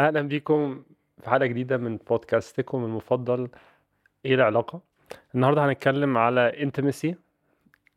أهلا 0.00 0.20
بيكم 0.20 0.82
في 1.22 1.30
حلقة 1.30 1.46
جديدة 1.46 1.76
من 1.76 1.96
بودكاستكم 1.96 2.84
المفضل. 2.84 3.48
إيه 4.24 4.34
العلاقة؟ 4.34 4.80
النهاردة 5.34 5.66
هنتكلم 5.66 6.18
على 6.18 6.52
intimacy 6.52 7.14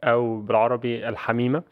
أو 0.03 0.41
بالعربي 0.41 1.09
الحميمية. 1.09 1.63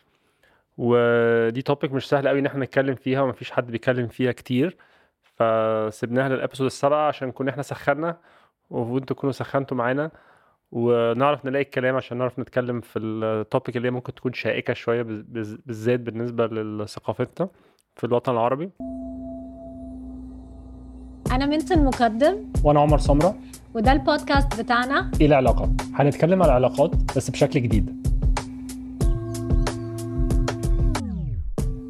ودي 0.77 1.61
topic 1.61 1.91
مش 1.91 2.09
سهل 2.09 2.27
قوي 2.27 2.39
إن 2.39 2.45
إحنا 2.45 2.65
نتكلم 2.65 2.95
فيها 2.95 3.21
ومفيش 3.21 3.51
حد 3.51 3.71
بيتكلم 3.71 4.07
فيها 4.07 4.31
كتير. 4.31 4.77
فسيبناها 5.21 6.29
لل 6.29 6.37
episode 6.37 6.65
السابعة 6.65 7.07
عشان 7.07 7.27
نكون 7.27 7.49
إحنا 7.49 7.63
سخنا 7.63 8.17
وانتوا 8.69 9.15
تكونوا 9.15 9.31
سخنتوا 9.31 9.77
معانا. 9.77 10.11
ونعرف 10.71 11.45
نلاقي 11.45 11.63
الكلام 11.63 11.95
عشان 11.95 12.17
نعرف 12.17 12.39
نتكلم 12.39 12.81
في 12.81 12.99
ال 12.99 13.12
topic 13.12 13.77
اللي 13.77 13.87
هي 13.87 13.91
ممكن 13.91 14.13
تكون 14.13 14.33
شائكة 14.33 14.73
شوية 14.73 15.01
بالذات 15.01 15.99
بالنسبة 15.99 16.47
لثقافتنا 16.47 17.49
في 17.95 18.03
الوطن 18.03 18.31
العربي. 18.31 18.69
أنا 21.31 21.45
منت 21.45 21.71
المقدم 21.71 22.37
وأنا 22.63 22.79
عمر 22.79 22.97
سمرة. 22.97 23.35
وده 23.73 23.91
البودكاست 23.91 24.61
بتاعنا. 24.61 25.11
إيه 25.21 25.27
العلاقة؟ 25.27 25.71
هنتكلم 25.93 26.43
على 26.43 26.51
العلاقات 26.51 26.91
بس 27.17 27.29
بشكل 27.29 27.61
جديد. 27.61 28.07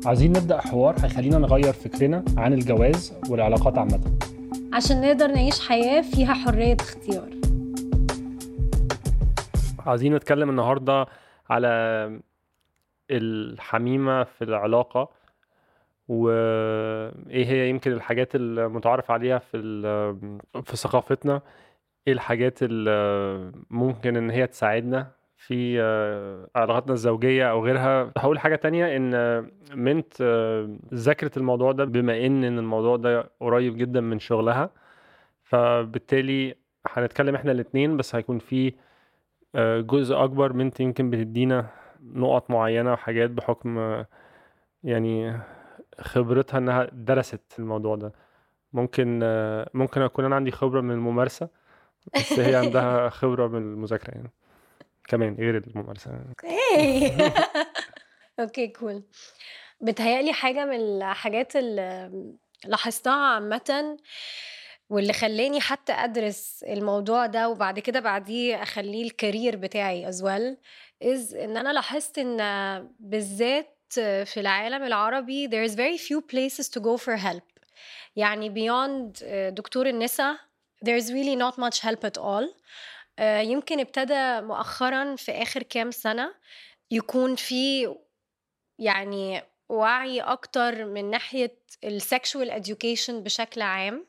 عايزين 0.05 0.31
نبدأ 0.31 0.61
حوار 0.61 0.95
هيخلينا 1.03 1.37
نغير 1.37 1.73
فكرنا 1.73 2.23
عن 2.37 2.53
الجواز 2.53 3.13
والعلاقات 3.29 3.77
عامة. 3.77 3.99
عشان 4.73 5.01
نقدر 5.01 5.27
نعيش 5.27 5.67
حياة 5.67 6.01
فيها 6.01 6.33
حرية 6.33 6.77
اختيار. 6.79 7.29
عايزين 9.79 10.15
نتكلم 10.15 10.49
النهاردة 10.49 11.05
على 11.49 11.69
الحميمة 13.11 14.23
في 14.23 14.43
العلاقة. 14.43 15.20
وإيه 16.11 17.45
هي 17.45 17.69
يمكن 17.69 17.91
الحاجات 17.91 18.35
المتعارف 18.35 19.11
عليها 19.11 19.37
في 19.39 19.57
في 20.63 20.77
ثقافتنا؟ 20.77 21.41
إيه 22.07 22.13
الحاجات 22.13 22.59
اللي 22.63 23.51
ممكن 23.69 24.17
إن 24.17 24.29
هي 24.29 24.47
تساعدنا 24.47 25.11
في 25.35 25.81
علاقاتنا 26.55 26.93
الزوجية 26.93 27.51
أو 27.51 27.65
غيرها؟ 27.65 28.11
هقول 28.17 28.39
حاجة 28.39 28.55
تانية 28.55 28.97
إن 28.97 29.11
منت 29.75 30.13
ذاكرت 30.93 31.37
الموضوع 31.37 31.71
ده 31.71 31.85
بما 31.85 32.25
إن 32.25 32.43
الموضوع 32.43 32.95
ده 32.97 33.29
قريب 33.39 33.77
جدا 33.77 34.01
من 34.01 34.19
شغلها 34.19 34.69
فبالتالي 35.43 36.55
هنتكلم 36.87 37.35
إحنا 37.35 37.51
الاتنين 37.51 37.97
بس 37.97 38.15
هيكون 38.15 38.39
في 38.39 38.73
جزء 39.79 40.23
أكبر 40.23 40.53
منت 40.53 40.79
يمكن 40.79 41.09
بتدينا 41.09 41.67
نقط 42.03 42.49
معينة 42.51 42.93
وحاجات 42.93 43.29
بحكم 43.29 44.03
يعني 44.83 45.33
خبرتها 46.01 46.57
إنها 46.57 46.87
درست 46.93 47.41
الموضوع 47.59 47.95
ده. 47.95 48.13
ممكن 48.73 49.19
ممكن 49.73 50.01
أكون 50.01 50.25
أنا 50.25 50.35
عندي 50.35 50.51
خبرة 50.51 50.81
من 50.81 50.91
الممارسة 50.91 51.49
بس 52.15 52.39
هي 52.39 52.55
عندها 52.55 53.09
خبرة 53.19 53.47
من 53.47 53.57
المذاكرة 53.57 54.11
يعني. 54.11 54.31
كمان 55.07 55.35
غير 55.35 55.57
الممارسة. 55.57 56.11
Okay. 56.29 57.17
Okay 58.39 58.67
cool 58.67 59.03
بتهيألي 59.81 60.33
حاجة 60.33 60.65
من 60.65 60.75
الحاجات 60.75 61.55
اللي 61.55 62.11
لاحظتها 62.65 63.13
عامة 63.13 63.97
واللي 64.89 65.13
خلاني 65.13 65.61
حتى 65.61 65.93
أدرس 65.93 66.63
الموضوع 66.67 67.25
ده 67.25 67.49
وبعد 67.49 67.79
كده 67.79 67.99
بعديه 67.99 68.63
أخليه 68.63 69.03
ال 69.03 69.11
career 69.11 69.55
بتاعي 69.55 70.09
as 70.09 70.23
well 70.23 70.57
as 71.03 71.35
إن 71.35 71.57
أنا 71.57 71.73
لاحظت 71.73 72.17
إن 72.17 72.37
بالذات 72.99 73.77
في 73.99 74.39
العالم 74.39 74.83
العربي 74.83 75.47
there 75.47 75.69
is 75.71 75.75
very 75.75 75.97
few 75.97 76.21
places 76.21 76.69
to 76.69 76.81
go 76.81 76.97
for 76.97 77.15
help. 77.15 77.43
يعني 78.15 78.49
beyond 78.49 79.23
دكتور 79.55 79.89
النساء 79.89 80.37
there 80.85 81.01
is 81.01 81.05
really 81.05 81.35
not 81.35 81.55
much 81.57 81.79
help 81.79 82.05
at 82.05 82.21
all. 82.21 82.55
يمكن 83.21 83.79
ابتدى 83.79 84.41
مؤخرا 84.41 85.15
في 85.15 85.31
آخر 85.31 85.63
كام 85.63 85.91
سنة 85.91 86.33
يكون 86.91 87.35
في 87.35 87.95
يعني 88.79 89.43
وعي 89.69 90.21
أكتر 90.21 90.85
من 90.85 91.09
ناحية 91.09 91.57
السكشوال 91.83 92.63
education 92.63 93.11
بشكل 93.11 93.61
عام. 93.61 94.05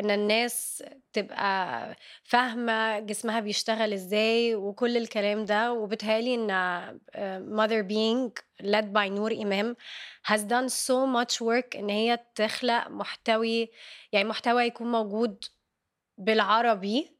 إن 0.00 0.10
الناس 0.10 0.84
تبقى 1.12 1.96
فاهمة 2.24 2.98
جسمها 2.98 3.40
بيشتغل 3.40 3.92
إزاي 3.92 4.54
وكل 4.54 4.96
الكلام 4.96 5.44
ده 5.44 5.72
وبتهيألي 5.72 6.34
إن 6.34 6.48
mother 7.58 7.82
being 7.88 8.42
led 8.66 8.84
by 8.92 9.08
نور 9.10 9.32
إمام 9.32 9.76
has 10.28 10.40
done 10.40 10.68
so 10.68 11.06
much 11.06 11.40
work 11.40 11.76
إن 11.76 11.90
هي 11.90 12.18
تخلق 12.34 12.88
محتوي 12.88 13.70
يعني 14.12 14.28
محتوى 14.28 14.62
يكون 14.64 14.92
موجود 14.92 15.44
بالعربي 16.18 17.16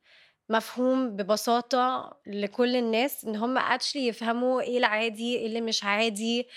مفهوم 0.49 1.17
ببساطة 1.17 2.17
لكل 2.27 2.77
الناس 2.77 3.25
إن 3.25 3.37
هم 3.37 3.59
actually 3.61 3.97
يفهموا 3.97 4.61
إيه 4.61 4.79
العادي 4.79 5.37
إيه 5.37 5.47
اللي 5.47 5.61
مش 5.61 5.85
عادي 5.85 6.49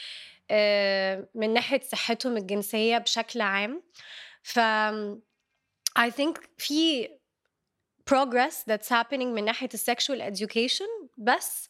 من 1.36 1.54
ناحية 1.54 1.80
صحتهم 1.82 2.38
الجنسية 2.38 2.98
بشكل 2.98 3.42
عام. 3.42 3.84
ف 4.44 4.60
I 6.00 6.10
think 6.10 6.40
في 6.58 7.10
progress 8.06 8.64
that's 8.68 8.90
happening 8.90 9.28
من 9.34 9.46
ناحية 9.46 9.70
ال 9.74 9.83
sexual 9.83 10.36
education 10.36 11.10
بس 11.18 11.68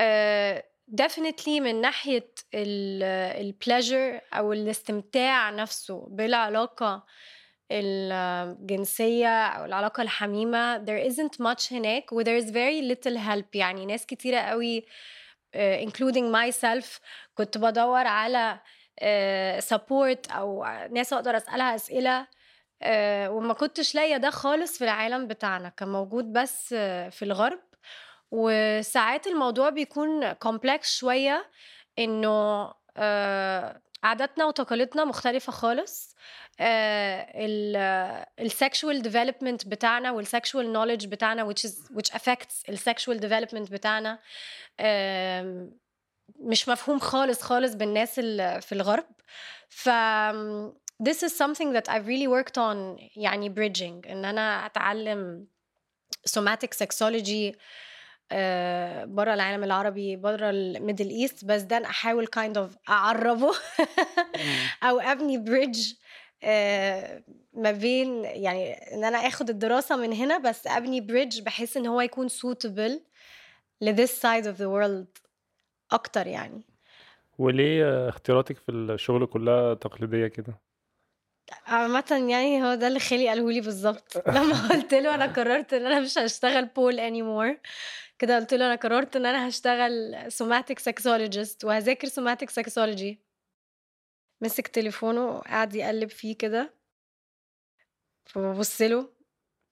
uh, 0.00 0.62
definitely 1.02 1.48
من 1.48 1.80
ناحية 1.80 2.30
ال 2.54 2.72
pleasure 2.72 4.20
أو 4.32 4.52
الاستمتاع 4.52 5.50
نفسه 5.50 6.06
بالعلاقة 6.10 7.06
الجنسية 7.72 9.46
أو 9.46 9.64
العلاقة 9.64 10.02
الحميمة. 10.02 10.84
There 10.84 11.10
isn't 11.10 11.40
much 11.40 11.72
هناك 11.72 12.12
و 12.12 12.22
there 12.22 12.42
is 12.42 12.50
very 12.50 12.82
little 12.94 13.16
help. 13.18 13.54
يعني 13.54 13.86
ناس 13.86 14.06
كتيرة 14.06 14.38
قوي 14.38 14.86
uh, 15.56 15.88
including 15.88 16.32
myself 16.32 17.00
كنت 17.34 17.58
بدور 17.58 18.06
على 18.06 18.60
uh, 19.00 19.64
support 19.64 20.32
أو 20.32 20.64
ناس 20.90 21.12
أقدر 21.12 21.36
أسألها 21.36 21.74
أسئلة 21.74 22.26
وما 23.30 23.54
كنتش 23.54 23.94
لاقية 23.94 24.16
ده 24.16 24.30
خالص 24.30 24.78
في 24.78 24.84
العالم 24.84 25.26
بتاعنا 25.26 25.68
كان 25.68 25.88
موجود 25.88 26.32
بس 26.32 26.68
في 27.10 27.22
الغرب. 27.22 27.60
وساعات 28.30 29.26
الموضوع 29.26 29.70
بيكون 29.70 30.32
complex 30.32 30.96
شوية 30.98 31.50
إنه 31.98 32.70
آه 32.96 33.82
عاداتنا 34.02 34.44
وتقاليدنا 34.44 35.04
مختلفة 35.04 35.52
خالص. 35.52 36.14
ال 38.40 38.49
sexual 38.49 39.02
development 39.02 39.66
بتاعنا 39.68 40.10
وال 40.12 40.27
sexual 40.27 40.72
knowledge 40.72 41.06
بتاعنا 41.06 41.48
which 41.52 41.66
is 41.68 41.72
which 41.96 42.10
affects 42.16 42.68
ال 42.68 42.75
sexual 42.75 43.20
development 43.20 43.72
بتاعنا 43.72 44.18
آه 44.80 45.68
مش 46.40 46.68
مفهوم 46.68 46.98
خالص 46.98 47.42
خالص 47.42 47.74
بالناس 47.74 48.20
في 48.60 48.72
الغرب. 48.72 49.06
ف 49.68 49.88
this 51.00 51.22
is 51.22 51.34
something 51.34 51.72
that 51.72 51.88
I've 51.88 52.06
really 52.06 52.28
worked 52.28 52.58
on 52.58 52.98
يعني 53.16 53.54
bridging. 53.54 54.10
إن 54.10 54.24
أنا 54.24 54.66
أتعلم 54.66 55.46
somatic 56.28 56.74
sexology 56.74 57.52
uh, 57.52 59.04
بره 59.04 59.34
العالم 59.34 59.64
العربي 59.64 60.16
بره 60.16 60.50
الميدل 60.50 61.10
إيست 61.10 61.44
بس 61.44 61.62
ده 61.62 61.76
أحاول 61.86 62.26
kind 62.26 62.56
of 62.56 62.76
اعربه 62.88 63.52
أو 64.88 65.00
أبني 65.00 65.38
bridge 65.38 65.92
uh, 65.92 66.46
ما 67.52 67.72
بين 67.72 68.24
يعني 68.24 68.72
إن 68.72 69.04
أنا 69.04 69.18
آخد 69.18 69.50
الدراسة 69.50 69.96
من 69.96 70.12
هنا 70.12 70.38
بس 70.38 70.66
أبني 70.66 71.00
bridge 71.00 71.40
بحيث 71.40 71.76
إن 71.76 71.86
هو 71.86 72.00
يكون 72.00 72.28
suitable 72.28 73.00
ل 73.80 73.96
this 73.96 74.10
side 74.10 74.44
of 74.44 74.56
the 74.58 74.68
world 74.68 75.22
أكتر 75.92 76.26
يعني. 76.26 76.62
وليه 77.38 78.08
اختياراتك 78.08 78.56
في 78.56 78.72
الشغل 78.72 79.26
كلها 79.26 79.74
تقليدية 79.74 80.26
كده؟ 80.26 80.69
عامة 81.66 82.26
يعني 82.30 82.64
هو 82.64 82.74
ده 82.74 82.88
اللي 82.88 83.00
خالي 83.00 83.28
قاله 83.28 83.50
لي 83.52 83.60
بالظبط. 83.60 84.16
لما 84.36 84.68
قلت 84.68 84.94
له 84.94 85.14
أنا 85.14 85.26
قررت 85.26 85.74
إن 85.74 85.86
أنا 85.86 86.00
مش 86.00 86.18
هشتغل 86.18 86.64
ball 86.66 87.00
anymore 87.00 87.58
كده 88.18 88.36
قلت 88.36 88.54
له 88.54 88.66
أنا 88.66 88.74
قررت 88.74 89.16
إن 89.16 89.26
أنا 89.26 89.48
هشتغل 89.48 90.24
somatic 90.32 90.78
sexologist 90.78 91.64
وهذاكر 91.64 92.08
somatic 92.08 92.50
sexology 92.50 93.20
مسك 94.42 94.68
تليفونه 94.68 95.24
وقعد 95.26 95.74
يقلب 95.74 96.08
فيه 96.10 96.36
كده 96.36 96.74
فببص 98.24 98.82
له 98.82 99.19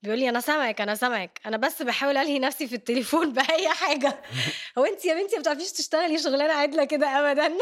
بيقول 0.03 0.19
لي 0.19 0.29
أنا 0.29 0.41
سامعك 0.41 0.81
أنا 0.81 0.95
سامعك. 0.95 1.41
أنا 1.47 1.57
بس 1.57 1.83
بحاول 1.83 2.17
ألهي 2.17 2.39
نفسي 2.39 2.69
في 2.69 2.75
التليفون 2.75 3.33
بأي 3.39 3.69
حاجة. 3.69 4.23
هو 4.79 4.85
انت 4.85 5.05
يا 5.05 5.15
بنتي 5.15 5.37
ما 5.37 5.43
بتعرفيش 5.43 5.73
تشتغلي 5.73 6.19
شغلانة 6.19 6.53
عدلة 6.53 6.85
كده 6.85 7.07
ابدا؟ 7.07 7.59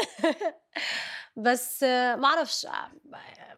بس 1.35 1.83
ما 1.83 2.25
أعرفش. 2.25 2.67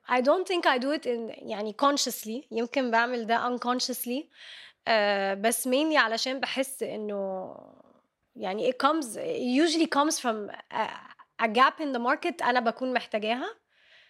I 0.10 0.22
don't 0.22 0.48
think 0.48 0.66
I 0.66 0.78
do 0.80 0.92
it 1.00 1.06
in 1.06 1.32
يعني 1.50 1.76
consciously. 1.84 2.48
يمكن 2.52 2.92
بعمل 2.92 3.26
ده 3.28 3.58
unconsciously. 3.58 4.24
uh, 4.90 4.92
بس 5.38 5.68
mainly 5.68 5.96
علشان 5.96 6.40
بحس 6.40 6.84
إنه 6.84 7.56
يعني 8.36 8.72
it 8.72 8.76
comes 8.88 9.06
it 9.06 9.68
usually 9.68 9.88
comes 10.00 10.20
from 10.20 10.52
a, 10.74 10.88
a 11.44 11.48
gap 11.48 11.80
in 11.82 11.94
the 11.94 12.00
market 12.00 12.44
أنا 12.44 12.60
بكون 12.60 12.94
محتاجاها. 12.94 13.56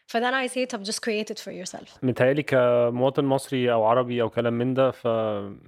فده 0.09 0.47
I 0.47 0.49
say 0.51 0.65
طب 0.65 0.83
just 0.83 0.99
create 0.99 1.33
it 1.33 1.39
for 1.39 1.51
yourself. 1.51 1.97
متهيألي 2.03 2.43
كمواطن 2.43 3.25
مصري 3.25 3.71
أو 3.71 3.83
عربي 3.83 4.21
أو 4.21 4.29
كلام 4.29 4.53
من 4.53 4.73
ده 4.73 4.91
ف 4.91 5.05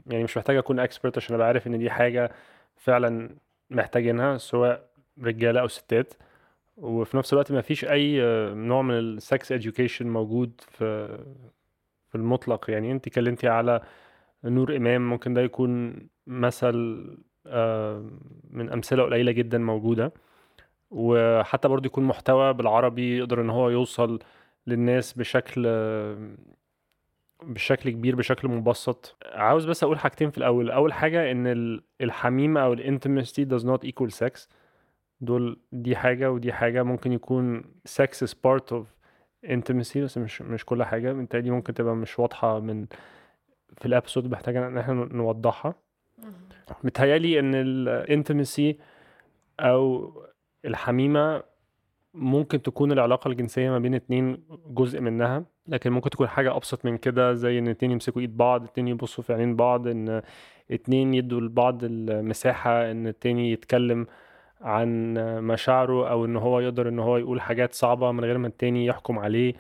يعني 0.08 0.24
مش 0.24 0.38
محتاج 0.38 0.58
أكون 0.58 0.80
expert 0.80 1.18
عشان 1.18 1.36
أبقى 1.36 1.48
عارف 1.48 1.68
إن 1.68 1.80
دي 1.80 1.90
حاجة 1.90 2.32
فعلا 2.76 3.30
محتاجينها 3.70 4.38
سواء 4.38 4.90
رجالة 5.24 5.60
أو 5.62 5.68
ستات. 5.68 6.14
وفي 6.78 7.18
نفس 7.18 7.34
الوقت 7.34 7.52
ما 7.52 7.62
فيش 7.62 7.86
أي 7.86 8.22
نوع 8.54 8.82
من 8.82 8.94
السكس 9.00 9.54
education 9.54 10.02
موجود 10.02 10.62
في 10.72 11.08
في 12.10 12.16
المطلق. 12.16 12.70
يعني 12.70 12.92
أنت 12.92 13.10
كلمتي 13.10 13.48
على 13.48 13.82
نور 14.44 14.76
إمام 14.76 15.10
ممكن 15.10 15.34
ده 15.34 15.42
يكون 15.42 15.96
مثل 16.28 17.08
آه، 17.48 18.06
من 18.50 18.70
أمثلة 18.70 19.04
قليلة 19.04 19.32
جدا 19.32 19.58
موجودة. 19.58 20.14
وحتى 20.92 21.68
برضه 21.68 21.86
يكون 21.86 22.04
محتوى 22.04 22.54
بالعربي 22.54 23.18
يقدر 23.18 23.42
إن 23.42 23.50
هو 23.50 23.70
يوصل 23.70 24.20
للناس 24.68 25.14
بشكل 25.14 25.68
بشكل 27.44 27.90
كبير 27.90 28.16
بشكل 28.16 28.48
مبسط. 28.48 29.18
عاوز 29.26 29.66
بس 29.66 29.84
أقول 29.84 30.00
حاجتين 30.00 30.30
في 30.30 30.38
الأول. 30.38 30.72
أول 30.72 30.94
حاجة 30.94 31.32
إن 31.32 31.82
الحميمه 32.02 32.62
أو 32.62 32.74
الانتمسي 32.74 33.46
does 33.46 33.64
not 33.64 33.88
equal 33.88 34.10
sex. 34.10 34.48
دول 35.22 35.60
دي 35.72 35.96
حاجة 35.96 36.32
ودي 36.32 36.54
حاجة. 36.54 36.84
ممكن 36.84 37.12
يكون 37.12 37.64
sex 37.90 38.28
is 38.28 38.32
part 38.32 38.74
of 38.74 38.84
intimacy 39.48 39.98
بس 39.98 40.18
مش 40.18 40.42
مش 40.42 40.66
كل 40.66 40.84
حاجة. 40.84 41.14
بالتالي 41.14 41.52
ممكن 41.52 41.74
تبقى 41.74 41.96
مش 41.96 42.20
واضحة 42.20 42.60
من 42.60 42.86
في 43.78 43.86
الابسود 43.86 44.32
محتاجه 44.32 44.68
إن 44.68 44.78
إحنا 44.78 44.94
نوضحها. 44.94 45.76
متهيألي 46.84 47.40
إن 47.40 47.56
الانتمسي 47.56 48.78
أو 49.60 50.12
الحميمة 50.66 51.44
ممكن 52.14 52.62
تكون 52.62 52.92
العلاقة 52.92 53.28
الجنسية 53.28 53.70
ما 53.70 53.80
بين 53.80 53.96
اتنين 53.96 54.44
جزء 54.68 55.02
منها 55.02 55.44
لكن 55.68 55.92
ممكن 55.92 56.10
تكون 56.10 56.28
حاجة 56.28 56.56
أبسط 56.56 56.86
من 56.86 56.98
كده 56.98 57.34
زي 57.34 57.60
إن 57.60 57.68
اتنين 57.68 57.92
يمسكوا 57.92 58.22
إيد 58.22 58.38
بعض 58.38 58.64
اتنين 58.64 58.88
يبصوا 58.88 59.24
في 59.24 59.34
عينين 59.34 59.56
بعض 59.56 59.88
إن 59.88 60.22
اتنين 60.72 61.14
يدوا 61.14 61.42
لبعض 61.42 61.80
المساحة 61.84 62.92
إن 62.92 63.08
التاني 63.08 63.52
يتكلم 63.52 64.08
عن 64.62 65.14
مشاعره 65.44 66.10
أو 66.10 66.26
إن 66.26 66.36
هو 66.36 66.60
يقدر 66.60 66.90
إن 66.90 67.00
هو 67.00 67.18
يقول 67.18 67.42
حاجات 67.42 67.74
صعبة 67.74 68.12
من 68.12 68.26
غير 68.26 68.38
ما 68.38 68.48
التاني 68.48 68.86
يحكم 68.86 69.20
عليه. 69.20 69.54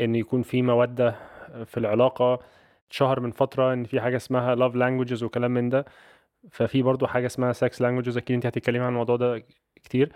إن 0.00 0.14
يكون 0.14 0.42
في 0.42 0.62
مودة 0.62 1.14
في 1.64 1.76
العلاقة. 1.76 2.40
اتشهر 2.88 3.20
من 3.20 3.30
فترة 3.30 3.72
إن 3.72 3.84
في 3.84 4.00
حاجة 4.00 4.16
اسمها 4.16 4.56
love 4.56 4.72
languages 4.74 5.22
وكلام 5.22 5.50
من 5.50 5.68
ده. 5.68 5.84
ففي 6.50 6.82
برضو 6.82 7.06
حاجة 7.06 7.26
اسمها 7.26 7.52
sex 7.52 7.82
languages 7.82 8.16
أكيد 8.16 8.34
أنت 8.34 8.46
هتتكلمي 8.46 8.84
عن 8.84 8.88
الموضوع 8.92 9.16
ده 9.16 9.44
كتير. 9.76 10.12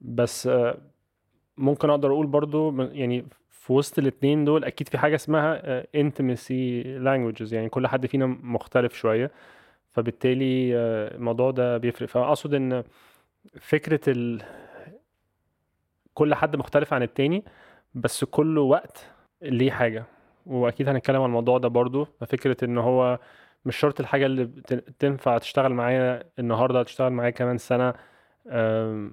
بس 0.00 0.50
ممكن 1.56 1.90
أقدر 1.90 2.10
أقول 2.10 2.26
برضو 2.26 2.82
يعني 2.82 3.26
في 3.50 3.72
وسط 3.72 3.98
الاثنين 3.98 4.44
دول 4.44 4.64
أكيد 4.64 4.88
في 4.88 4.98
حاجة 4.98 5.14
اسمها 5.14 5.82
intimacy 5.82 6.84
languages. 7.04 7.52
يعني 7.52 7.68
كل 7.68 7.86
حد 7.86 8.06
فينا 8.06 8.26
مختلف 8.26 8.94
شوية. 8.94 9.30
فبالتالي 9.90 10.76
الموضوع 11.16 11.50
ده 11.50 11.78
بيفرق. 11.78 12.08
فأقصد 12.08 12.54
إن 12.54 12.84
فكرة 13.60 14.00
ال... 14.08 14.42
كل 16.14 16.34
حد 16.34 16.56
مختلف 16.56 16.94
عن 16.94 17.02
التاني 17.02 17.44
بس 17.94 18.24
كل 18.24 18.58
وقت 18.58 19.06
ليه 19.42 19.70
حاجة. 19.70 20.04
وأكيد 20.46 20.88
هنتكلم 20.88 21.16
عن 21.22 21.26
الموضوع 21.26 21.58
ده 21.58 21.68
برضو. 21.68 22.04
فكره 22.04 22.64
إن 22.64 22.78
هو 22.78 23.18
مش 23.64 23.76
شرط 23.76 24.00
الحاجة 24.00 24.26
اللي 24.26 24.46
تنفع 24.98 25.38
تشتغل 25.38 25.72
معايا 25.74 26.22
النهاردة 26.38 26.82
تشتغل 26.82 27.12
معايا 27.12 27.30
كمان 27.30 27.58
سنة. 27.58 27.94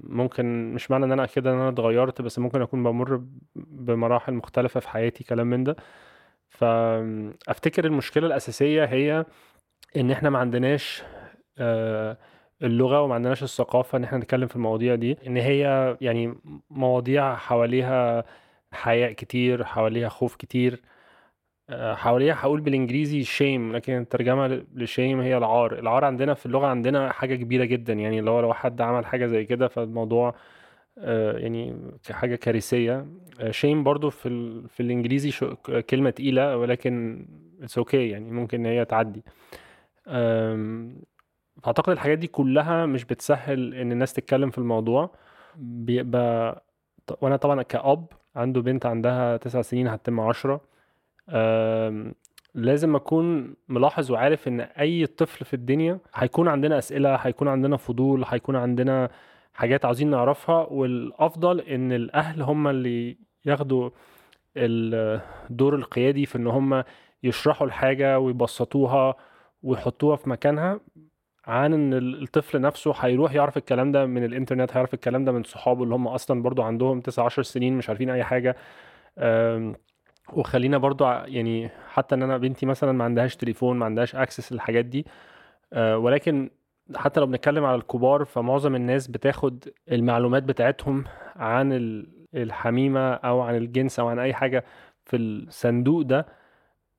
ممكن 0.03 0.73
مش 0.73 0.91
معنى 0.91 1.05
إن 1.05 1.11
أنا 1.11 1.25
كده 1.25 1.51
إن 1.53 1.55
أنا 1.59 1.69
اتغيرت 1.69 2.21
بس 2.21 2.39
ممكن 2.39 2.61
أكون 2.61 2.83
بمر 2.83 3.21
بمراحل 3.55 4.33
مختلفة 4.33 4.79
في 4.79 4.89
حياتي 4.89 5.23
كلام 5.23 5.47
من 5.47 5.63
ده. 5.63 5.75
فافتكر 6.49 7.85
المشكلة 7.85 8.27
الأساسية 8.27 8.85
هي 8.85 9.25
إن 9.97 10.11
إحنا 10.11 10.29
ما 10.29 10.39
عندناش 10.39 11.03
آه، 11.57 12.17
اللغة 12.61 13.01
وما 13.01 13.15
عندناش 13.15 13.43
الثقافة 13.43 13.97
إن 13.97 14.03
إحنا 14.03 14.17
نتكلم 14.17 14.47
في 14.47 14.55
المواضيع 14.55 14.95
دي. 14.95 15.17
إن 15.27 15.37
هي 15.37 15.97
يعني 16.01 16.35
مواضيع 16.69 17.35
حواليها 17.35 18.23
حياء 18.71 19.11
كتير 19.11 19.63
حواليها 19.63 20.09
خوف 20.09 20.35
كتير. 20.35 20.81
حواليها 21.71 22.35
هقول 22.39 22.61
بالإنجليزي 22.61 23.23
shame 23.23 23.75
لكن 23.75 23.97
الترجمة 23.97 24.63
ل 24.75 24.83
shame 24.83 25.19
هي 25.21 25.37
العار. 25.37 25.79
العار 25.79 26.05
عندنا 26.05 26.33
في 26.33 26.45
اللغة 26.45 26.67
عندنا 26.67 27.11
حاجة 27.11 27.35
كبيرة 27.35 27.65
جدا 27.65 27.93
يعني 27.93 28.21
لو 28.21 28.39
لو 28.39 28.53
حد 28.53 28.81
عمل 28.81 29.05
حاجة 29.05 29.25
زي 29.25 29.45
كده 29.45 29.67
فالموضوع 29.67 30.35
آه، 30.99 31.37
يعني 31.37 31.91
حاجة 32.11 32.35
كارثية. 32.35 33.05
shame 33.49 33.79
آه، 33.79 33.83
برضو 33.83 34.09
في 34.09 34.29
ال... 34.29 34.69
في 34.69 34.79
الإنجليزي 34.83 35.31
شو... 35.31 35.55
كلمة 35.89 36.09
تقيلة 36.09 36.57
ولكن 36.57 37.25
it's 37.61 37.77
okay 37.77 37.97
okay 38.09 38.11
يعني 38.11 38.31
ممكن 38.31 38.59
إن 38.59 38.65
هي 38.65 38.85
تعدي. 38.85 39.23
اعتقد 41.67 41.89
الحاجات 41.89 42.17
دي 42.17 42.27
كلها 42.27 42.85
مش 42.85 43.05
بتسهل 43.05 43.73
إن 43.73 43.91
الناس 43.91 44.13
تتكلم 44.13 44.49
في 44.49 44.57
الموضوع. 44.57 45.11
بيبقى 45.55 46.63
وأنا 47.21 47.35
طبعا 47.35 47.61
كأب 47.61 48.05
عنده 48.35 48.61
بنت 48.61 48.85
عندها 48.85 49.37
تسع 49.37 49.61
سنين 49.61 49.87
هتتم 49.87 50.19
عشرة. 50.19 50.61
لازم 52.55 52.95
أكون 52.95 53.55
ملاحظ 53.69 54.11
وعارف 54.11 54.47
إن 54.47 54.59
أي 54.61 55.05
طفل 55.07 55.45
في 55.45 55.53
الدنيا 55.53 55.99
هيكون 56.15 56.47
عندنا 56.47 56.77
أسئلة 56.77 57.15
هيكون 57.15 57.47
عندنا 57.47 57.77
فضول 57.77 58.23
هيكون 58.27 58.55
عندنا 58.55 59.09
حاجات 59.53 59.85
عاوزين 59.85 60.09
نعرفها 60.09 60.67
والأفضل 60.69 61.59
إن 61.59 61.91
الأهل 61.91 62.41
هم 62.41 62.67
اللي 62.67 63.17
ياخدوا 63.45 63.89
الدور 64.57 65.75
القيادي 65.75 66.25
في 66.25 66.35
إن 66.37 66.47
هم 66.47 66.83
يشرحوا 67.23 67.67
الحاجة 67.67 68.19
ويبسطوها 68.19 69.15
ويحطوها 69.63 70.15
في 70.15 70.29
مكانها 70.29 70.79
عن 71.45 71.73
إن 71.73 71.93
الطفل 71.93 72.61
نفسه 72.61 72.93
هيروح 72.99 73.33
يعرف 73.33 73.57
الكلام 73.57 73.91
ده 73.91 74.05
من 74.05 74.23
الإنترنت 74.25 74.71
هيعرف 74.73 74.93
الكلام 74.93 75.25
ده 75.25 75.31
من 75.31 75.43
صحابه 75.43 75.83
اللي 75.83 75.95
هم 75.95 76.07
أصلا 76.07 76.41
برضو 76.41 76.61
عندهم 76.61 77.01
9 77.01 77.25
10 77.25 77.43
سنين 77.43 77.77
مش 77.77 77.89
عارفين 77.89 78.09
أي 78.09 78.23
حاجة. 78.23 78.55
وخلينا 80.33 80.77
برضو 80.77 81.05
يعني 81.05 81.69
حتى 81.89 82.15
إن 82.15 82.23
أنا 82.23 82.37
بنتي 82.37 82.65
مثلا 82.65 82.91
ما 82.91 83.03
عندهاش 83.03 83.35
تليفون 83.35 83.77
ما 83.77 83.85
عندهاش 83.85 84.15
اكسس 84.15 84.53
للحاجات 84.53 84.85
دي 84.85 85.05
آه، 85.73 85.97
ولكن 85.97 86.49
حتى 86.95 87.19
لو 87.19 87.25
بنتكلم 87.25 87.65
على 87.65 87.75
الكبار 87.75 88.25
فمعظم 88.25 88.75
الناس 88.75 89.07
بتاخد 89.07 89.63
المعلومات 89.91 90.43
بتاعتهم 90.43 91.03
عن 91.35 91.71
الحميمة 92.35 93.13
أو 93.13 93.41
عن 93.41 93.55
الجنس 93.55 93.99
أو 93.99 94.07
عن 94.07 94.19
أي 94.19 94.33
حاجة 94.33 94.65
في 95.05 95.17
الصندوق 95.17 96.01
ده 96.01 96.25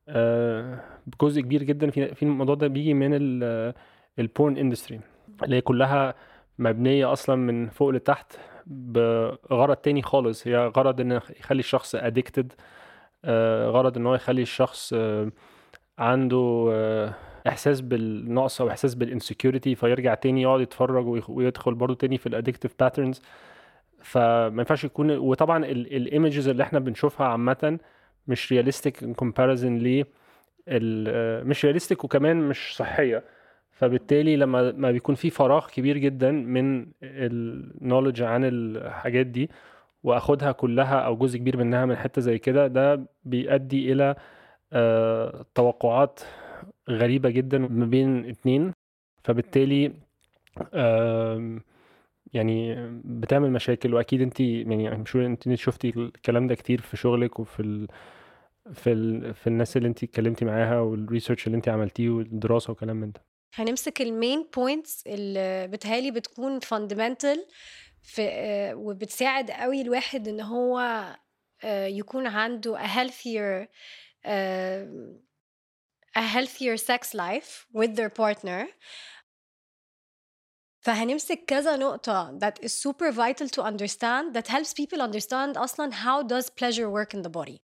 آه، 0.09 0.79
بجزء 1.07 1.41
كبير 1.41 1.63
جدا 1.63 1.89
في 1.89 2.15
في 2.15 2.23
الموضوع 2.23 2.55
ده 2.55 2.67
بيجي 2.67 2.93
من 2.93 3.09
ال 4.19 4.27
porn 4.27 4.57
industry 4.57 4.99
اللي 5.43 5.55
هي 5.55 5.61
كلها 5.61 6.13
مبنية 6.59 7.13
أصلا 7.13 7.35
من 7.35 7.69
فوق 7.69 7.89
لتحت 7.89 8.33
بغرض 8.67 9.75
تاني 9.75 10.01
خالص. 10.01 10.47
هي 10.47 10.57
غرض 10.57 11.01
إن 11.01 11.11
يخلي 11.39 11.59
الشخص 11.59 11.95
addicted 11.95 12.53
آه، 12.53 12.63
غرض 13.69 13.97
إن 13.97 14.05
هو 14.05 14.15
يخلي 14.15 14.41
الشخص 14.41 14.93
آه، 14.93 15.31
عنده 15.99 16.69
آه، 16.71 17.13
إحساس 17.47 17.81
بالنقص 17.81 18.61
أو 18.61 18.69
إحساس 18.69 18.95
بال 18.95 19.08
insecurity 19.08 19.75
فيرجع 19.75 20.13
تاني 20.13 20.41
يقعد 20.41 20.61
يتفرج 20.61 21.23
ويدخل 21.29 21.73
برضه 21.75 21.95
تاني 21.95 22.17
في 22.17 22.27
ال 22.27 22.32
addictive 22.32 22.73
patterns 22.79 23.21
فما 24.03 24.61
ينفعش 24.61 24.83
يكون 24.83 25.17
وطبعا 25.17 25.65
ال 25.65 25.77
images 25.77 26.47
اللي 26.47 26.63
إحنا 26.63 26.79
بنشوفها 26.79 27.27
عامه 27.27 27.79
مش 28.27 28.51
realistic 28.51 29.03
in 29.03 29.13
comparison 29.13 29.77
ل 29.77 30.05
مش 31.45 31.65
realistic 31.65 32.03
وكمان 32.03 32.37
مش 32.37 32.75
صحية. 32.75 33.23
فبالتالي 33.71 34.35
لما 34.35 34.71
ما 34.71 34.91
بيكون 34.91 35.15
في 35.15 35.29
فراغ 35.29 35.67
كبير 35.67 35.97
جدا 35.97 36.31
من 36.31 36.85
ال 37.03 37.15
knowledge 37.15 38.21
عن 38.21 38.41
الحاجات 38.45 39.25
دي 39.25 39.49
واخدها 40.03 40.51
كلها 40.51 40.99
أو 40.99 41.17
جزء 41.17 41.37
كبير 41.37 41.57
منها 41.57 41.85
من 41.85 41.95
حتة 41.95 42.21
زي 42.21 42.37
كده 42.37 42.67
ده 42.67 43.05
بيؤدي 43.23 43.91
إلى 43.91 44.15
آه، 44.73 45.45
توقعات 45.55 46.19
غريبة 46.89 47.29
جدا 47.29 47.57
ما 47.57 47.85
بين 47.85 48.29
اتنين. 48.29 48.73
فبالتالي 49.23 49.93
يعني 52.33 52.75
بتعمل 53.03 53.51
مشاكل 53.51 53.93
وأكيد 53.93 54.21
انت 54.21 54.39
يعني 54.39 54.97
مش 54.97 55.15
انت 55.15 55.53
شفتي 55.55 55.89
الكلام 55.89 56.47
ده 56.47 56.55
كتير 56.55 56.81
في 56.81 56.97
شغلك 56.97 57.39
وفي 57.39 57.59
ال 57.59 57.87
في 58.73 58.91
ال 58.91 59.33
في 59.33 59.47
الناس 59.47 59.77
اللي 59.77 59.87
انت 59.87 60.03
اتكلمتي 60.03 60.45
معاها 60.45 60.79
وال 60.79 60.93
research 60.93 61.47
اللي 61.47 61.55
انت 61.55 61.69
عملتيه 61.69 62.09
والدراسة 62.09 62.71
وكلام 62.71 62.95
من 62.95 63.11
ده. 63.11 63.21
هنمسك 63.55 64.01
ال 64.01 64.10
main 64.10 64.45
points 64.55 65.03
اللي 65.07 65.67
بتهيألي 65.67 66.11
بتكون 66.11 66.59
fundamental 66.59 67.37
في 68.03 68.27
آه، 68.31 68.75
وبتساعد 68.75 69.51
قوي 69.51 69.81
الواحد 69.81 70.27
ان 70.27 70.41
هو 70.41 70.79
آه، 71.63 71.85
يكون 71.85 72.27
عنده 72.27 72.77
a 72.77 72.87
healthier 72.87 73.67
uh, 74.25 75.19
a 76.17 76.21
healthier 76.21 76.77
sex 76.77 77.13
life 77.13 77.65
with 77.73 77.95
their 77.95 78.09
partner 78.09 78.67
فهنمسك 80.81 81.43
كذا 81.47 81.75
نقطة 81.75 82.39
that 82.39 82.63
is 82.65 82.73
super 82.73 83.11
vital 83.11 83.47
to 83.49 83.61
understand 83.61 84.33
that 84.33 84.47
helps 84.47 84.73
people 84.73 85.01
understand 85.01 85.57
أصلا 85.57 85.91
how 85.91 86.23
does 86.23 86.49
pleasure 86.49 86.89
work 86.89 87.13
in 87.13 87.21
the 87.21 87.29
body 87.29 87.59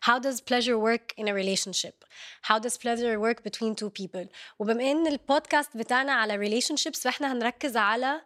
how 0.00 0.18
does 0.18 0.40
pleasure 0.40 0.78
work 0.78 1.12
in 1.18 1.28
a 1.28 1.34
relationship 1.34 2.04
how 2.42 2.58
does 2.58 2.76
pleasure 2.78 3.20
work 3.20 3.42
between 3.44 3.74
two 3.74 3.90
people 3.90 4.26
وبما 4.58 4.90
ان 4.90 5.06
البودكاست 5.06 5.76
بتاعنا 5.76 6.12
على 6.12 6.50
relationships 6.50 7.00
فاحنا 7.02 7.32
هنركز 7.32 7.76
على 7.76 8.22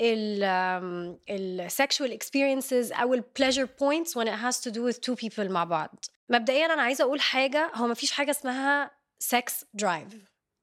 ال 0.00 0.42
um, 0.42 1.18
ال 1.30 1.70
sexual 1.70 2.10
experiences 2.10 3.00
او 3.00 3.14
ال 3.14 3.24
pleasure 3.38 3.66
points 3.66 4.16
when 4.16 4.26
it 4.26 4.38
has 4.38 4.60
to 4.60 4.70
do 4.70 4.82
with 4.82 5.00
two 5.00 5.16
people 5.16 5.50
مع 5.50 5.64
بعض 5.64 6.04
مبدئيا 6.28 6.66
انا 6.66 6.82
عايزه 6.82 7.04
اقول 7.04 7.20
حاجه 7.20 7.70
هو 7.74 7.86
مفيش 7.86 8.12
حاجه 8.12 8.30
اسمها 8.30 8.90
sex 9.22 9.52
drive 9.82 10.14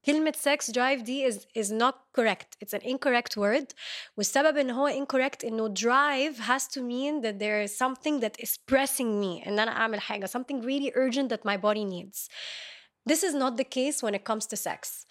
كلمة 0.05 0.33
sex 0.43 0.71
drive 0.71 1.03
دي 1.03 1.31
is, 1.31 1.35
is 1.35 1.71
not 1.71 1.95
correct. 2.17 2.57
It's 2.61 2.73
an 2.73 2.81
incorrect 2.81 3.37
word. 3.37 3.73
والسبب 4.17 4.57
ان 4.57 4.69
هو 4.69 5.05
incorrect 5.05 5.45
انه 5.45 5.73
drive 5.73 6.37
has 6.37 6.63
to 6.67 6.79
mean 6.81 7.21
that 7.21 7.39
there 7.39 7.61
is 7.67 7.77
something 7.77 8.19
that 8.19 8.43
is 8.45 8.57
pressing 8.71 9.21
me 9.21 9.47
ان 9.47 9.59
انا 9.59 9.71
اعمل 9.71 10.01
حاجة 10.01 10.25
something 10.25 10.61
really 10.61 10.91
urgent 10.95 11.29
that 11.29 11.45
my 11.45 11.57
body 11.57 11.85
needs. 11.85 12.29
This 13.09 13.23
is 13.23 13.33
not 13.33 13.57
the 13.57 13.63
case 13.63 14.03
when 14.03 14.13
it 14.13 14.23
comes 14.23 14.45
to 14.47 14.55
sex. 14.55 15.05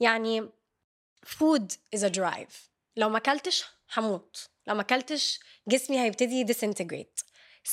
يعني 0.00 0.48
food 1.24 1.76
is 1.96 2.02
a 2.02 2.10
drive. 2.10 2.67
لو 2.97 3.09
ما 3.09 3.17
اكلتش 3.17 3.65
هموت. 3.97 4.45
لو 4.67 4.75
ما 4.75 4.81
اكلتش 4.81 5.39
جسمي 5.67 5.99
هيبتدي 5.99 6.45
disintegrate. 6.45 7.23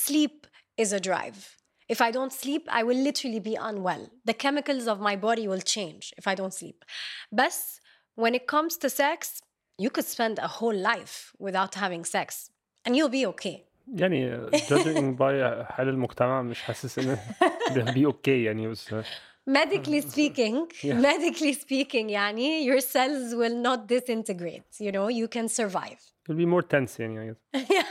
Sleep 0.07 0.47
is 0.81 0.93
a 0.93 1.01
drive. 1.01 1.57
If 1.95 2.01
I 2.01 2.11
don't 2.11 2.33
sleep, 2.33 2.65
I 2.69 2.83
will 2.83 3.01
literally 3.09 3.41
be 3.51 3.55
unwell. 3.71 4.05
The 4.31 4.37
chemicals 4.45 4.87
of 4.93 4.99
my 5.09 5.15
body 5.27 5.47
will 5.53 5.65
change 5.77 6.13
if 6.21 6.25
I 6.27 6.35
don't 6.41 6.55
sleep. 6.61 6.79
But 7.41 7.57
when 8.23 8.35
it 8.35 8.45
comes 8.55 8.73
to 8.83 8.89
sex, 8.91 9.19
you 9.85 9.91
could 9.95 10.09
spend 10.17 10.37
a 10.39 10.51
whole 10.59 10.79
life 10.93 11.17
without 11.47 11.73
having 11.85 12.05
sex 12.17 12.51
and 12.85 12.97
you'll 12.97 13.17
be 13.21 13.27
okay. 13.27 13.57
يعني 13.95 14.51
judging 14.51 15.17
by 15.17 15.65
حال 15.73 15.89
المجتمع 15.89 16.43
مش 16.43 16.63
حاسس 16.63 16.99
ان 16.99 17.19
ده 17.75 17.93
بي 17.93 18.07
أوكي 18.07 18.45
يعني 18.45 18.69
بس 18.69 18.95
medically 19.50 20.02
speaking 20.02 20.68
Yeah. 20.84 20.94
medically 20.94 21.54
speaking 21.54 22.10
يعني 22.10 22.66
your 22.66 22.80
cells 22.80 23.34
will 23.36 23.56
not 23.68 23.88
disintegrate 23.88 24.64
you 24.80 24.92
know 24.92 25.08
you 25.08 25.28
can 25.28 25.48
survive 25.50 26.00
it'll 26.26 26.38
be 26.38 26.46
more 26.46 26.62
tense 26.62 27.00
يعني 27.00 27.36
I 27.56 27.60
guess. 27.60 27.86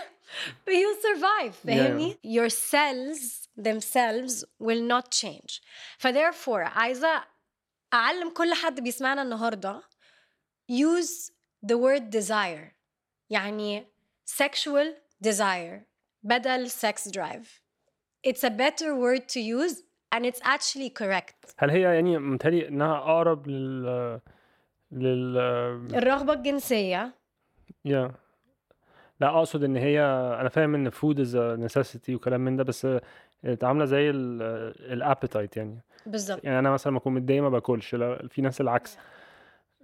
but 0.64 0.74
you'll 0.74 1.02
survive 1.02 1.54
فاهمني 1.64 2.18
your 2.24 2.48
cells 2.48 3.48
themselves 3.58 4.44
will 4.60 4.82
not 4.82 5.10
change 5.10 5.60
فtherefore 5.98 6.62
عايزة 6.76 7.24
أعلم 7.94 8.30
كل 8.30 8.54
حد 8.54 8.80
بيسمعنا 8.80 9.22
النهاردة 9.22 9.82
use 10.70 11.30
the 11.66 11.76
word 11.76 12.10
desire 12.10 12.74
يعني 13.30 13.86
sexual 14.26 14.94
desire 15.24 15.84
بدل 16.22 16.70
sex 16.70 17.08
drive 17.10 17.60
it's 18.22 18.44
a 18.44 18.50
better 18.50 18.94
word 18.94 19.28
to 19.28 19.40
use 19.40 19.82
and 20.15 20.25
it's 20.25 20.41
actually 20.41 20.89
correct. 20.89 21.53
هل 21.57 21.69
هي 21.69 21.81
يعني 21.81 22.17
متهيألي 22.17 22.67
إنها 22.67 22.97
أقرب 22.97 23.47
لل 23.47 24.19
لل 24.91 25.37
الرغبة 25.95 26.33
الجنسية. 26.33 27.13
يا 27.85 28.11
لا 29.19 29.29
أقصد 29.37 29.63
إن 29.63 29.75
هي 29.75 30.01
أنا 30.39 30.49
فاهم 30.49 30.75
إن 30.75 30.91
food 30.91 31.15
is 31.17 31.29
a 31.35 31.69
necessity 31.71 32.09
وكلام 32.09 32.41
من 32.41 32.55
ده 32.55 32.63
بس 32.63 32.87
عاملة 33.63 33.85
زي 33.85 34.09
الابيتايت 34.09 35.57
يعني. 35.57 35.81
بالظبط. 36.05 36.43
يعني 36.43 36.59
أنا 36.59 36.71
مثلا 36.71 36.89
لما 36.91 36.99
أكون 36.99 37.13
متضايق 37.13 37.41
ما 37.43 37.49
باكلش 37.49 37.95
لا- 37.95 38.27
في 38.27 38.41
ناس 38.41 38.61
العكس. 38.61 38.97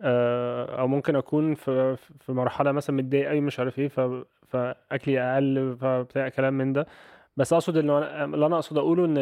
آه، 0.02 0.80
أو 0.80 0.88
ممكن 0.88 1.16
أكون 1.16 1.56
في 1.56 1.96
في 2.20 2.32
مرحلة 2.32 2.72
مثلا 2.72 2.96
متضايق 2.96 3.30
قوي 3.30 3.42
مش 3.42 3.60
عارف 3.60 3.80
إيه 3.80 3.88
ف 3.88 4.00
فأكلي 4.48 5.22
أقل 5.22 5.78
فبتاع 5.82 6.30
كلام 6.30 6.54
من 6.54 6.74
ده. 6.74 6.88
بس 7.38 7.54
أقصد 7.54 7.78
إنه 7.78 7.98
اللي 8.26 8.46
أنا 8.46 8.56
أقصد 8.56 8.78
أقوله 8.78 9.06
إن 9.06 9.18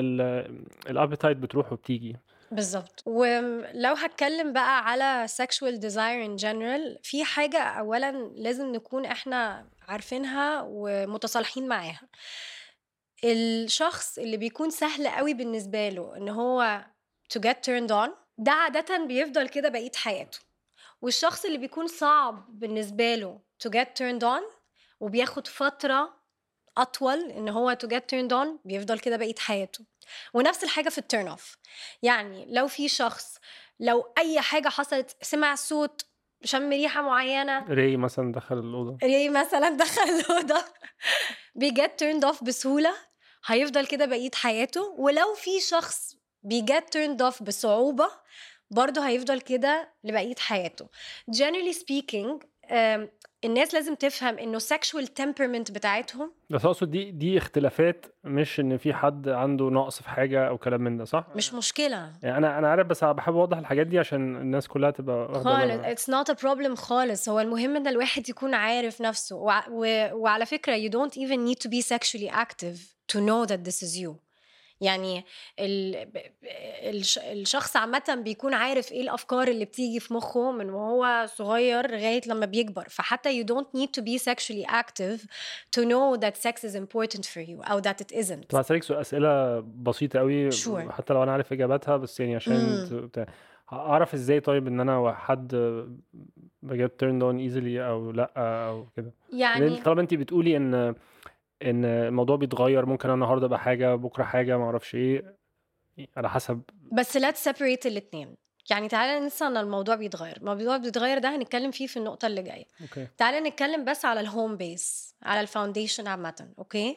الابيتايت 0.90 1.38
بتروح 1.38 1.74
وبتيجي. 1.74 2.16
بالظبط. 2.52 3.04
ولو 3.06 3.94
هتكلم 3.94 4.54
بقى 4.54 4.86
على 4.86 5.28
sexual 5.28 5.76
desire 5.82 6.28
in 6.30 6.42
general 6.44 7.00
في 7.04 7.24
حاجة 7.24 7.58
أولا 7.64 8.12
لازم 8.36 8.72
نكون 8.72 9.06
إحنا 9.06 9.66
عارفينها 9.88 10.62
ومتصالحين 10.68 11.68
معاها. 11.68 12.02
الشخص 13.24 14.18
اللي 14.18 14.38
بيكون 14.38 14.70
سهل 14.70 15.08
قوي 15.08 15.34
بالنسبة 15.34 15.90
له 15.90 16.18
إن 16.18 16.30
هو 16.30 16.86
to 17.34 17.42
get 17.42 17.56
turned 17.68 17.92
on 17.92 18.10
ده 18.38 18.52
عادة 18.52 19.06
بيفضل 19.06 19.50
كده 19.50 19.70
بقية 19.70 19.92
حياته. 19.96 20.40
والشخص 21.02 21.46
اللي 21.46 21.58
بيكون 21.58 21.88
صعب 21.88 22.46
بالنسبة 22.60 23.16
له 23.16 23.40
to 23.68 23.72
get 23.72 23.88
turned 24.00 24.24
on 24.24 24.44
وبياخد 25.00 25.48
فترة 25.48 26.19
أطول 26.82 27.32
إن 27.32 27.50
هو 27.50 27.78
to 27.84 27.88
get 27.88 28.00
turned 28.14 28.32
on 28.32 28.48
بيفضل 28.66 29.00
كده 29.00 29.18
بقية 29.18 29.36
حياته. 29.38 29.86
ونفس 30.34 30.64
الحاجة 30.64 30.90
في 30.90 30.98
ال 30.98 31.04
turn 31.04 31.28
off 31.28 31.58
يعني 32.02 32.46
لو 32.50 32.68
في 32.68 32.88
شخص 32.88 33.38
لو 33.80 34.14
أي 34.18 34.42
حاجة 34.42 34.70
حصلت 34.70 35.18
سمع 35.22 35.56
صوت 35.56 36.06
شم 36.44 36.70
ريحة 36.70 37.02
معينة. 37.02 37.66
ري 37.70 37.98
مثلا 37.98 38.32
دخل 38.32 38.60
الأوضة. 38.60 38.98
ري 39.04 39.30
مثلا 39.30 39.70
دخل 39.86 40.02
الأوضة. 40.02 40.64
بي 41.56 41.75
get 41.75 42.04
turned 42.04 42.30
off 42.30 42.44
بسهولة 42.44 42.94
هيفضل 43.46 43.86
كده 43.88 44.06
بقية 44.06 44.32
حياته. 44.36 44.96
ولو 44.98 45.34
في 45.34 45.60
شخص 45.62 46.16
بي 46.44 46.65
get 46.65 46.98
turned 46.98 47.32
off 47.32 47.44
بصعوبة 47.44 48.10
برضه 48.72 49.08
هيفضل 49.08 49.42
كده 49.42 49.94
لبقية 50.04 50.36
حياته. 50.36 50.88
Generally 51.32 51.74
speaking 51.76 52.40
um, 52.70 53.08
الناس 53.46 53.74
لازم 53.74 53.96
تفهم 53.96 54.38
إنه 54.40 54.60
sexual 54.60 55.06
temperament 55.22 55.72
بتاعتهم 55.72 56.32
بس 56.50 56.66
أقصد 56.66 56.92
دي 56.92 57.12
دي 57.12 57.38
اختلافات 57.38 58.06
مش 58.24 58.60
إن 58.60 58.78
في 58.78 58.94
حد 58.94 59.30
عنده 59.30 59.70
نقص 59.70 60.02
في 60.02 60.10
حاجة 60.10 60.48
أو 60.48 60.58
كلام 60.58 60.82
من 60.82 60.98
ده 60.98 61.06
صح؟ 61.06 61.26
مش 61.36 61.54
مشكلة. 61.54 62.12
يعني 62.24 62.38
أنا 62.38 62.58
أنا 62.60 62.70
عارف 62.70 62.88
بس 62.88 63.04
بحب 63.04 63.36
أوضح 63.36 63.58
الحاجات 63.58 63.88
دي 63.88 64.00
عشان 64.00 64.36
الناس 64.36 64.68
كلها 64.68 64.92
تبقى 64.92 65.44
خالص. 65.44 65.82
It's 65.84 66.14
not 66.14 66.34
a 66.36 66.38
problem 66.40 66.74
خالص. 66.74 67.30
هو 67.30 67.40
المهم 67.40 67.76
إن 67.76 67.88
الواحد 67.88 68.30
يكون 68.30 68.54
عارف 68.54 69.02
نفسه. 69.02 69.36
وع- 69.36 69.68
و... 69.70 70.10
وعلى 70.14 70.46
فكرة 70.46 70.78
you 70.78 70.92
don't 70.92 71.14
even 71.14 71.38
need 71.54 71.60
to 71.68 71.70
be 71.72 71.82
sexually 71.82 72.30
active 72.32 72.78
to 73.14 73.18
know 73.20 73.46
that 73.52 73.60
this 73.70 73.84
is 73.84 73.98
you. 74.04 74.12
يعني. 74.82 75.26
الشخص 77.32 77.76
عامة 77.78 78.22
بيكون 78.24 78.54
عارف 78.54 78.92
إيه 78.92 79.02
الأفكار 79.02 79.48
اللي 79.48 79.66
بتيجي 79.66 80.00
في 80.00 80.14
مخه 80.14 80.52
من 80.52 80.70
وهو 80.70 81.26
صغير 81.36 81.92
لغاية 81.92 82.22
لما 82.28 82.46
بيكبر 82.46 82.86
فحتى 82.90 83.44
you 83.44 83.46
don't 83.46 83.80
need 83.80 83.90
to 84.00 84.04
be 84.06 84.18
sexually 84.18 84.66
active 84.70 85.20
to 85.78 85.82
know 85.86 86.18
that 86.22 86.36
sex 86.38 86.64
is 86.64 86.76
important 86.76 87.26
for 87.26 87.42
you 87.42 87.72
أو 87.72 87.82
that 87.82 87.96
it 88.04 88.16
isn't 88.18 88.46
طب 88.50 88.60
هسألك 88.60 88.84
سؤال 88.84 89.00
أسئلة 89.00 89.60
بسيطة 89.60 90.20
قوي 90.20 90.52
Sure. 90.52 90.92
حتى 90.92 91.14
لو 91.14 91.24
أنا 91.24 91.32
عارف 91.32 91.54
إجاباتها 91.54 91.98
بس 91.98 92.20
يعني 92.20 92.36
عشان 92.36 92.88
بتاع 92.92 93.26
أعرف 93.74 94.14
إزاي 94.14 94.40
طيب 94.40 94.68
إن 94.68 94.80
أنا 94.80 95.14
حد 95.14 95.48
ب 96.64 96.70
get 96.70 96.90
turned 97.04 97.22
on 97.24 97.52
easily 97.52 97.80
أو 97.80 98.12
لأ 98.12 98.32
أو 98.38 98.88
كده 98.98 99.12
يعني 99.34 99.82
طالما 99.82 100.02
أنت 100.02 100.14
بتقولي 100.14 100.58
إن 100.58 100.96
إن 101.64 101.86
الموضوع 101.86 102.36
بيتغير 102.36 102.86
ممكن 102.86 103.10
أنا 103.10 103.14
النهاردة 103.14 103.46
أبقى 103.46 103.60
حاجة 103.60 103.96
بكرة 103.96 104.24
حاجة 104.24 104.58
معرفش 104.58 104.96
إيه 104.96 105.36
على 106.18 106.30
حسب. 106.30 106.62
بس 106.92 107.18
let's 107.18 107.50
separate 107.50 107.86
الاتنين. 107.86 108.36
يعني 108.70 108.88
تعالى 108.88 109.20
ننسى 109.20 109.46
إن 109.48 109.58
الموضوع 109.58 109.96
بيتغير. 109.96 110.38
الموضوع 110.38 110.78
بيتغير 110.78 111.18
ده 111.18 111.36
هنتكلم 111.36 111.72
فيه 111.72 111.88
في 111.88 111.98
النقطة 111.98 112.26
اللي 112.26 112.42
جاية. 112.42 112.66
okay. 112.82 113.08
تعالى 113.18 113.40
نتكلم 113.40 113.86
بس 113.86 114.06
على 114.06 114.20
ال 114.20 114.27
home 114.27 114.58
base 114.58 115.16
على 115.24 115.42
ال 115.42 115.48
foundation 115.48 116.08
عامة 116.08 116.50
okay؟ 116.60 116.96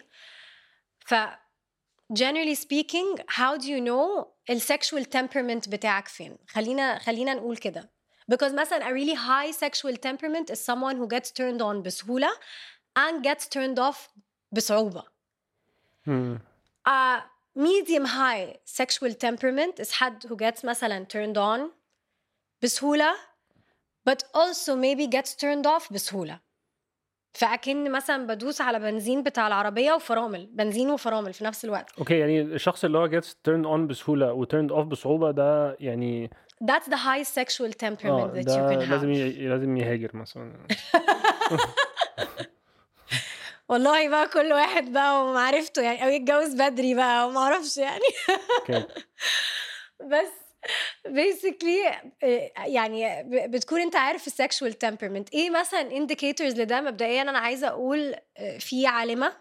ف 0.98 1.14
generally 2.18 2.56
speaking 2.56 3.22
how 3.28 3.58
do 3.58 3.64
you 3.64 3.80
know 3.80 4.26
السexual 4.52 5.04
temperament 5.16 5.68
بتاعك 5.70 6.08
فين؟ 6.08 6.36
خلينا 6.48 6.98
خلينا 6.98 7.34
نقول 7.34 7.56
كده. 7.56 7.90
Because 8.32 8.52
مثلا 8.54 8.88
a 8.88 8.92
really 8.92 9.16
high 9.16 9.52
sexual 9.52 9.96
temperament 9.96 10.54
is 10.54 10.58
someone 10.58 10.96
who 10.96 11.08
gets 11.16 11.30
turned 11.30 11.60
on 11.62 11.82
بسهولة 11.82 12.30
and 12.98 13.24
gets 13.24 13.44
turned 13.44 13.78
off 13.78 14.08
a 16.88 17.20
medium 17.56 18.04
high 18.04 18.56
sexual 18.64 19.14
temperament 19.14 19.80
is 19.80 19.90
حد 19.92 20.26
who 20.26 20.36
gets 20.36 20.64
مثلا 20.64 21.06
turned 21.12 21.36
on 21.36 21.70
بسهولة 22.62 23.14
but 24.10 24.22
also 24.34 24.74
maybe 24.76 25.06
gets 25.06 25.34
turned 25.34 25.66
off 25.66 25.92
بسهولة. 25.92 26.38
فأكن 27.34 27.92
مثلا 27.92 28.26
بدوس 28.26 28.60
على 28.60 28.78
بنزين 28.78 29.22
بتاع 29.22 29.46
العربية 29.46 29.92
وفرامل 29.92 30.46
بنزين 30.52 30.90
وفرامل 30.90 31.32
في 31.32 31.44
نفس 31.44 31.64
الوقت. 31.64 31.98
أوكي 31.98 32.18
يعني 32.18 32.42
الشخص 32.42 32.84
اللي 32.84 32.98
هو 32.98 33.08
gets 33.08 33.24
turned 33.24 33.66
on 33.66 33.80
بسهولة 33.88 34.32
و 34.32 34.44
turned 34.44 34.70
off 34.70 34.80
بصعوبة 34.80 35.30
ده 35.30 35.76
يعني 35.80 36.30
that's 36.64 36.86
the 36.88 36.96
high 36.96 37.22
sexual 37.22 37.72
temperament 37.84 38.06
آه 38.06 38.42
that 38.42 38.46
you 38.46 38.84
can 38.84 38.90
لازم 38.90 39.14
have 39.14 39.16
ي... 39.16 39.48
لازم 39.48 39.76
يهاجر 39.76 40.16
مثلا. 40.16 40.52
والله 43.68 44.08
بقى 44.08 44.28
كل 44.28 44.52
واحد 44.52 44.92
بقى 44.92 45.24
ومعرفته 45.24 45.82
يعني 45.82 46.04
أو 46.04 46.08
يتجوز 46.08 46.54
بدري 46.54 46.94
بقى 46.94 47.28
وما 47.28 47.40
أعرفش 47.40 47.76
يعني 47.76 48.00
بس 50.12 50.32
basically 51.08 51.94
آه، 52.22 52.50
يعني 52.66 53.22
بتكون 53.48 53.80
أنت 53.80 53.96
عارف 53.96 54.26
ال 54.26 54.33
sexual 54.33 54.76
temperament. 54.84 55.34
إيه 55.34 55.50
مثلا 55.50 55.90
indicators 55.90 56.58
لده؟ 56.58 56.80
مبدئيا 56.80 57.22
أنا 57.22 57.38
عايزة 57.38 57.68
أقول 57.68 58.14
آه، 58.38 58.58
في 58.58 58.86
عالمة 58.86 59.36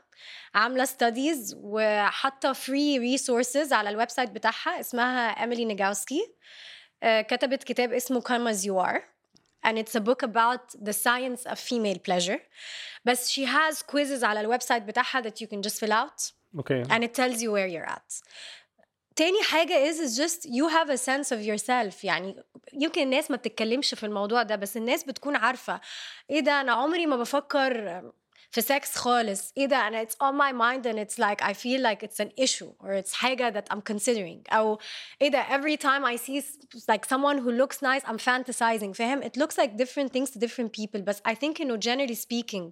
عاملة 0.56 0.86
studies 0.86 1.56
وحاطة 1.58 2.54
free 2.54 3.18
resources 3.18 3.72
على 3.72 3.90
ال 3.90 4.10
website 4.10 4.32
بتاعها 4.32 4.80
اسمها 4.80 5.30
Emily 5.30 5.66
Nagoski 5.66 6.36
آه، 7.04 7.22
كتبت 7.22 7.64
كتاب 7.64 7.94
اسمه 7.94 8.22
as 8.22 8.58
you 8.66 8.88
are. 8.88 9.11
and 9.67 9.77
it's 9.79 9.95
a 9.97 10.01
book 10.01 10.23
about 10.23 10.87
the 10.89 10.93
science 10.93 11.51
of 11.53 11.59
female 11.59 11.99
pleasure 12.09 12.39
بس 13.05 13.31
she 13.33 13.45
has 13.47 13.83
quizzes 13.83 14.23
على 14.25 14.41
الويب 14.41 14.63
سايت 14.63 14.83
بتاعها 14.83 15.23
that 15.23 15.35
you 15.43 15.47
can 15.47 15.69
just 15.71 15.75
fill 15.81 15.93
out 15.93 16.33
اوكي 16.57 16.85
and 16.85 17.03
it 17.03 17.13
tells 17.15 17.37
you 17.41 17.51
where 17.53 17.69
you're 17.69 17.91
at 17.91 18.23
تاني 19.17 19.43
حاجة 19.43 19.93
is 19.93 19.97
is 19.97 20.17
just 20.19 20.45
you 20.45 20.69
have 20.69 20.91
a 20.91 20.99
sense 20.99 21.31
of 21.33 21.41
yourself 21.47 22.05
يعني 22.05 22.45
يمكن 22.73 23.03
الناس 23.03 23.31
ما 23.31 23.37
بتتكلمش 23.37 23.95
في 23.95 24.07
الموضوع 24.07 24.43
ده 24.43 24.57
بس 24.57 24.77
الناس 24.77 25.05
بتكون 25.05 25.37
عارفة 25.37 25.81
ايه 26.31 26.41
ده 26.41 26.61
انا 26.61 26.73
عمري 26.73 27.07
ما 27.07 27.17
بفكر 27.17 28.03
في 28.51 28.61
سكس 28.61 28.97
خالص 28.97 29.53
ايه 29.57 29.67
ده 29.67 29.77
انا 29.89 30.05
it's 30.05 30.15
on 30.23 30.35
my 30.35 30.53
mind 30.53 30.87
and 30.87 30.99
it's 30.99 31.19
like 31.19 31.43
I 31.43 31.53
feel 31.53 31.81
like 31.83 32.03
it's 32.09 32.21
an 32.27 32.31
issue 32.45 32.71
or 32.81 33.03
it's 33.03 33.13
حاجة 33.13 33.51
that 33.55 33.75
I'm 33.75 33.81
considering 33.93 34.53
او 34.55 34.79
ايه 35.23 35.29
ده 35.29 35.43
every 35.45 35.77
time 35.77 36.05
I 36.05 36.17
see 36.17 36.39
s- 36.39 36.85
like 36.91 37.05
someone 37.05 37.39
who 37.39 37.51
looks 37.51 37.77
nice 37.83 38.05
I'm 38.07 38.19
fantasizing 38.19 38.93
فاهم 38.95 39.23
it 39.23 39.37
looks 39.37 39.57
like 39.59 39.77
different 39.77 40.13
things 40.13 40.31
to 40.31 40.39
different 40.39 40.73
people 40.81 41.01
بس 41.01 41.21
I 41.29 41.35
think 41.35 41.61
انه 41.61 41.81
generally 41.81 42.15
speaking 42.17 42.71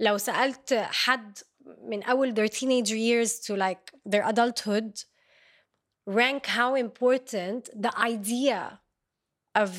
لو 0.00 0.18
سألت 0.18 0.74
حد 0.74 1.38
من 1.82 2.02
أول 2.02 2.34
their 2.34 2.50
teenage 2.52 2.90
years 2.90 3.46
to 3.46 3.56
like 3.56 4.10
their 4.12 4.24
adulthood 4.32 5.04
rank 6.06 6.46
how 6.46 6.74
important 6.74 7.68
the 7.84 7.92
idea 7.98 8.80
of 9.62 9.70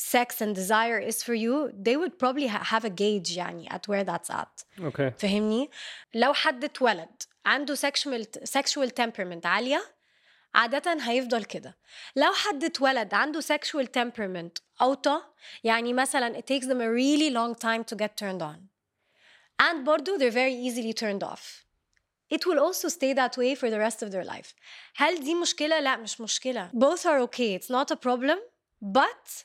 sex 0.00 0.40
and 0.40 0.54
desire 0.54 0.98
is 1.10 1.22
for 1.22 1.34
you 1.34 1.54
they 1.86 1.96
would 1.96 2.14
probably 2.18 2.46
ha- 2.46 2.64
have 2.64 2.84
a 2.84 2.90
gauge 2.90 3.36
يعني 3.36 3.68
at 3.70 3.88
where 3.88 4.04
that's 4.04 4.30
at 4.30 4.64
اوكي 4.78 5.10
فهمني 5.18 5.70
لو 6.14 6.32
حد 6.32 6.64
اتولد 6.64 7.22
عنده 7.46 7.74
sexual 7.74 8.24
sexual 8.44 8.88
temperament 9.00 9.46
عالية 9.46 9.82
عادة 10.54 10.96
هيفضل 11.00 11.44
كده 11.44 11.76
لو 12.16 12.32
حد 12.32 12.64
اتولد 12.64 13.14
عنده 13.14 13.40
sexual 13.40 13.86
temperament 13.98 14.62
أوطى 14.82 15.22
يعني 15.64 15.92
مثلا 15.92 16.38
it 16.40 16.42
takes 16.42 16.64
them 16.66 16.80
a 16.80 16.90
really 16.90 17.30
long 17.30 17.54
time 17.54 17.84
to 17.84 17.96
get 17.96 18.16
turned 18.16 18.42
on 18.42 18.58
and 19.62 19.84
برضو 19.84 20.18
they're 20.18 20.34
very 20.34 20.54
easily 20.54 20.92
turned 20.92 21.22
off 21.24 21.64
it 22.34 22.46
will 22.46 22.60
also 22.60 22.88
stay 22.88 23.12
that 23.12 23.36
way 23.36 23.54
for 23.54 23.68
the 23.70 23.78
rest 23.78 24.02
of 24.02 24.10
their 24.10 24.24
life 24.24 24.54
هل 24.96 25.24
دي 25.24 25.34
مشكلة؟ 25.34 25.80
لا 25.80 25.96
مش 25.96 26.20
مشكلة 26.20 26.70
both 26.74 27.00
are 27.04 27.20
okay 27.28 27.58
it's 27.58 27.70
not 27.70 27.90
a 27.90 27.96
problem 27.96 28.38
but 28.82 29.44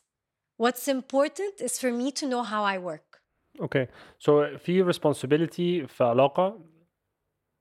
what's 0.63 0.89
important 0.89 1.55
is 1.67 1.73
for 1.83 1.91
me 2.01 2.11
to 2.21 2.25
know 2.27 2.43
how 2.43 2.63
I 2.65 2.79
work. 2.79 3.21
أوكي 3.61 3.87
سو 4.19 4.57
في 4.59 4.93
responsibility 4.93 5.87
في 5.87 6.05
علاقة 6.05 6.61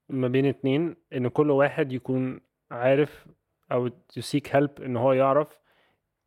ما 0.10 0.27
بين 0.27 0.46
اتنين 0.46 0.96
إن 1.13 1.27
كل 1.27 1.51
واحد 1.51 1.91
يكون 1.91 2.41
عارف 2.72 3.27
أو 3.72 3.89
to 3.89 4.22
seek 4.22 4.48
help 4.51 4.82
إن 4.82 4.98
هو 4.98 5.13
يعرف 5.13 5.60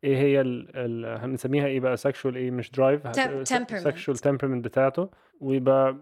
إيه 0.03 0.17
هي 0.17 0.41
ال 0.41 0.75
ال 0.77 1.05
هنسميها 1.19 1.65
إيه 1.67 1.79
بقى 1.79 1.97
sexual 1.97 2.25
إيه 2.35 2.51
مش 2.51 2.67
drive 2.71 2.99
Tem- 3.03 3.55
temperament. 3.57 3.83
sexual 3.87 4.15
temperament 4.27 4.61
بتاعته. 4.63 5.09
ويبقى 5.39 5.97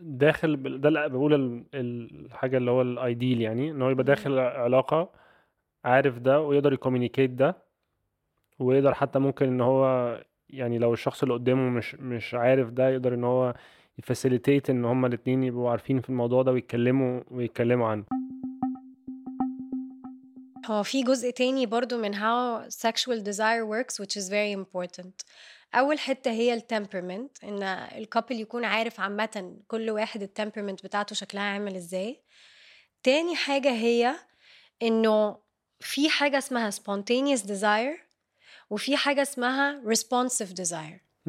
داخل 0.00 0.80
ده 0.80 0.88
اللي 0.88 1.08
بقول 1.08 1.34
ال- 1.34 1.64
الحاجة 1.74 2.56
اللي 2.56 2.70
هو 2.70 2.82
ال 2.82 2.92
ideal 2.92 3.40
يعني 3.40 3.70
إن 3.70 3.82
هو 3.82 3.90
يبقى 3.90 4.04
داخل 4.04 4.38
علاقة 4.38 5.12
عارف 5.84 6.18
ده 6.18 6.40
ويقدر 6.40 6.72
ي 6.72 6.77
communicate 6.77 7.30
ده. 7.30 7.61
ويقدر 8.58 8.94
حتى 8.94 9.18
ممكن 9.18 9.46
إن 9.46 9.60
هو 9.60 10.16
يعني 10.48 10.78
لو 10.78 10.92
الشخص 10.92 11.22
اللي 11.22 11.34
قدامه 11.34 11.70
مش 11.70 11.94
مش 11.94 12.34
عارف 12.34 12.70
ده 12.70 12.88
يقدر 12.88 13.14
إن 13.14 13.24
هو 13.24 13.54
ي 13.98 14.04
facilitate 14.04 14.70
إن 14.70 14.84
هما 14.84 15.06
الاتنين 15.06 15.42
يبقوا 15.42 15.70
عارفين 15.70 16.00
في 16.00 16.08
الموضوع 16.08 16.42
ده 16.42 16.52
ويتكلموا 16.52 17.20
ويتكلموا 17.30 17.88
عنه. 17.88 18.04
هو 20.66 20.82
في 20.82 21.02
جزء 21.02 21.30
تاني 21.30 21.66
برضو 21.66 21.98
من 21.98 22.14
how 22.14 22.68
sexual 22.70 23.24
desire 23.24 23.64
works 23.66 23.94
which 24.00 24.16
is 24.16 24.28
very 24.28 24.52
important. 24.52 25.24
أول 25.74 25.98
حتة 25.98 26.30
هي 26.30 26.54
ال 26.54 26.62
temperament 26.62 27.44
إن 27.44 27.62
ال 27.62 27.73
couple 27.73 28.40
يكون 28.40 28.64
عارف 28.64 29.00
عامة 29.00 29.56
كل 29.68 29.90
واحد 29.90 30.22
ال 30.22 30.27
temperament 30.27 30.84
بتاعته 30.84 31.14
شكلها 31.14 31.42
عامل 31.42 31.76
إزاي. 31.76 32.22
تاني 33.02 33.36
حاجة 33.36 33.70
هي 33.70 34.14
إنه 34.82 35.36
في 35.80 36.08
حاجة 36.08 36.38
اسمها 36.38 36.70
spontaneous 36.70 37.40
desire 37.40 38.01
وفي 38.72 38.96
حاجة 38.96 39.22
اسمها 39.22 39.82
responsive 39.94 40.54
desire. 40.62 41.28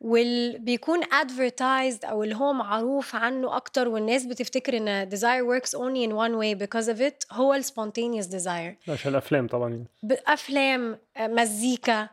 واللي 0.00 0.58
بيكون 0.58 1.04
advertised 1.04 2.04
أو 2.04 2.22
اللي 2.22 2.36
هو 2.36 2.52
معروف 2.52 3.14
عنه 3.14 3.56
أكتر 3.56 3.88
والناس 3.88 4.26
بتفتكر 4.26 4.76
إن 4.76 5.10
desire 5.10 5.44
works 5.60 5.70
only 5.70 6.08
in 6.08 6.12
one 6.12 6.34
way 6.40 6.66
because 6.66 6.88
of 6.88 7.00
it 7.00 7.32
هو 7.32 7.54
ال 7.54 7.64
spontaneous 7.64 8.26
desire. 8.26 8.90
عشان 8.90 9.10
الأفلام 9.10 9.46
طبعا 9.46 9.70
يعني. 9.70 9.86
أفلام 10.26 10.98
آه، 11.16 11.26
مزيكا 11.26 12.08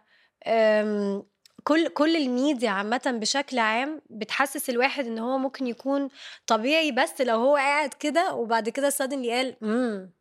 كل 1.63 1.88
كل 1.88 2.15
الميديا 2.15 2.69
عامة 2.69 3.01
بشكل 3.21 3.60
عام 3.60 4.01
بتحسس 4.10 4.69
الواحد 4.69 5.06
إن 5.06 5.19
هو 5.19 5.38
ممكن 5.38 5.67
يكون 5.67 6.10
طبيعي 6.47 6.91
بس 6.91 7.21
لو 7.21 7.39
هو 7.39 7.56
قاعد 7.56 7.93
كده 7.93 8.34
وبعد 8.34 8.69
كده 8.69 8.89
suddenly 8.89 9.30
قال 9.30 9.56
امم 9.63 10.12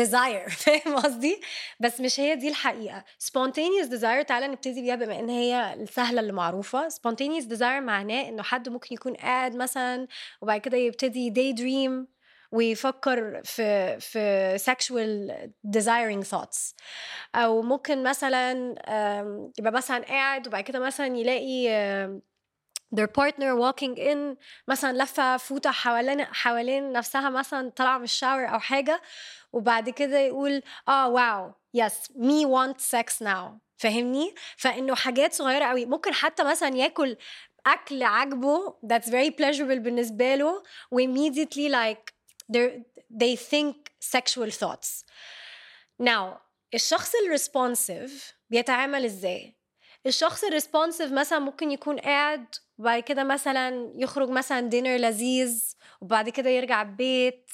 desire 0.00 0.48
فاهم 0.64 0.96
قصدي؟ 0.96 1.40
بس 1.80 2.00
مش 2.00 2.20
هي 2.20 2.36
دي 2.36 2.48
الحقيقة. 2.48 3.04
spontaneous 3.24 3.88
desire 3.88 4.24
تعالى 4.26 4.48
نبتدي 4.48 4.82
بيها 4.82 4.94
بما 4.94 5.18
إن 5.18 5.28
هي 5.30 5.74
السهلة 5.74 6.20
اللي 6.20 6.32
معروفة. 6.32 6.88
spontaneous 6.88 7.44
desire 7.48 7.62
معناه 7.62 8.28
إنه 8.28 8.42
حد 8.42 8.68
ممكن 8.68 8.94
يكون 8.94 9.14
قاعد 9.14 9.56
مثلا 9.56 10.06
وبعد 10.42 10.60
كده 10.60 10.76
يبتدي 10.76 11.30
daydream 11.34 12.12
ويفكر 12.52 13.40
في 13.44 14.00
في 14.00 14.56
sexual 14.58 15.32
desiring 15.78 16.28
thoughts. 16.30 16.74
أو 17.34 17.62
ممكن 17.62 18.02
مثلا 18.02 18.52
يبقى 19.58 19.72
مثلا 19.72 19.98
قاعد 20.04 20.46
وبعد 20.48 20.64
كده 20.64 20.78
مثلا 20.78 21.06
يلاقي 21.16 21.68
their 22.96 23.06
partner 23.08 23.54
walking 23.54 23.96
in 23.96 24.36
مثلا 24.68 25.02
لفة 25.02 25.36
فوطة 25.36 25.70
حوالين 25.70 26.24
حوالين 26.24 26.92
نفسها 26.92 27.30
مثلا 27.30 27.70
طالعة 27.70 27.98
من 27.98 28.04
ال 28.04 28.10
shower 28.10 28.44
أو 28.48 28.58
حاجة 28.58 29.02
وبعد 29.52 29.90
كده 29.90 30.18
يقول 30.18 30.62
آه 30.88 31.08
wow 31.08 31.52
yes 31.74 32.12
me 32.16 32.46
want 32.46 32.76
sex 32.76 33.26
now. 33.26 33.50
فاهمني؟ 33.76 34.34
فإنه 34.56 34.94
حاجات 34.94 35.32
صغيرة 35.32 35.64
قوي 35.64 35.86
ممكن 35.86 36.14
حتى 36.14 36.44
مثلا 36.44 36.76
ياكل 36.76 37.16
أكل 37.66 38.02
عاجبه 38.02 38.74
that's 38.86 39.06
very 39.06 39.30
pleasurable 39.30 39.78
بالنسبة 39.78 40.34
له 40.34 40.62
و 40.90 41.00
immediately 41.00 41.68
like 41.72 42.12
they 43.10 43.36
think 43.36 43.76
sexual 44.00 44.50
thoughts. 44.50 45.04
Now 46.02 46.40
الشخص 46.74 47.12
ال 47.14 47.25
responsive 47.25 48.34
بيتعامل 48.50 49.04
إزاي؟ 49.04 49.56
الشخص 50.06 50.44
ال 50.44 50.50
responsive 50.50 51.12
مثلا 51.12 51.38
ممكن 51.38 51.70
يكون 51.70 51.98
قاعد 51.98 52.46
وبعد 52.78 53.02
كده 53.02 53.24
مثلا 53.24 53.92
يخرج 53.96 54.28
مثلا 54.28 54.60
dinner 54.60 54.96
لذيذ 54.96 55.74
وبعد 56.00 56.28
كده 56.28 56.50
يرجع 56.50 56.82
البيت 56.82 57.50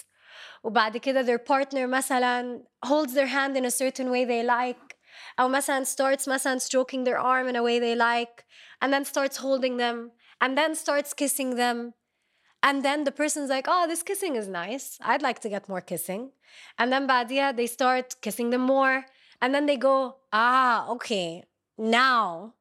وبعد 0.63 0.97
كده 0.97 1.23
their 1.23 1.39
partner 1.39 1.85
مثلا 1.87 2.63
holds 2.85 3.13
their 3.13 3.27
hand 3.27 3.57
in 3.57 3.65
a 3.65 3.71
certain 3.71 4.09
way 4.11 4.25
they 4.25 4.43
like 4.43 4.95
أو 5.39 5.47
مثلا 5.47 5.83
starts 5.83 6.27
مثلا 6.27 6.59
stroking 6.59 7.03
their 7.03 7.19
arm 7.19 7.47
in 7.47 7.55
a 7.55 7.63
way 7.63 7.79
they 7.79 7.95
like 7.95 8.45
and 8.81 8.93
then 8.93 9.05
starts 9.05 9.37
holding 9.37 9.77
them 9.77 10.11
and 10.41 10.57
then 10.57 10.75
starts 10.75 11.13
kissing 11.13 11.55
them 11.55 11.93
and 12.67 12.83
then 12.83 13.03
the 13.03 13.11
person's 13.11 13.49
like 13.49 13.67
oh 13.67 13.85
this 13.87 14.03
kissing 14.03 14.35
is 14.35 14.47
nice 14.47 14.97
I'd 15.01 15.21
like 15.21 15.39
to 15.39 15.49
get 15.49 15.69
more 15.69 15.81
kissing 15.81 16.31
and 16.79 16.91
then 16.93 17.07
بعديها 17.07 17.55
they 17.55 17.67
start 17.67 18.15
kissing 18.21 18.49
them 18.49 18.61
more 18.61 19.05
and 19.41 19.53
then 19.53 19.65
they 19.65 19.77
go 19.77 20.15
ah 20.31 20.89
okay 20.89 21.43
now 21.77 22.53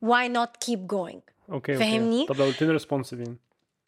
why 0.00 0.28
not 0.28 0.60
keep 0.60 0.86
going 0.86 1.22
اوكي 1.50 1.74
فاهمني؟ 1.74 2.20
اوكي 2.20 2.34
طب 2.34 2.38
لو 2.40 2.44
الاتنين 2.44 2.70
ريسبونسيف 2.70 3.20
يعني 3.20 3.36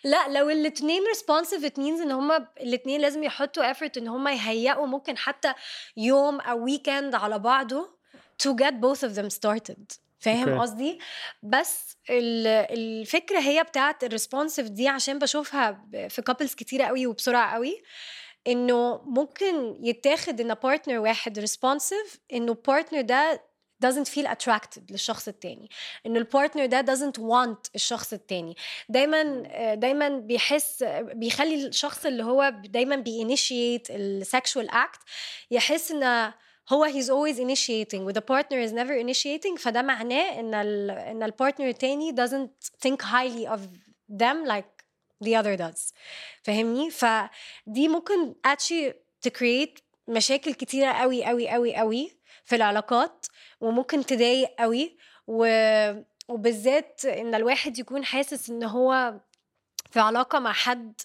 لا 0.03 0.27
لو 0.27 0.49
الاتنين 0.49 1.01
responsive 1.15 1.63
it 1.63 1.77
means 1.77 2.01
إن 2.01 2.11
هما 2.11 2.47
الاتنين 2.61 3.01
لازم 3.01 3.23
يحطوا 3.23 3.73
effort 3.73 3.91
إن 3.97 4.07
هما 4.07 4.31
يهيئوا 4.33 4.85
ممكن 4.85 5.17
حتى 5.17 5.53
يوم 5.97 6.39
أو 6.41 6.67
weekend 6.67 7.15
على 7.15 7.39
بعضه 7.39 7.97
to 8.43 8.49
get 8.55 8.71
both 8.73 8.99
of 9.09 9.15
them 9.17 9.29
started 9.39 9.97
فاهم 10.19 10.49
okay. 10.49 10.61
قصدي 10.61 10.99
بس 11.43 11.97
ال- 12.09 12.47
الفكرة 12.47 13.39
هي 13.39 13.63
بتاعت 13.63 14.03
ال 14.03 14.09
responsive 14.09 14.67
دي 14.69 14.87
عشان 14.87 15.19
بشوفها 15.19 15.85
في 16.09 16.21
couples 16.31 16.55
كتيرة 16.55 16.83
قوي 16.85 17.07
وبسرعة 17.07 17.53
قوي 17.53 17.81
إنه 18.47 19.01
ممكن 19.05 19.77
يتاخد 19.83 20.41
إن 20.41 20.53
partner 20.53 20.99
واحد 20.99 21.45
responsive 21.45 22.17
إنه 22.33 22.53
partner 22.67 23.01
ده 23.01 23.50
doesn't 23.85 24.07
feel 24.07 24.27
attracted 24.27 24.81
للشخص 24.91 25.27
التاني. 25.27 25.69
ان 26.05 26.17
ال 26.17 26.23
partner 26.23 26.65
ده 26.65 26.95
doesn't 26.95 27.17
want 27.19 27.69
الشخص 27.75 28.13
التاني. 28.13 28.55
دايما 28.89 29.43
آه، 29.47 29.73
دايما 29.73 30.09
بيحس 30.09 30.83
بيخلي 31.13 31.67
الشخص 31.67 32.05
اللي 32.05 32.23
هو 32.23 32.53
دايما 32.65 32.95
بي 32.95 33.13
initiate 33.13 33.85
ال 33.89 34.01
sexual 34.01 34.69
act 34.69 34.99
يحس 35.51 35.91
إن 35.91 36.31
هو 36.69 36.87
he's 36.87 37.05
always 37.07 37.37
initiating 37.37 37.99
و 37.99 38.11
the 38.11 38.21
partner 38.21 38.69
is 38.69 38.71
never 38.71 39.03
initiating. 39.05 39.59
فده 39.59 39.81
معناه 39.81 40.39
إن 40.39 40.53
ال 40.53 40.91
إن 40.91 41.23
ال 41.23 41.29
partner 41.29 41.67
التاني 41.67 42.15
doesn't 42.15 42.87
think 42.87 43.01
highly 43.01 43.47
of 43.47 43.59
them 44.21 44.45
like 44.47 44.71
the 45.23 45.35
other 45.35 45.57
does. 45.57 45.93
فاهمني؟ 46.43 46.89
فدي 46.91 47.87
ممكن 47.87 48.35
actually 48.47 48.93
to 49.27 49.31
create 49.31 49.81
مشاكل 50.07 50.53
كتيرة 50.53 50.91
قوي 50.91 51.25
قوي 51.25 51.49
قوي 51.49 51.75
قوي 51.75 52.11
في 52.45 52.55
العلاقات. 52.55 53.25
وممكن 53.61 54.05
تضايق 54.05 54.49
قوي 54.59 54.97
و... 55.27 55.45
وبالذات 56.27 57.05
إن 57.05 57.35
الواحد 57.35 57.79
يكون 57.79 58.05
حاسس 58.05 58.49
إن 58.49 58.63
هو 58.63 59.13
في 59.91 59.99
علاقة 59.99 60.39
مع 60.39 60.53
حد 60.53 61.01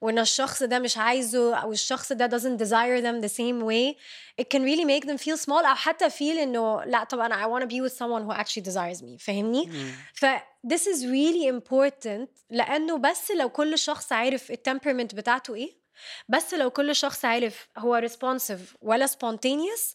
وإن 0.00 0.18
الشخص 0.18 0.62
ده 0.62 0.78
مش 0.78 0.98
عايزه 0.98 1.54
أو 1.56 1.72
الشخص 1.72 2.12
ده 2.12 2.38
doesn't 2.38 2.58
desire 2.60 3.00
them 3.02 3.26
the 3.28 3.32
same 3.34 3.60
way 3.64 3.96
it 4.42 4.44
can 4.54 4.62
really 4.62 4.84
make 4.84 5.06
them 5.06 5.18
feel 5.18 5.36
small 5.46 5.66
أو 5.66 5.74
حتى 5.74 6.10
feel 6.10 6.38
إنه 6.38 6.84
لأ 6.84 7.04
طب 7.04 7.18
أنا 7.20 7.44
I 7.44 7.48
want 7.48 7.64
to 7.64 7.68
be 7.68 7.80
with 7.80 7.96
someone 7.98 8.24
who 8.28 8.32
actually 8.42 8.64
desires 8.64 9.02
me 9.02 9.18
فاهمني؟ 9.18 9.70
ف 10.14 10.26
this 10.66 10.80
is 10.80 11.04
really 11.04 11.48
important 11.48 12.28
لأنه 12.50 12.98
بس 12.98 13.30
لو 13.30 13.48
كل 13.48 13.78
شخص 13.78 14.12
عارف 14.12 14.50
التمبرمنت 14.50 15.14
بتاعته 15.14 15.54
إيه 15.54 15.84
بس 16.28 16.54
لو 16.54 16.70
كل 16.70 16.96
شخص 16.96 17.24
عارف 17.24 17.68
هو 17.78 18.08
responsive 18.08 18.76
ولا 18.82 19.06
spontaneous 19.06 19.94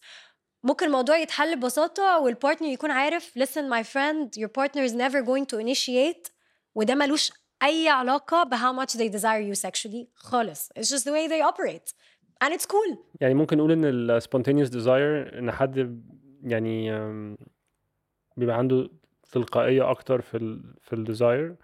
ممكن 0.64 0.86
الموضوع 0.86 1.18
يتحل 1.18 1.56
ببساطة 1.56 2.20
وال 2.20 2.31
partner 2.31 2.68
يكون 2.68 2.92
عارف 2.92 3.40
listen 3.40 3.70
my 3.72 3.84
friend 3.84 4.42
your 4.42 4.50
partner 4.50 4.84
is 4.90 4.94
never 4.94 5.22
going 5.22 5.46
to 5.54 5.60
initiate. 5.60 6.32
وده 6.76 6.96
ملوش 6.96 7.32
أي 7.64 7.90
علاقة 7.90 8.44
ب 8.44 8.56
how 8.56 8.84
much 8.84 8.94
they 8.98 9.10
desire 9.10 9.56
you 9.56 9.60
sexually 9.70 10.08
خالص. 10.16 10.70
It's 10.70 10.90
just 10.90 11.04
the 11.04 11.12
way 11.12 11.28
they 11.28 11.42
operate. 11.52 11.94
And 12.44 12.54
it's 12.54 12.66
cool. 12.66 12.98
يعني 13.22 13.34
ممكن 13.34 13.58
نقول 13.58 13.72
إن 13.72 13.86
ال 13.86 14.22
spontaneous 14.22 14.70
desire 14.72 15.38
إن 15.38 15.52
حد 15.52 16.04
يعني 16.44 16.92
بيبقى 18.38 18.58
عنده 18.58 18.90
تلقائية 19.32 19.92
أكتر 19.92 20.22
في 20.22 20.38
ال 20.38 20.76
في 20.82 20.94
ال 20.94 21.03
desire 21.03 21.56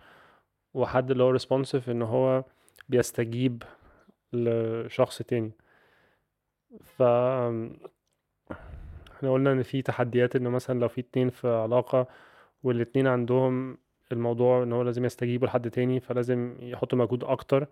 وحد 0.73 1.11
اللي 1.11 1.23
هو 1.23 1.37
responsive 1.37 1.89
إن 1.89 2.01
هو 2.01 2.43
بيستجيب 2.89 3.63
لشخص 4.33 5.21
تاني. 5.21 5.51
ف 6.97 7.03
إحنا 9.25 9.33
قلنا 9.33 9.51
إن 9.51 9.63
في 9.63 9.81
تحديات 9.81 10.35
ان 10.35 10.43
مثلا 10.43 10.79
لو 10.79 10.87
في 10.87 11.01
اتنين 11.01 11.29
في 11.29 11.47
علاقة 11.47 12.07
والاتنين 12.63 13.07
عندهم 13.07 13.77
الموضوع 14.11 14.63
إن 14.63 14.73
هو 14.73 14.81
لازم 14.81 15.05
يستجيبوا 15.05 15.47
لحد 15.47 15.69
تاني 15.69 15.99
فلازم 15.99 16.55
يحطوا 16.59 16.97
مجهود 16.97 17.23
أكتر 17.23 17.67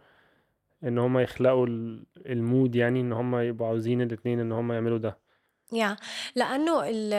إن 0.84 0.98
هم 0.98 1.20
يخلقوا 1.20 1.68
ال- 1.68 2.06
المود 2.26 2.76
يعني 2.76 3.02
إن 3.02 3.13
هم 3.13 3.36
يبقوا 3.36 3.68
عاوزين 3.68 4.02
الاتنين 4.02 4.39
إن 4.39 4.52
هم 4.52 4.72
يعملوا 4.72 4.98
ده. 4.98 5.18
يا 5.74 5.98
لأنه 6.36 6.84
ال 6.89 7.13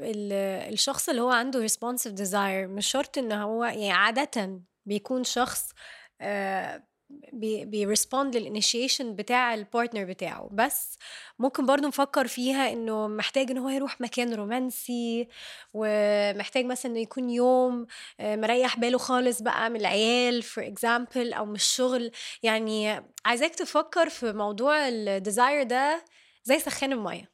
ال 0.00 0.32
الشخص 0.72 1.08
اللي 1.08 1.20
هو 1.20 1.30
عنده 1.30 1.66
responsive 1.68 2.16
desire 2.20 2.68
مش 2.68 2.86
شرط 2.86 3.18
إن 3.18 3.32
هو 3.32 3.64
يعني 3.64 3.92
عادةً 3.92 4.60
بيكون 4.86 5.24
شخص 5.24 5.72
بي 6.20 6.89
بي 7.32 7.55
respond 7.55 8.36
لل 8.36 8.49
initiation 8.49 9.16
بتاع 9.16 9.54
ال 9.54 9.60
partner 9.60 10.04
بتاعه. 10.04 10.48
بس 10.52 10.98
ممكن 11.38 11.66
برضو 11.66 11.88
نفكر 11.88 12.26
فيها 12.26 12.72
إنه 12.72 13.08
محتاج 13.08 13.50
إن 13.50 13.58
هو 13.58 13.68
يروح 13.68 14.00
مكان 14.00 14.34
رومانسي 14.34 15.28
ومحتاج 15.74 16.64
مثلا 16.64 16.92
إنه 16.92 17.00
يكون 17.00 17.30
يوم 17.30 17.86
آه، 18.20 18.36
مريح 18.36 18.78
باله 18.78 18.98
خالص 18.98 19.42
بقى 19.42 19.70
من 19.70 19.80
العيال 19.80 20.42
for 20.42 20.66
example 20.66 21.32
أو 21.32 21.46
من 21.46 21.54
الشغل. 21.54 22.10
يعني 22.42 23.04
عايزاك 23.24 23.54
تفكر 23.54 24.08
في 24.08 24.32
موضوع 24.32 24.88
ال 24.88 24.99
desire 24.99 25.62
ده 25.62 26.04
زي 26.44 26.58
سخان 26.58 26.92
المية. 26.92 27.30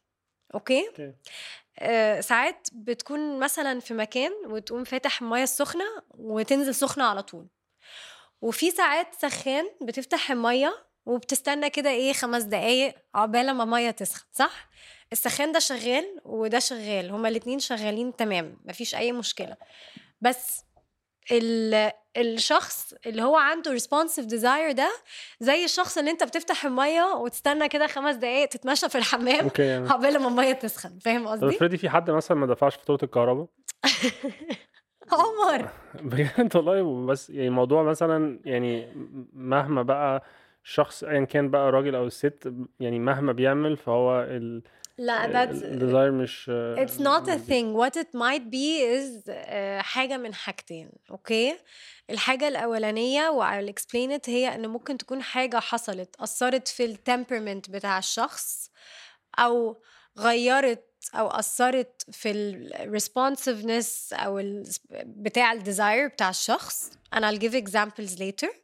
okay؟ 0.55 0.89
okay. 0.89 1.13
آه، 1.79 2.21
ساعات 2.21 2.69
بتكون 2.73 3.39
مثلا 3.39 3.81
في 3.81 3.95
مكان 3.95 4.33
وتقوم 4.47 4.85
فاتح 4.85 5.23
المية 5.23 5.43
السخنة 5.43 5.85
وتنزل 6.19 6.75
سخنة 6.75 7.05
على 7.05 7.23
طول. 7.23 7.47
وفي 8.41 8.71
ساعات 8.71 9.15
سخان 9.15 9.65
بتفتح 9.83 10.31
المية 10.31 10.87
وبتستنى 11.07 11.71
كده 11.71 11.91
إيه 11.91 12.13
خمس 12.13 12.43
دقايق 12.43 12.95
عقبال 13.15 13.53
ما 13.53 13.65
ميه 13.65 13.91
تسخن 13.91 14.25
صح؟ 14.33 14.69
السخان 15.13 15.53
ده 15.53 15.59
شغال 15.59 16.21
وده 16.25 16.59
شغال 16.59 17.11
هما 17.11 17.29
الاتنين 17.29 17.59
شغالين 17.59 18.17
تمام 18.17 18.61
مفيش 18.65 18.95
أي 18.95 19.13
مشكلة. 19.13 19.57
بس 20.21 20.61
ال 21.33 21.91
الشخص 22.17 22.95
اللي 23.07 23.23
هو 23.23 23.37
عنده 23.37 23.79
responsive 23.79 24.25
desire 24.31 24.73
ده 24.73 24.93
زي 25.41 25.65
الشخص 25.65 25.99
اللي 25.99 26.11
أنت 26.11 26.23
بتفتح 26.23 26.65
المية 26.65 27.05
وتستنى 27.05 27.69
كده 27.69 27.87
خمس 27.87 28.15
دقايق 28.15 28.49
تتمشى 28.49 28.89
في 28.89 28.99
الحمام 28.99 29.41
أوكي 29.45 29.63
يعني 29.63 29.89
عقبال 29.89 30.19
ما 30.19 30.29
المية 30.29 30.53
تسخن 30.53 30.99
فاهم 30.99 31.29
قصدي؟ 31.29 31.49
افرضي 31.49 31.77
في 31.77 31.89
حد 31.89 32.11
مثلا 32.11 32.37
ما 32.37 32.47
دفعش 32.47 32.77
فاتورة 32.77 32.99
الكهرباء؟ 33.03 33.47
عمر. 35.13 35.69
بجد 36.11 36.57
والله 36.57 37.07
بس 37.07 37.31
يعني 37.31 37.49
الموضوع 37.49 37.83
مثلا 37.83 38.41
يعني 38.45 38.89
مهما 39.33 39.83
بقى 39.83 40.23
الشخص 40.65 41.05
ايا 41.05 41.25
كان 41.25 41.51
بقى 41.51 41.69
الراجل 41.69 41.95
أو 41.95 42.07
الست 42.07 42.53
يعني 42.81 42.99
مهما 42.99 43.33
بيعمل 43.33 43.77
فهو 43.77 44.23
ال 44.23 44.63
لا 44.99 45.27
that's 45.47 45.63
ال 45.65 45.71
desire 45.71 46.11
مش 46.11 46.51
It's 46.77 46.99
not 47.01 47.29
a 47.29 47.39
thing. 47.51 47.75
What 47.75 47.97
it 48.03 48.11
might 48.15 48.51
be 48.51 48.81
is 48.97 49.25
آه، 49.29 49.81
حاجة 49.81 50.17
من 50.17 50.35
حاجتين 50.35 50.91
okay 51.11 51.57
الحاجة 52.11 52.49
الأولانية 52.49 53.29
و 53.31 53.45
I'll 53.45 53.73
explain 53.73 54.19
it 54.19 54.29
هي 54.29 54.55
إن 54.55 54.69
ممكن 54.69 54.99
تكون 54.99 55.23
حاجة 55.23 55.57
حصلت 55.57 56.17
أثرت 56.21 56.69
في 56.69 56.85
ال 56.85 56.92
temperament 56.92 57.71
بتاع 57.71 57.99
الشخص 57.99 58.71
أو 59.39 59.77
غيرت 60.19 60.85
أو 61.15 61.29
أثرت 61.29 62.03
في 62.13 62.31
ال 62.31 62.43
responsiveness 62.43 64.13
أو 64.13 64.63
بتاع 65.05 65.53
ال 65.53 65.61
desire 65.61 66.09
بتاع 66.09 66.31
الشخص. 66.31 66.93
أنا 67.15 67.33
I'll 67.33 67.41
give 67.41 67.55
examples 67.55 68.19
later. 68.19 68.55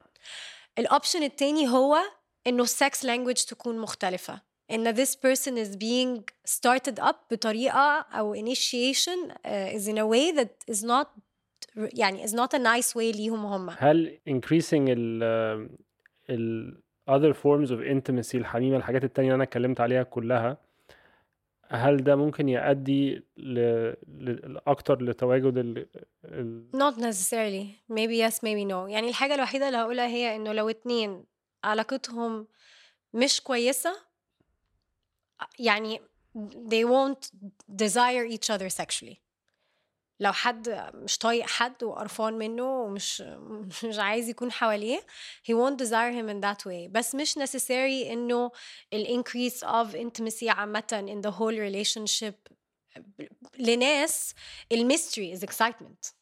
ال 0.78 0.85
option 0.85 1.22
الثاني 1.22 1.68
هو 1.68 1.96
إنه 2.46 2.62
ال 2.62 2.73
sex 2.73 3.04
language 3.04 3.36
تكون 3.36 3.78
مختلفة. 3.78 4.40
إن 4.70 4.94
this 4.94 5.08
person 5.08 5.56
is 5.56 5.76
being 5.76 6.22
started 6.48 7.04
up 7.04 7.16
بطريقة 7.30 8.06
أو 8.12 8.36
initiation 8.36 9.30
uh, 9.30 9.76
is 9.76 9.88
in 9.88 9.98
a 9.98 10.06
way 10.06 10.32
that 10.32 10.74
is 10.74 10.84
not 10.84 11.06
يعني 11.74 12.26
is 12.26 12.30
not 12.30 12.54
a 12.54 12.58
nice 12.58 12.94
way 12.94 13.16
ليهم 13.16 13.46
هم. 13.46 13.70
هل 13.78 14.18
increasing 14.30 14.88
ال 14.88 15.22
ال 16.30 16.82
other 17.10 17.34
forms 17.34 17.70
of 17.70 17.80
intimacy 17.80 18.34
الحميمة 18.34 18.76
الحاجات 18.76 19.04
الثانية 19.04 19.28
اللي 19.28 19.34
أنا 19.34 19.44
اتكلمت 19.44 19.80
عليها 19.80 20.02
كلها 20.02 20.58
هل 21.72 22.04
ده 22.04 22.16
ممكن 22.16 22.48
يؤدي 22.48 23.22
ل... 23.36 23.94
أكتر 24.66 25.02
لتواجد 25.02 25.58
ال... 25.58 25.86
ال... 26.24 26.66
not 26.74 26.96
necessarily. 26.96 27.92
Maybe 27.94 28.16
yes 28.28 28.36
maybe 28.36 28.64
no. 28.64 28.88
يعني 28.90 29.08
الحاجة 29.08 29.34
الوحيدة 29.34 29.66
اللي 29.66 29.78
هقولها 29.78 30.06
هي 30.06 30.36
إنه 30.36 30.52
لو 30.52 30.68
اتنين 30.68 31.24
علاقتهم 31.64 32.46
مش 33.14 33.40
كويسة 33.40 33.96
يعني 35.58 36.00
they 36.68 36.84
won't 36.84 37.30
desire 37.82 38.26
each 38.26 38.50
other 38.50 38.68
sexually. 38.68 39.16
لو 40.22 40.32
حد 40.32 40.90
مش 40.94 41.18
طايق 41.18 41.46
حد 41.46 41.82
وقرفان 41.82 42.34
منه 42.34 42.62
ومش 42.82 43.22
مش 43.88 43.98
عايز 43.98 44.28
يكون 44.28 44.52
حواليه 44.52 45.00
he 45.48 45.52
won't 45.54 45.76
desire 45.84 46.12
him 46.12 46.28
in 46.28 46.40
that 46.48 46.64
way. 46.66 46.88
بس 46.90 47.14
مش 47.14 47.38
necessary 47.38 48.10
إنه 48.10 48.50
ال 48.92 49.22
increase 49.24 49.58
of 49.66 49.94
intimacy 49.96 50.48
عامة 50.48 51.04
in 51.14 51.26
the 51.28 51.32
whole 51.32 51.56
relationship 51.70 52.52
لناس 53.58 54.34
ال 54.72 54.92
mystery 54.92 55.38
is 55.38 55.42
excitement. 55.48 56.12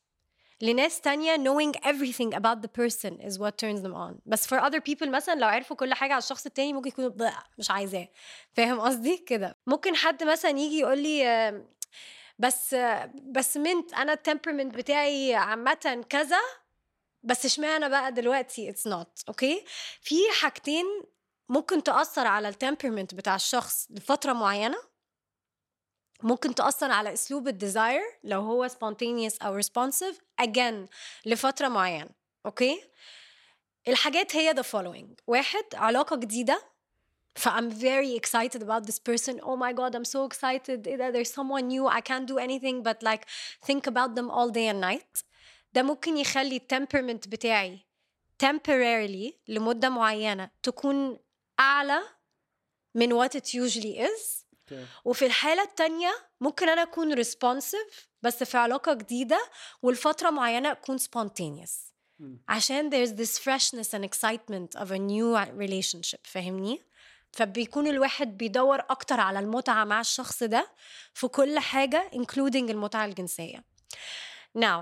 لناس 0.63 1.01
تانية 1.01 1.37
knowing 1.37 1.73
everything 1.79 2.35
about 2.35 2.61
the 2.63 2.69
person 2.81 3.21
is 3.27 3.39
what 3.39 3.53
turns 3.59 3.81
them 3.83 3.95
on. 3.95 4.15
بس 4.27 4.47
for 4.55 4.59
other 4.61 4.81
people 4.91 5.09
مثلا 5.09 5.35
لو 5.35 5.47
عرفوا 5.49 5.77
كل 5.77 5.95
حاجة 5.95 6.13
على 6.13 6.23
الشخص 6.23 6.47
التاني 6.47 6.73
ممكن 6.73 6.89
يكونوا 6.89 7.11
"بلع، 7.11 7.43
مش 7.59 7.71
عايزاه. 7.71 8.09
فاهم 8.53 8.81
قصدي؟ 8.81 9.17
كده. 9.17 9.57
ممكن 9.67 9.97
حد 9.97 10.25
مثلا 10.25 10.51
يجي 10.51 10.79
يقول 10.79 10.99
لي 10.99 11.25
بس 12.41 12.77
بس 13.23 13.57
منت 13.57 13.95
أنا 13.95 14.13
التمبرمنت 14.13 14.75
بتاعي 14.75 15.35
عامة 15.35 16.05
كذا 16.09 16.41
بس 17.23 17.45
اشمعنى 17.45 17.89
بقى 17.89 18.13
دلوقتي؟ 18.13 18.71
it's 18.71 18.87
not 18.87 19.23
okay 19.29 19.65
في 20.01 20.17
حاجتين 20.41 20.85
ممكن 21.49 21.83
تأثر 21.83 22.27
على 22.27 22.49
ال 22.49 22.54
temperament 22.54 23.15
بتاع 23.15 23.35
الشخص 23.35 23.87
لفترة 23.91 24.33
معينة. 24.33 24.77
ممكن 26.23 26.55
تأثر 26.55 26.91
على 26.91 27.13
أسلوب 27.13 27.49
ال 27.49 27.56
desire 27.56 28.03
لو 28.25 28.41
هو 28.41 28.69
spontaneous 28.69 29.43
أو 29.43 29.61
responsive 29.61 30.17
again 30.43 30.89
لفترة 31.27 31.69
معينة 31.69 32.11
okay 32.47 32.85
الحاجات 33.89 34.37
هي 34.37 34.55
the 34.55 34.63
following. 34.67 35.15
واحد 35.27 35.65
علاقة 35.75 36.17
جديدة. 36.17 36.70
ف 37.36 37.48
I'm 37.50 37.70
very 37.70 38.16
excited 38.16 38.62
about 38.64 38.86
this 38.88 39.00
person 39.10 39.40
oh 39.42 39.58
my 39.58 39.74
god 39.74 39.96
I'm 39.96 40.06
so 40.06 40.26
excited 40.32 40.88
إيه 40.88 40.96
ده 40.96 41.12
there's 41.12 41.32
someone 41.32 41.68
new 41.68 41.88
I 41.88 42.02
can't 42.02 42.28
do 42.28 42.38
anything 42.38 42.84
but 42.84 43.04
like 43.04 43.24
think 43.66 43.88
about 43.88 44.16
them 44.16 44.30
all 44.30 44.50
day 44.50 44.68
and 44.74 44.82
night 44.82 45.24
ده 45.74 45.84
ممكن 45.84 46.18
يخلي 46.18 46.56
التمبرمنت 46.56 47.28
بتاعي 47.28 47.80
temporarily 48.44 49.34
لمدة 49.48 49.90
معينة 49.90 50.50
تكون 50.64 51.20
أعلى 51.60 52.02
من 52.96 53.22
what 53.24 53.32
it 53.32 53.46
usually 53.54 54.00
is 54.00 54.46
وفي 55.06 55.26
الحالة 55.26 55.64
التانية 55.64 56.16
ممكن 56.42 56.70
أنا 56.70 56.84
أكون 56.84 57.24
responsive 57.24 57.94
بس 58.22 58.44
في 58.44 58.58
علاقة 58.58 58.94
جديدة 58.94 59.40
والفترة 59.82 60.30
معينة 60.30 60.72
أكون 60.72 60.98
spontaneous 61.00 61.72
عشان 62.48 62.90
there's 62.90 63.12
this 63.12 63.38
freshness 63.40 63.94
and 63.94 64.04
excitement 64.06 64.82
of 64.82 64.92
a 64.92 64.98
new 64.98 65.38
relationship 65.58 66.20
فاهمني؟ 66.24 66.82
فبيكون 67.33 67.87
الواحد 67.87 68.37
بيدور 68.37 68.79
أكتر 68.81 69.21
على 69.21 69.39
المتعة 69.39 69.85
مع 69.85 70.01
الشخص 70.01 70.43
ده 70.43 70.71
في 71.15 71.29
كل 71.29 71.59
حاجة 71.59 72.11
including 72.15 72.71
المتعة 72.71 73.05
الجنسية. 73.05 73.65
Now 74.59 74.81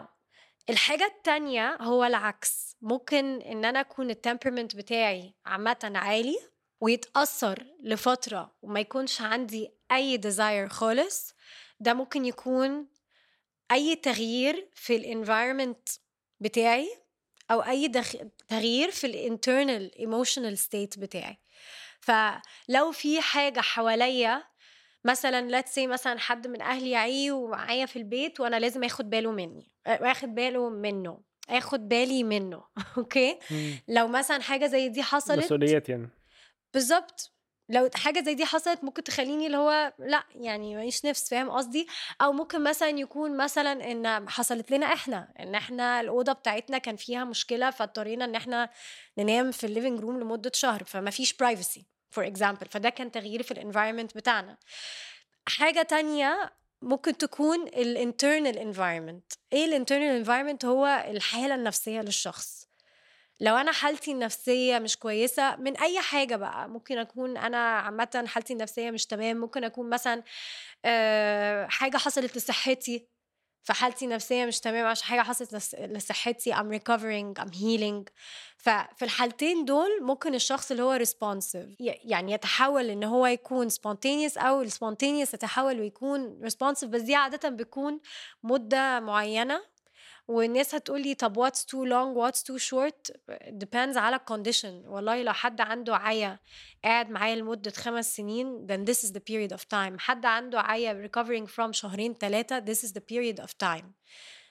الحاجة 0.71 1.05
التانية 1.05 1.77
هو 1.81 2.05
العكس. 2.05 2.77
ممكن 2.83 3.41
إن 3.41 3.65
أنا 3.65 3.81
أكون 3.81 4.11
ال 4.11 4.16
temperament 4.16 4.77
بتاعي 4.77 5.35
عامة 5.47 5.93
عالي 5.95 6.39
ويتأثر 6.81 7.67
لفترة 7.83 8.57
وما 8.63 8.81
يكونش 8.81 9.21
عندي 9.21 9.71
أي 9.93 10.17
desire 10.17 10.69
خالص. 10.69 11.35
ده 11.81 11.95
ممكن 11.95 12.25
يكون 12.25 12.87
أي 13.73 13.97
تغيير 13.97 14.69
في 14.75 14.97
ال 14.97 15.04
environment 15.04 15.89
بتاعي 16.41 16.89
أي 17.51 17.89
دخ... 17.89 18.17
تغيير 18.49 18.91
في 18.91 19.07
ال 19.07 19.17
internal 19.17 19.99
emotional 19.99 20.59
state 20.59 20.99
بتاعي. 20.99 21.39
فلو 22.01 22.93
في 22.93 23.21
حاجة 23.21 23.61
حواليا 23.61 24.45
مثلا 25.05 25.61
let's 25.61 25.75
say 25.75 25.79
مثلا 25.79 26.19
حد 26.19 26.47
من 26.47 26.63
أهلي 26.63 26.91
يعي 26.91 27.31
ومعايا 27.31 27.87
في 27.87 27.97
البيت 27.97 28.41
وأنا 28.41 28.57
لازم 28.57 28.85
آخد 28.85 29.11
باله 29.11 29.33
مني 29.33 29.73
واخد 29.87 30.35
باله 30.35 30.71
منه 30.71 31.21
آخد 31.49 31.89
بالي 31.89 32.25
منه 32.25 32.65
أوكي؟ 32.99 33.39
لو 33.89 34.09
مثلا 34.09 34.43
حاجة 34.43 34.67
زي 34.67 34.89
دي 34.89 35.03
حصلت 35.03 35.39
مسؤوليات 35.39 35.89
يعني. 35.89 36.11
بالظبط 36.75 37.38
لو 37.69 37.91
حاجة 37.95 38.21
زي 38.25 38.35
دي 38.35 38.45
حصلت 38.45 38.85
ممكن 38.85 39.05
تخليني 39.05 39.47
اللي 39.47 39.57
هو 39.57 39.93
لأ 39.99 40.25
يعني 40.35 40.77
ماليش 40.77 41.05
نفس 41.05 41.31
فاهم 41.31 41.51
قصدي؟ 41.51 41.87
أو 42.23 42.33
ممكن 42.33 42.65
مثلا 42.65 42.89
يكون 42.89 43.37
مثلا 43.37 43.93
إن 43.93 44.29
حصلت 44.31 44.71
لنا 44.71 44.87
إحنا 44.87 45.29
إن 45.41 45.55
إحنا 45.55 46.01
الأوضة 46.01 46.33
بتاعتنا 46.33 46.79
كان 46.79 46.97
فيها 46.97 47.25
مشكلة 47.25 47.71
فاضطرينا 47.71 48.25
إن 48.25 48.35
إحنا 48.35 48.71
ننام 49.19 49.51
في 49.51 49.65
ال 49.65 49.70
living 49.70 50.01
room 50.01 50.21
لمدة 50.21 50.53
شهر 50.55 50.85
فما 50.85 51.11
فيش 51.11 51.33
privacy 51.33 51.87
for 52.11 52.27
example 52.27 52.67
فده 52.71 52.89
كان 52.89 53.11
تغيير 53.11 53.43
في 53.43 53.51
ال 53.51 53.56
environment 53.56 54.17
بتاعنا. 54.17 54.57
حاجة 55.49 55.83
تانية 55.83 56.53
ممكن 56.83 57.17
تكون 57.19 57.63
ال 57.67 57.77
internal 57.77 58.59
environment 58.59 59.33
إيه 59.53 59.65
ال 59.65 59.70
internal 59.70 60.17
environment 60.17 60.65
هو 60.65 61.05
الحالة 61.11 61.55
النفسية 61.55 62.01
للشخص. 62.01 62.68
لو 63.41 63.57
أنا 63.57 63.73
حالتي 63.73 64.13
النفسية 64.13 64.79
مش 64.79 64.97
كويسة 64.97 65.57
من 65.57 65.77
أي 65.77 66.01
حاجة 66.01 66.37
بقى 66.37 66.69
ممكن 66.69 66.99
أكون 66.99 67.37
أنا 67.37 67.59
عامة 67.79 68.25
حالتي 68.27 68.53
النفسية 68.53 68.91
مش 68.91 69.07
تمام 69.07 69.37
ممكن 69.37 69.65
أكون 69.65 69.91
مثلا 69.91 70.23
حاجة 71.69 71.97
حصلت 71.97 72.37
لصحتي 72.37 73.09
فحالتي 73.63 74.05
النفسية 74.05 74.47
مش 74.47 74.61
تمام 74.61 74.87
عشان 74.87 75.07
حاجة 75.07 75.21
حصلت 75.23 75.75
لصحتي 75.81 76.55
I'm 76.55 76.81
recovering 76.81 77.43
I'm 77.43 77.53
healing. 77.55 78.13
ففي 78.57 79.03
الحالتين 79.03 79.65
دول 79.65 80.03
ممكن 80.03 80.35
الشخص 80.35 80.71
اللي 80.71 80.83
هو 80.83 80.99
responsive 80.99 81.77
يعني 81.81 82.33
يتحول 82.33 82.91
إن 82.91 83.05
هو 83.05 83.27
يكون 83.27 83.71
spontaneous 83.71 84.39
أو 84.39 84.63
ال 84.63 84.69
spontaneous 84.69 85.35
يتحول 85.35 85.81
ويكون 85.81 86.41
responsive 86.51 86.85
بس 86.85 87.01
دي 87.01 87.15
عادة 87.15 87.49
بتكون 87.49 88.01
مدة 88.43 89.01
معينة. 89.01 89.61
والناس 90.29 90.75
هتقول 90.75 91.03
لي 91.03 91.15
طب 91.15 91.47
what's 91.47 91.59
too 91.61 91.85
long 91.89 92.17
what's 92.19 92.41
too 92.43 92.59
short 92.71 93.13
depends 93.65 93.97
على 93.97 94.17
ال 94.17 94.23
condition 94.23 94.83
والله 94.87 95.23
لو 95.23 95.33
حد 95.33 95.61
عنده 95.61 95.97
عيا 95.97 96.39
قاعد 96.85 97.11
معايا 97.11 97.37
لمدة 97.37 97.71
خمس 97.71 98.17
سنين 98.17 98.67
then 98.67 98.91
this 98.91 98.99
is 98.99 99.09
the 99.13 99.21
period 99.21 99.57
of 99.57 99.61
time. 99.63 99.99
حد 99.99 100.27
عنده 100.27 100.61
عيا 100.61 101.09
recovering 101.09 101.47
from 101.47 101.71
شهرين 101.71 102.15
ثلاثة 102.15 102.61
this 102.61 102.79
is 102.79 102.93
the 102.93 103.01
period 103.01 103.45
of 103.45 103.49
time. 103.65 103.85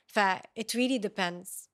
ف 0.05 0.19
it 0.59 0.73
really 0.75 0.99
depends. 1.07 1.67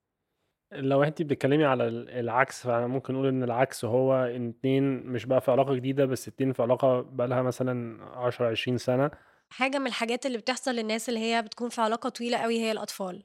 لو 0.71 1.03
انت 1.03 1.21
بتتكلمي 1.21 1.65
على 1.65 1.87
العكس 1.87 2.63
فأنا 2.63 2.87
ممكن 2.87 3.15
أقول 3.15 3.27
إن 3.27 3.43
العكس 3.43 3.85
هو 3.85 4.13
إن 4.15 4.49
اتنين 4.49 4.83
مش 5.05 5.25
بقى 5.25 5.41
في 5.41 5.51
علاقة 5.51 5.73
جديدة 5.73 6.05
بس 6.05 6.27
اتنين 6.27 6.53
في 6.53 6.61
علاقة 6.61 7.01
بقى 7.01 7.27
لها 7.27 7.41
مثلا 7.41 8.03
10 8.05 8.49
20 8.51 8.77
سنة. 8.77 9.11
حاجة 9.49 9.77
من 9.79 9.87
الحاجات 9.87 10.25
اللي 10.25 10.37
بتحصل 10.37 10.71
للناس 10.71 11.09
اللي 11.09 11.19
هي 11.19 11.41
بتكون 11.41 11.69
في 11.69 11.81
علاقة 11.81 12.09
طويلة 12.09 12.37
قوي 12.37 12.59
هي 12.59 12.71
الأطفال. 12.71 13.23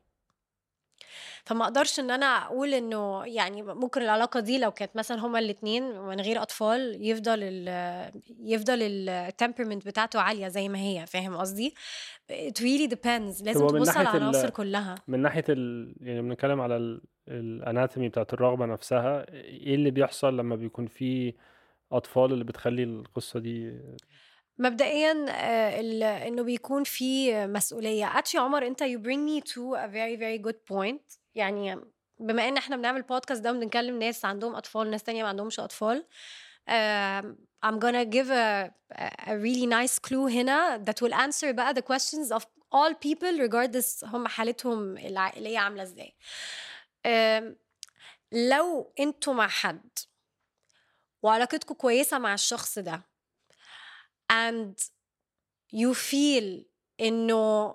فما 1.48 1.64
أقدرش 1.64 2.00
ان 2.00 2.10
أنا 2.10 2.26
أقول 2.26 2.74
انه 2.74 3.24
يعني 3.26 3.62
ممكن 3.62 4.02
العلاقة 4.02 4.40
دي 4.40 4.58
لو 4.58 4.70
كانت 4.70 4.96
مثلا 4.96 5.20
هما 5.26 5.38
الاثنين 5.38 6.00
من 6.00 6.20
غير 6.20 6.42
أطفال 6.42 6.98
يفضل 7.00 7.38
ال 7.42 8.12
يفضل 8.40 8.78
التمبرمنت 8.82 9.86
بتاعته 9.86 10.20
عالية 10.20 10.48
زي 10.48 10.68
ما 10.68 10.78
هي 10.78 11.06
فاهم 11.06 11.36
قصدي؟ 11.36 11.74
It 12.32 12.60
really 12.60 12.90
depends. 12.90 13.44
لازم 13.44 13.66
تبص 13.66 13.88
على 13.96 14.10
العناصر 14.10 14.50
كلها. 14.50 14.94
من 15.08 15.22
ناحية 15.22 15.44
ال... 15.48 15.94
يعني 16.00 16.22
بنتكلم 16.22 16.60
على 16.60 17.00
الاناتومي 17.28 18.08
بتاعت 18.08 18.32
الرغبة 18.34 18.66
نفسها 18.66 19.32
إيه 19.34 19.74
اللي 19.74 19.90
بيحصل 19.90 20.36
لما 20.36 20.56
بيكون 20.56 20.86
في 20.86 21.34
أطفال 21.92 22.32
اللي 22.32 22.44
بتخلي 22.44 22.82
القصة 22.82 23.40
دي؟ 23.40 23.72
مبدئيا 24.58 25.26
آه، 25.30 26.28
إنه 26.28 26.42
بيكون 26.42 26.84
في 26.84 27.46
مسؤولية. 27.46 28.06
actually 28.06 28.36
عمر 28.36 28.66
أنت 28.66 28.82
you 28.82 28.98
bring 28.98 29.24
me 29.28 29.50
to 29.50 29.60
a 29.76 29.88
very 29.88 30.16
very 30.16 30.48
good 30.48 30.74
point. 30.74 31.17
يعني 31.34 31.80
بما 32.18 32.48
إن 32.48 32.56
إحنا 32.56 32.76
بنعمل 32.76 33.02
بودكاست 33.02 33.42
ده 33.42 33.52
وبنكلم 33.52 33.98
ناس 33.98 34.24
عندهم 34.24 34.54
أطفال 34.54 34.90
ناس 34.90 35.02
تانية 35.02 35.22
ما 35.22 35.28
عندهمش 35.28 35.60
أطفال 35.60 36.06
uh, 36.70 37.24
I'm 37.66 37.78
gonna 37.78 38.04
give 38.04 38.30
a, 38.30 38.70
a 39.26 39.34
really 39.36 39.66
nice 39.66 39.98
clue 39.98 40.30
هنا 40.30 40.84
that 40.84 41.02
will 41.02 41.14
answer 41.14 41.50
بقى 41.50 41.74
the 41.74 41.82
questions 41.82 42.32
of 42.38 42.42
all 42.74 42.94
people 42.94 43.38
regardless 43.48 44.04
هم 44.04 44.28
حالتهم 44.28 44.98
العائلية 44.98 45.58
عاملة 45.58 45.82
إزاي. 45.82 46.16
uh, 47.06 47.54
لو 48.32 48.92
أنتوا 49.00 49.32
مع 49.34 49.48
حد 49.48 49.88
وعلاقتكم 51.22 51.74
كويسة 51.74 52.18
مع 52.18 52.34
الشخص 52.34 52.78
ده 52.78 53.02
and 54.32 54.74
you 55.74 55.94
feel 55.94 56.64
إنه 57.00 57.72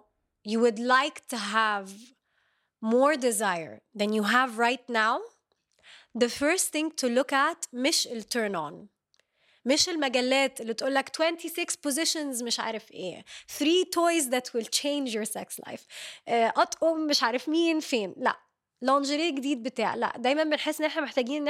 you 0.48 0.60
would 0.60 0.80
like 0.80 1.20
to 1.34 1.38
have 1.38 1.90
more 2.84 3.16
desire 3.16 3.82
than 4.00 4.10
you 4.14 4.24
have 4.24 4.58
right 4.58 4.86
now 4.90 5.20
the 6.24 6.30
first 6.30 6.66
thing 6.74 6.88
to 7.02 7.08
look 7.08 7.32
at 7.34 7.68
مش 7.74 8.08
ال 8.08 8.24
turn 8.24 8.56
on 8.56 8.74
مش 9.66 9.90
المجلات 9.90 10.62
اللي 10.62 10.74
تقول 10.74 10.94
لك 10.96 11.10
26 11.10 11.66
positions 11.88 12.44
مش 12.44 12.60
عارف 12.60 12.92
إيه 12.92 13.26
3 13.48 13.84
toys 13.84 14.24
that 14.30 14.50
will 14.54 14.68
change 14.68 15.14
your 15.16 15.26
sex 15.32 15.70
life 15.70 15.82
اطقم 16.28 17.00
مش 17.08 17.24
عارف 17.24 17.50
مين 17.50 17.80
فين 17.80 18.14
لا 18.18 18.40
لونجري 18.82 19.32
جديد 19.32 19.64
بتاع 19.64 19.96
لا 19.96 20.14
دايما 20.18 20.44
بنحس 20.44 20.80
ان 20.82 20.86
إحنا 20.86 21.02
محتاجين 21.02 21.42
ان 21.42 21.48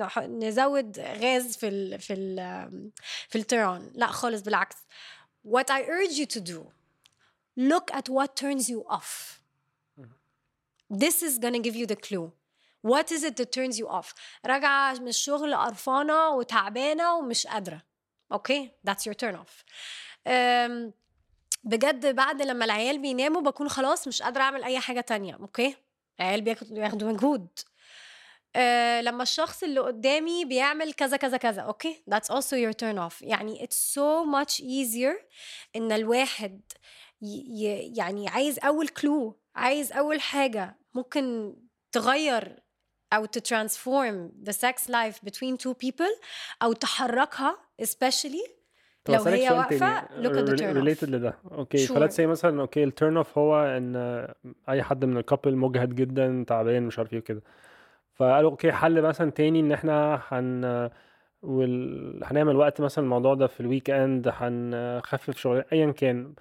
إحنا 0.00 0.26
نزود 0.26 0.98
غاز 1.00 1.56
في 1.56 1.68
ال 1.68 1.98
في 2.00 2.12
ال 2.12 2.90
في 3.28 3.38
التيران 3.38 3.90
لا 3.94 4.06
خالص 4.06 4.42
بالعكس 4.42 4.76
what 5.48 5.64
I 5.70 5.80
urge 5.82 6.18
you 6.18 6.26
to 6.36 6.40
do 6.40 6.60
look 7.60 7.96
at 7.96 8.08
what 8.08 8.28
turns 8.42 8.68
you 8.68 8.96
off 8.96 9.43
this 10.90 11.22
is 11.22 11.38
gonna 11.38 11.58
give 11.58 11.76
you 11.76 11.86
the 11.86 11.96
clue. 11.96 12.32
What 12.82 13.10
is 13.12 13.24
it 13.24 13.36
that 13.36 13.52
turns 13.52 13.78
you 13.78 13.88
off? 13.88 14.14
راجعة 14.46 14.94
من 14.94 15.08
الشغل 15.08 15.54
قرفانة 15.54 16.28
وتعبانة 16.28 17.14
ومش 17.14 17.46
قادرة. 17.46 17.82
okay 18.32 18.66
okay? 18.66 18.90
that's 18.90 19.06
your 19.06 19.14
turn 19.14 19.34
off. 19.34 19.64
um, 20.28 20.92
بجد 21.64 22.14
بعد 22.14 22.42
لما 22.42 22.64
العيال 22.64 22.98
بيناموا 22.98 23.40
بكون 23.40 23.68
خلاص 23.68 24.08
مش 24.08 24.22
قادرة 24.22 24.42
أعمل 24.42 24.64
أي 24.64 24.80
حاجة 24.80 25.00
تانية. 25.00 25.34
okay 25.34 25.76
العيال 26.20 26.40
بياخدوا 26.40 27.12
مجهود. 27.12 27.48
أه 28.56 29.00
لما 29.00 29.22
الشخص 29.22 29.62
اللي 29.62 29.80
قدامي 29.80 30.44
بيعمل 30.44 30.92
كذا 30.92 31.16
كذا 31.16 31.36
كذا. 31.36 31.62
okay 31.62 32.02
that's 32.10 32.34
also 32.34 32.56
your 32.56 32.72
turn 32.72 32.98
off. 32.98 33.22
يعني 33.22 33.66
it's 33.66 33.94
so 33.94 34.24
much 34.26 34.60
easier 34.60 35.24
إن 35.76 35.92
الواحد 35.92 36.60
يعني 37.96 38.28
عايز 38.28 38.58
أول 38.58 38.88
كلو 38.88 39.40
عايز 39.54 39.92
أول 39.92 40.20
حاجة 40.20 40.76
ممكن 40.94 41.54
تغير 41.92 42.56
أو 43.12 43.24
ت 43.24 43.35
transform 43.35 44.32
the 44.48 44.52
sex 44.52 44.88
life 44.88 45.28
between 45.30 45.56
two 45.66 45.74
people 45.86 46.20
أو 46.62 46.72
تحركها 46.72 47.56
especially 47.82 48.50
لو 49.08 49.22
هي 49.22 49.50
واقفة 49.50 50.00
the 50.00 50.56
turn 50.58 50.60
off. 50.60 50.76
related 50.76 51.08
لده. 51.08 51.38
okay 51.52 51.86
sure. 51.86 51.92
ف 51.92 51.96
let's 51.96 52.16
say 52.16 52.26
مثلا 52.26 52.60
okay 52.60 52.84
ال 52.84 52.90
turn 52.90 53.16
off 53.16 53.38
هو 53.38 53.64
إن 53.64 53.96
أي 54.68 54.82
حد 54.82 55.04
من 55.04 55.16
ال 55.16 55.22
couple 55.22 55.56
مجهد 55.56 55.94
جدا 55.94 56.44
تعبان 56.48 56.82
مش 56.82 56.98
عارف 56.98 57.12
إيه 57.12 57.18
وكده. 57.18 57.42
فقالوا 58.14 58.50
okay 58.50 58.72
حل 58.72 59.02
مثلا 59.02 59.30
تاني 59.30 59.60
إن 59.60 59.72
إحنا 59.72 60.22
هن 60.28 60.90
وال... 61.42 62.20
هنعمل 62.24 62.56
وقت 62.56 62.80
مثلا 62.80 63.04
الموضوع 63.04 63.34
ده 63.34 63.46
في 63.46 63.60
ال 63.60 63.90
weekend 63.90 64.28
هنخفف 64.34 65.36
شغل 65.38 65.64
ايا 65.72 65.90
كان. 65.92 66.34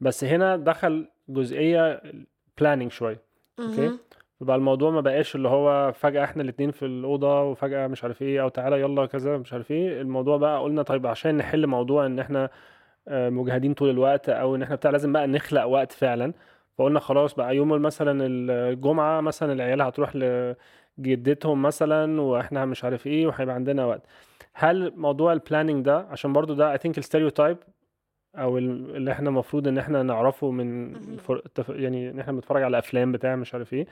بس 0.00 0.24
هنا 0.24 0.56
دخل 0.56 1.08
جزئية 1.28 2.02
planning 2.60 2.90
شوية 2.92 3.20
okay. 3.60 3.98
يبقى 4.40 4.56
الموضوع 4.56 4.90
ما 4.90 5.00
بقاش 5.00 5.34
اللي 5.36 5.48
هو 5.48 5.92
فجأة 5.92 6.24
إحنا 6.24 6.42
الاتنين 6.42 6.70
في 6.70 6.86
الأوضة 6.86 7.42
وفجأة 7.42 7.86
مش 7.86 8.04
عارف 8.04 8.22
إيه 8.22 8.42
أو 8.42 8.48
تعالى 8.48 8.80
يلا 8.80 9.06
كذا 9.06 9.36
مش 9.38 9.52
عارف 9.52 9.70
إيه. 9.70 10.00
الموضوع 10.00 10.36
بقى 10.36 10.60
قلنا 10.62 10.82
طيب 10.82 11.06
عشان 11.06 11.36
نحل 11.36 11.66
موضوع 11.66 12.06
إن 12.06 12.18
إحنا 12.18 12.50
آه، 13.08 13.30
مجهدين 13.30 13.74
طول 13.74 13.90
الوقت 13.90 14.28
أو 14.28 14.54
إن 14.54 14.62
إحنا 14.62 14.76
بتاع 14.76 14.90
لازم 14.90 15.12
بقى 15.12 15.26
نخلق 15.26 15.64
وقت 15.64 15.92
فعلا. 15.92 16.32
فقلنا 16.78 17.00
خلاص 17.00 17.34
بقى 17.34 17.56
يوم 17.56 17.68
مثلا 17.68 18.26
الجمعة 18.26 19.20
مثلا 19.20 19.52
العيال 19.52 19.82
هتروح 19.82 20.16
لجدتهم 20.98 21.62
مثلا 21.62 22.20
وإحنا 22.20 22.64
مش 22.64 22.84
عارف 22.84 23.06
إيه 23.06 23.26
وهيبقى 23.26 23.54
عندنا 23.54 23.84
وقت. 23.84 24.02
هل 24.54 24.92
موضوع 24.96 25.32
ال 25.32 25.38
planning 25.38 25.84
ده 25.84 26.06
عشان 26.10 26.32
برضو 26.32 26.54
ده 26.54 26.76
I 26.76 26.78
think 26.80 26.92
ال 26.98 27.03
stereotype 27.03 27.56
أو 28.42 28.58
ال- 28.58 28.96
اللي 28.96 29.12
إحنا 29.12 29.28
المفروض 29.28 29.68
إن 29.68 29.78
إحنا 29.78 30.02
نعرفه 30.02 30.50
من. 30.50 30.94
فر... 31.16 31.42
يعني 31.68 32.10
إن 32.10 32.20
إحنا 32.20 32.32
بنتفرج 32.32 32.62
على 32.62 32.78
أفلام 32.78 33.12
بتاع 33.12 33.36
مش 33.36 33.54
عارف 33.54 33.72
إيه 33.72 33.86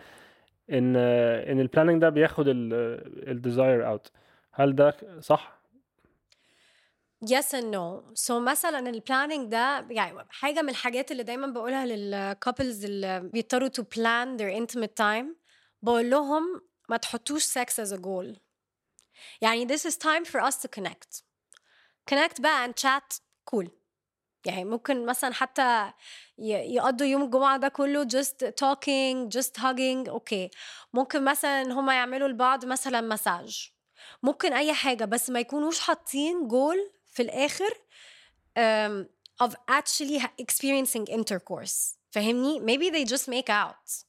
إن 0.71 0.97
إن 0.97 1.61
ال 1.61 1.65
planning 1.65 2.01
ده 2.03 2.09
بياخد 2.09 2.45
ال 2.49 2.69
desire 2.69 3.89
out 3.89 4.11
هل 4.53 4.75
ده 4.77 4.97
صح؟ 5.21 5.57
Yes 7.25 7.53
and 7.55 7.71
no. 7.75 8.15
So 8.27 8.31
مثلا 8.31 8.79
ال 8.91 8.98
planning 8.98 9.51
ده 9.51 9.87
يعني 9.91 10.19
حاجة 10.31 10.63
من 10.63 10.69
الحاجات 10.69 11.11
اللي 11.13 11.23
دايما 11.23 11.47
بقولها 11.47 11.87
لل 11.87 12.09
couples 12.09 12.85
اللي 12.85 13.21
بيضطروا 13.33 13.69
to 13.69 13.83
plan 13.83 14.39
their 14.41 14.61
intimate 14.63 14.95
time 15.01 15.27
بقول 15.83 16.11
لهم 16.11 16.43
ما 16.89 16.97
تحطوش 16.97 17.45
sex 17.59 17.85
as 17.85 17.93
a 17.93 17.99
goal. 18.01 18.39
يعني 19.41 19.67
this 19.69 19.81
is 19.81 19.95
time 19.95 20.25
for 20.25 20.41
us 20.41 20.55
to 20.57 20.69
connect. 20.81 21.23
Connect 22.11 22.41
بقى 22.41 22.69
and 22.69 22.73
chat 22.83 23.19
cool. 23.51 23.67
يعني 24.47 24.65
ممكن 24.65 25.07
مثلا 25.07 25.35
حتى 25.35 25.93
يقضوا 26.39 27.07
يوم 27.07 27.23
الجمعة 27.23 27.57
ده 27.57 27.69
كله 27.69 28.05
just 28.05 28.47
talking 28.65 29.39
just 29.39 29.61
hugging 29.61 30.09
أوكي 30.09 30.51
ممكن 30.93 31.25
مثلا 31.25 31.73
هما 31.73 31.95
يعملوا 31.95 32.29
لبعض 32.29 32.65
مثلا 32.65 33.01
مساج 33.01 33.71
ممكن 34.23 34.53
اي 34.53 34.73
حاجة 34.73 35.05
بس 35.05 35.31
ما 35.31 35.41
يكونوش 35.41 35.81
حاطين 35.81 36.49
جول 36.49 36.93
في 37.13 37.23
الآخر 37.23 37.71
um, 38.59 39.07
of 39.47 39.53
actually 39.71 40.21
experiencing 40.43 41.05
intercourse 41.11 41.97
فاهمني 42.11 42.61
maybe 42.61 42.91
they 42.91 43.13
just 43.15 43.29
make 43.29 43.51
out 43.51 44.05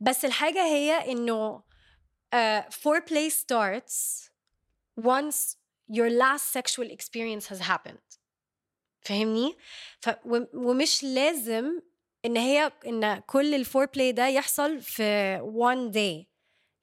بس 0.00 0.24
الحاجة 0.24 0.64
هي 0.64 1.12
انه 1.12 1.62
uh, 2.34 2.62
foreplay 2.70 3.30
starts 3.30 4.28
once 5.00 5.56
your 5.88 6.10
last 6.10 6.44
sexual 6.52 6.88
experience 6.90 7.46
has 7.48 7.60
happened 7.60 8.23
فاهمني 9.04 9.56
ف... 10.00 10.10
ومش 10.54 11.04
لازم 11.04 11.80
ان 12.24 12.36
هي 12.36 12.72
ان 12.86 13.18
كل 13.18 13.54
الفور 13.54 13.84
بلاي 13.86 14.12
ده 14.12 14.28
يحصل 14.28 14.80
في 14.80 15.38
one 15.38 15.92
day 15.94 16.26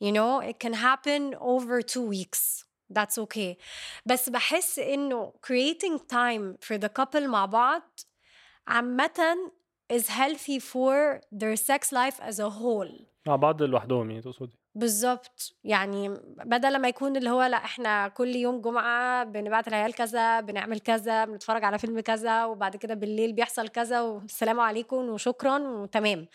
you 0.07 0.11
know 0.11 0.41
it 0.51 0.57
can 0.67 0.73
happen 0.73 1.35
over 1.39 1.81
two 1.81 2.05
weeks 2.15 2.65
that's 2.93 3.17
okay 3.17 3.55
بس 4.05 4.29
بحس 4.29 4.79
انه 4.79 5.33
creating 5.47 5.97
time 5.99 6.67
for 6.67 6.77
the 6.77 6.89
couple 7.01 7.21
مع 7.21 7.45
بعض 7.45 7.99
عامة 8.67 9.51
is 9.93 10.07
healthy 10.07 10.59
for 10.59 11.19
their 11.35 11.55
sex 11.55 11.91
life 11.91 12.19
as 12.29 12.39
a 12.39 12.49
whole 12.49 13.05
مع 13.27 13.35
بعض 13.35 13.63
لوحدهم 13.63 14.09
يعني 14.11 14.21
تقصدي 14.21 14.60
بالظبط 14.75 15.55
يعني 15.63 16.09
بدل 16.45 16.77
ما 16.77 16.87
يكون 16.87 17.17
اللي 17.17 17.29
هو 17.29 17.43
لأ 17.43 17.57
إحنا 17.57 18.07
كل 18.07 18.35
يوم 18.35 18.61
جمعة 18.61 19.23
بنبعت 19.23 19.67
العيال 19.67 19.93
كذا 19.93 20.39
بنعمل 20.39 20.79
كذا 20.79 21.25
بنتفرج 21.25 21.63
على 21.63 21.77
فيلم 21.79 21.99
كذا 21.99 22.45
وبعد 22.45 22.75
كده 22.75 22.93
بالليل 22.93 23.33
بيحصل 23.33 23.67
كذا 23.67 24.01
والسلام 24.01 24.59
عليكم 24.59 25.09
وشكرا 25.09 25.59
وتمام. 25.59 26.27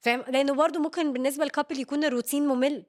فاهم؟ 0.00 0.24
لأنه 0.28 0.54
برضو 0.54 0.78
ممكن 0.78 1.12
بالنسبة 1.12 1.44
لل 1.44 1.53
couple 1.53 1.80
يكون 1.80 2.04
الروتين 2.04 2.46
ممل. 2.46 2.84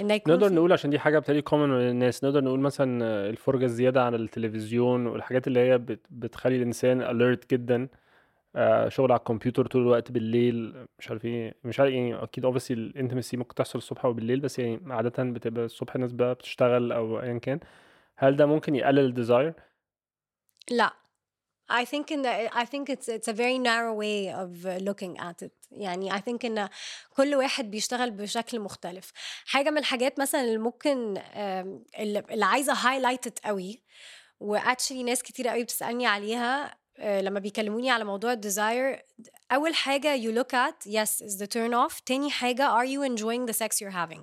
ان 0.00 0.10
يكون 0.10 0.34
نقدر 0.34 0.52
نقول 0.52 0.72
عشان 0.72 0.90
دي 0.90 0.98
حاجة 0.98 1.18
بت... 1.18 1.29
really 1.29 1.42
common 1.42 1.78
للناس 1.78 2.24
نقدر 2.24 2.44
نقول 2.44 2.60
مثلا 2.60 3.04
الفرجة 3.28 3.64
الزيادة 3.64 4.02
عن 4.02 4.14
التلفزيون 4.14 5.06
والحاجات 5.06 5.46
اللي 5.46 5.60
هي 5.60 5.78
بت... 5.78 6.06
بتخلي 6.10 6.56
الإنسان 6.56 7.02
alert 7.02 7.50
جدا. 7.50 7.88
شغل 8.88 9.12
على 9.12 9.18
الكمبيوتر 9.18 9.66
طول 9.66 9.82
الوقت 9.82 10.12
بالليل 10.12 10.86
مش 10.98 11.10
عارف 11.10 11.24
إيه 11.24 11.54
مش 11.64 11.80
عارف 11.80 11.92
يعني 11.92 12.22
أكيد 12.22 12.44
obviously 12.44 12.74
ال 12.74 12.81
intimacy 12.81 13.36
ممكن 13.36 13.54
تحصل 13.54 13.78
الصبح 13.78 14.04
أو 14.04 14.12
بالليل 14.12 14.40
بس 14.40 14.58
يعني 14.58 14.80
عادة 14.94 15.24
بتبقى 15.24 15.64
الصبح 15.64 15.94
الناس 15.94 16.12
بقى 16.12 16.34
بتشتغل 16.34 16.92
أو 16.92 17.20
ايا 17.20 17.38
كان. 17.38 17.60
هل 18.16 18.36
ده 18.36 18.46
ممكن 18.46 18.74
يقلل 18.74 19.04
ال 19.04 19.11
desire 19.11 19.54
لا. 20.70 20.92
I 21.72 21.84
think 21.84 22.10
in 22.10 22.22
the, 22.22 22.50
I 22.62 22.64
think 22.64 22.88
it's 22.94 23.08
it's 23.08 23.28
a 23.28 23.32
very 23.32 23.58
narrow 23.58 23.94
way 23.94 24.28
of 24.42 24.50
looking 24.88 25.14
at 25.20 25.42
it. 25.46 25.52
يعني 25.70 26.12
I 26.12 26.20
think 26.20 26.44
إن 26.44 26.68
كل 27.10 27.34
واحد 27.34 27.70
بيشتغل 27.70 28.10
بشكل 28.10 28.60
مختلف. 28.60 29.12
حاجة 29.46 29.70
من 29.70 29.78
الحاجات 29.78 30.20
مثلا 30.20 30.40
اللي 30.40 30.58
ممكن 30.58 31.20
اللي 31.98 32.44
عايزة 32.44 32.74
highlighted 32.74 33.32
قوي 33.44 33.82
وأكشلي 34.40 35.02
ناس 35.02 35.22
كتير 35.22 35.48
قوي 35.48 35.62
بتسألني 35.62 36.06
عليها 36.06 36.66
آه، 36.66 36.79
لما 36.99 37.39
بيكلموني 37.39 37.91
على 37.91 38.03
موضوع 38.03 38.33
الديزاير 38.33 39.05
أول 39.51 39.75
حاجة 39.75 40.17
you 40.17 40.35
look 40.35 40.53
at 40.53 40.91
yes 40.91 41.21
is 41.21 41.37
the 41.39 41.47
turn 41.47 41.73
off 41.73 42.01
تاني 42.05 42.31
حاجة 42.31 42.69
are 42.69 42.85
you 42.85 43.03
enjoying 43.03 43.45
the 43.51 43.53
sex 43.53 43.81
you're 43.81 43.95
having 43.95 44.21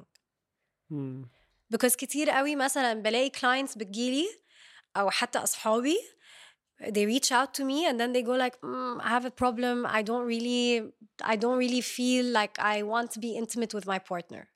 مم. 0.90 1.29
because 1.75 1.97
كتير 1.97 2.31
قوي 2.31 2.57
مثلا 2.57 2.95
بلاقي 2.95 3.31
clients 3.31 3.79
بتجيلي 3.79 4.29
او 4.97 5.11
حتى 5.11 5.38
اصحابي 5.38 5.97
they 6.83 7.07
reach 7.07 7.31
out 7.31 7.55
to 7.55 7.64
me 7.64 7.87
and 7.87 8.01
then 8.01 8.12
they 8.12 8.23
go 8.23 8.33
like 8.33 8.61
mm, 8.61 9.01
I 9.01 9.09
have 9.09 9.25
a 9.25 9.31
problem 9.31 9.87
I 9.87 10.03
don't 10.03 10.27
really 10.27 10.92
I 11.23 11.37
don't 11.37 11.59
really 11.59 11.81
feel 11.81 12.25
like 12.40 12.59
I 12.59 12.83
want 12.83 13.11
to 13.12 13.21
be 13.21 13.37
intimate 13.37 13.73
with 13.75 13.87
my 13.87 13.99
partner 13.99 14.49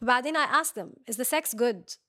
فبعدين 0.00 0.36
I 0.36 0.44
ask 0.44 0.74
them 0.74 0.92
is 1.06 1.16
the 1.16 1.24
sex 1.24 1.54
good 1.54 1.76
um, 1.76 2.07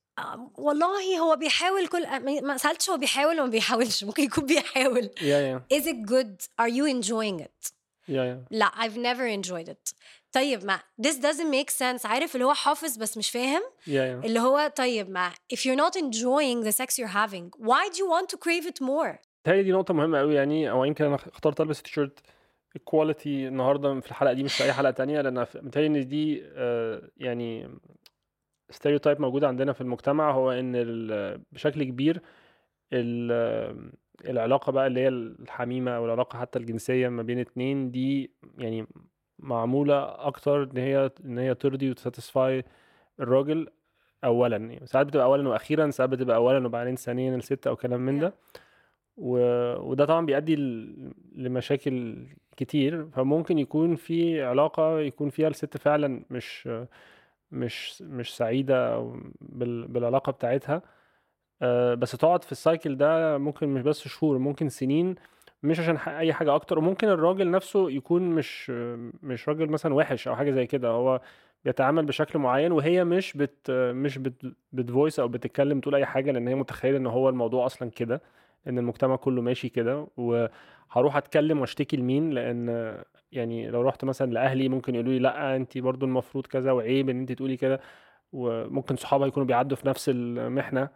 والله 0.58 1.18
هو 1.18 1.36
بيحاول 1.36 1.86
كل 1.86 2.06
ما 2.42 2.56
سألتش 2.56 2.90
هو 2.90 2.96
بيحاول 2.96 3.34
ولا 3.34 3.44
ما 3.44 3.50
بيحاولش 3.50 4.04
ممكن 4.04 4.22
يكون 4.22 4.46
بيحاول. 4.46 5.10
يا 5.22 5.38
يا 5.38 5.62
is 5.74 5.82
it 5.86 6.10
good? 6.10 6.46
Are 6.62 6.70
you 6.70 6.84
enjoying 6.86 7.40
it? 7.44 7.72
يا 8.08 8.24
يا 8.24 8.44
لا 8.50 8.66
I've 8.70 8.96
never 8.96 9.46
enjoyed 9.48 9.68
it. 9.72 9.94
طيب 10.32 10.64
ما 10.64 10.80
this 11.02 11.14
doesn't 11.14 11.50
make 11.54 11.70
sense. 11.70 12.06
عارف 12.06 12.34
اللي 12.34 12.46
هو 12.46 12.54
حافظ 12.54 12.96
بس 12.96 13.16
مش 13.18 13.30
فاهم؟ 13.30 13.62
يا 13.86 14.04
يا 14.04 14.20
اللي 14.24 14.40
هو 14.40 14.72
طيب 14.76 15.10
ما 15.10 15.30
if 15.54 15.58
you're 15.58 15.80
not 15.80 16.00
enjoying 16.00 16.66
the 16.66 16.72
sex 16.76 16.94
you're 16.98 17.14
having 17.14 17.50
why 17.66 17.88
do 17.92 17.96
you 17.96 18.08
want 18.10 18.26
to 18.34 18.38
crave 18.38 18.66
it 18.70 18.86
more? 18.86 19.18
بتهيألي 19.42 19.62
دي 19.62 19.72
نقطة 19.72 19.94
مهمة 19.94 20.18
قوي 20.18 20.34
يعني 20.34 20.70
أو 20.70 20.84
يمكن 20.84 21.04
أنا 21.04 21.14
اخترت 21.14 21.60
ألبس 21.60 21.82
تيشيرت 21.82 22.18
الكواليتي 22.76 23.48
النهاردة 23.48 24.00
في 24.00 24.06
الحلقة 24.10 24.32
دي 24.32 24.42
مش 24.42 24.54
في 24.54 24.64
أي 24.64 24.72
حلقة 24.72 24.90
تانية 24.90 25.20
لأن 25.20 25.44
ف- 25.44 25.56
متهيألي 25.56 25.86
إن 26.00 26.08
دي 26.08 26.42
آه، 26.54 27.10
يعني 27.16 27.68
stereotype 28.70 29.20
موجود 29.20 29.44
عندنا 29.44 29.72
في 29.72 29.80
المجتمع 29.80 30.30
هو 30.32 30.50
إن 30.52 30.72
ال- 30.76 31.40
بشكل 31.52 31.84
كبير 31.84 32.20
ال- 32.92 33.90
العلاقة 34.28 34.72
بقى 34.72 34.86
اللي 34.86 35.00
هي 35.00 35.08
الحميمة 35.08 35.90
أو 35.90 36.04
العلاقة 36.04 36.38
حتى 36.38 36.58
الجنسية 36.58 37.08
ما 37.08 37.22
بين 37.22 37.38
اتنين 37.38 37.90
دي 37.90 38.30
يعني 38.58 38.86
معمولة 39.38 40.02
أكتر 40.26 40.62
إن 40.62 40.76
هي 40.76 41.10
إن 41.24 41.38
هي 41.38 41.54
ترضي 41.54 41.90
وت 41.90 42.07
satisfy 42.07 42.64
الراجل 43.20 43.68
أولا. 44.24 44.56
يعني 44.56 44.86
ساعات 44.86 45.06
بتبقى 45.06 45.24
أولا 45.24 45.48
وأخيرا 45.48 45.90
ساعات 45.90 46.10
بتبقى 46.10 46.36
أولا 46.36 46.66
وبعدين 46.66 46.96
ثانيا 46.96 47.36
الست 47.36 47.66
أو 47.66 47.76
كلام 47.76 48.00
من 48.00 48.18
ده. 48.18 48.34
و... 49.16 49.38
وده 49.90 50.04
طبعا 50.04 50.26
بيؤدي 50.26 50.56
ل... 50.56 50.94
لمشاكل 51.32 52.26
كتير. 52.56 53.06
فممكن 53.10 53.58
يكون 53.58 53.96
في 53.96 54.42
علاقة 54.42 55.00
يكون 55.00 55.30
فيها 55.30 55.48
الست 55.48 55.76
فعلا 55.76 56.24
مش 56.30 56.68
مش 57.52 58.02
مش 58.02 58.36
سعيدة 58.36 58.94
أو 58.94 59.16
بال... 59.40 59.88
بالعلاقة 59.88 60.32
بتاعتها. 60.32 60.82
آه، 61.62 61.94
بس 61.94 62.12
تقعد 62.12 62.44
في 62.44 62.52
السايكل 62.52 62.96
ده 62.96 63.38
ممكن 63.38 63.68
مش 63.68 63.82
بس 63.82 64.08
شهور 64.08 64.38
ممكن 64.38 64.68
سنين 64.68 65.14
مش 65.62 65.80
عشان 65.80 65.96
أي 65.96 66.32
حاجة 66.32 66.54
أكتر. 66.54 66.78
وممكن 66.78 67.08
الراجل 67.08 67.50
نفسه 67.50 67.90
يكون 67.90 68.22
مش 68.22 68.70
مش 69.22 69.48
راجل 69.48 69.66
مثلا 69.70 69.94
وحش 69.94 70.28
أو 70.28 70.36
حاجة 70.36 70.50
زي 70.50 70.66
كده. 70.66 70.88
هو 70.88 71.20
بيتعامل 71.64 72.06
بشكل 72.06 72.38
معين 72.38 72.72
وهي 72.72 73.04
مش 73.04 73.36
بت 73.36 73.70
مش 73.70 74.18
بت 74.18 74.52
بتفويس 74.72 75.20
أو 75.20 75.28
بتتكلم 75.28 75.80
تقول 75.80 75.94
أي 75.94 76.06
حاجة 76.06 76.32
لأن 76.32 76.48
هي 76.48 76.54
متخيلة 76.54 76.96
إن 76.98 77.06
هو 77.06 77.28
الموضوع 77.28 77.66
أصلا 77.66 77.90
كده 77.90 78.22
إن 78.68 78.78
المجتمع 78.78 79.16
كله 79.16 79.42
ماشي 79.42 79.68
كده. 79.68 80.06
وهروح 80.16 81.16
أتكلم 81.16 81.60
وأشتكي 81.60 81.96
لمين؟ 81.96 82.30
لأن 82.30 82.96
يعني 83.32 83.68
لو 83.70 83.82
رحت 83.82 84.04
مثلا 84.04 84.32
لأهلي 84.32 84.68
ممكن 84.68 84.94
يقولوا 84.94 85.12
لي 85.12 85.18
لأ 85.18 85.56
انت 85.56 85.78
برضو 85.78 86.06
المفروض 86.06 86.46
كذا 86.46 86.72
وعيب 86.72 87.08
إن 87.08 87.20
انت 87.20 87.32
تقولي 87.32 87.56
كده. 87.56 87.80
وممكن 88.32 88.96
صحابها 88.96 89.26
يكونوا 89.26 89.46
بيعدوا 89.46 89.76
في 89.76 89.88
نفس 89.88 90.08
المحنة. 90.08 90.88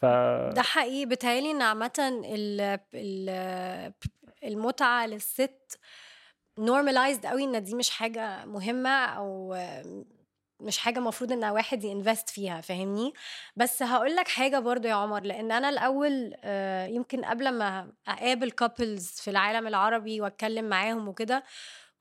ف 0.00 0.04
ده 0.54 0.62
حقيقي. 0.62 1.06
بيتهيألي 1.06 1.50
إن 1.50 1.62
عامة 1.62 2.22
ال- 2.24 2.80
ال- 2.94 3.92
المتعة 4.44 5.06
للست 5.06 5.78
normalized 6.60 7.26
قوي 7.26 7.44
إن 7.44 7.62
دي 7.62 7.74
مش 7.74 7.90
حاجة 7.90 8.44
مهمة 8.44 8.90
أو 8.90 9.54
مش 10.62 10.78
حاجة 10.78 10.98
المفروض 10.98 11.32
ان 11.32 11.44
واحد 11.44 11.84
ينفست 11.84 12.30
فيها 12.30 12.60
فاهمني؟ 12.60 13.12
بس 13.56 13.82
هقول 13.82 14.16
لك 14.16 14.28
حاجة 14.28 14.58
برضو 14.58 14.88
يا 14.88 14.94
عمر 14.94 15.22
لأن 15.22 15.52
أنا 15.52 15.68
الأول 15.68 16.34
آه، 16.44 16.86
يمكن 16.86 17.24
قبل 17.24 17.48
ما 17.58 17.92
أقابل 18.08 18.50
كابلز 18.50 19.06
في 19.10 19.30
العالم 19.30 19.66
العربي 19.66 20.20
وأتكلم 20.20 20.64
معاهم 20.64 21.08
وكده 21.08 21.44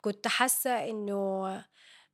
كنت 0.02 0.28
حاسة 0.28 0.90
إنه 0.90 1.64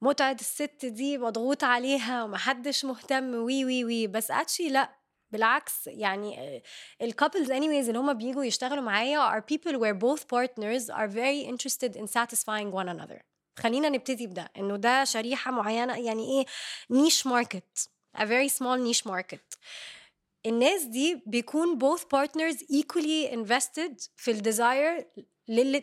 متعة 0.02 0.38
الست 0.42 0.86
دي 0.86 1.18
مضغوط 1.18 1.64
عليها 1.64 2.24
ومحدش 2.24 2.86
مهتم 2.86 3.36
و... 3.36 3.66
و... 3.66 3.86
و... 3.86 4.08
بس 4.08 4.32
actually 4.32 4.70
لأ 4.70 4.90
بالعكس 5.32 5.88
يعني 5.88 6.62
ال 7.02 7.08
couples 7.08 7.52
anyways 7.52 7.88
اللي 7.88 8.00
هما 8.00 8.14
بيجوا 8.14 8.44
يشتغلوا 8.44 8.84
معايا 8.84 9.40
are 9.40 9.44
people 9.44 9.74
where 9.74 9.96
both 9.96 10.22
partners 10.28 10.90
are 10.90 11.08
very 11.08 11.42
interested 11.52 11.96
in 11.96 12.08
satisfying 12.08 12.72
one 12.72 12.90
another. 12.90 13.37
خلينا 13.58 13.90
نبتدي 13.90 14.28
بده 14.28 14.52
إنه 14.58 14.76
ده 14.76 15.04
شريحة 15.04 15.52
معينة 15.52 15.98
يعني 15.98 16.40
إيه؟ 16.40 16.46
niche 16.90 17.28
market 17.28 17.90
a 18.18 18.22
very 18.22 18.50
small 18.50 18.78
niche 18.94 19.06
market. 19.12 19.58
الناس 20.46 20.84
دي 20.84 21.22
بيكون 21.26 21.80
both 21.80 22.02
partners 22.02 22.58
equally 22.58 23.32
invested 23.34 24.10
في 24.16 24.32
ال 24.32 24.43
desire 24.43 25.08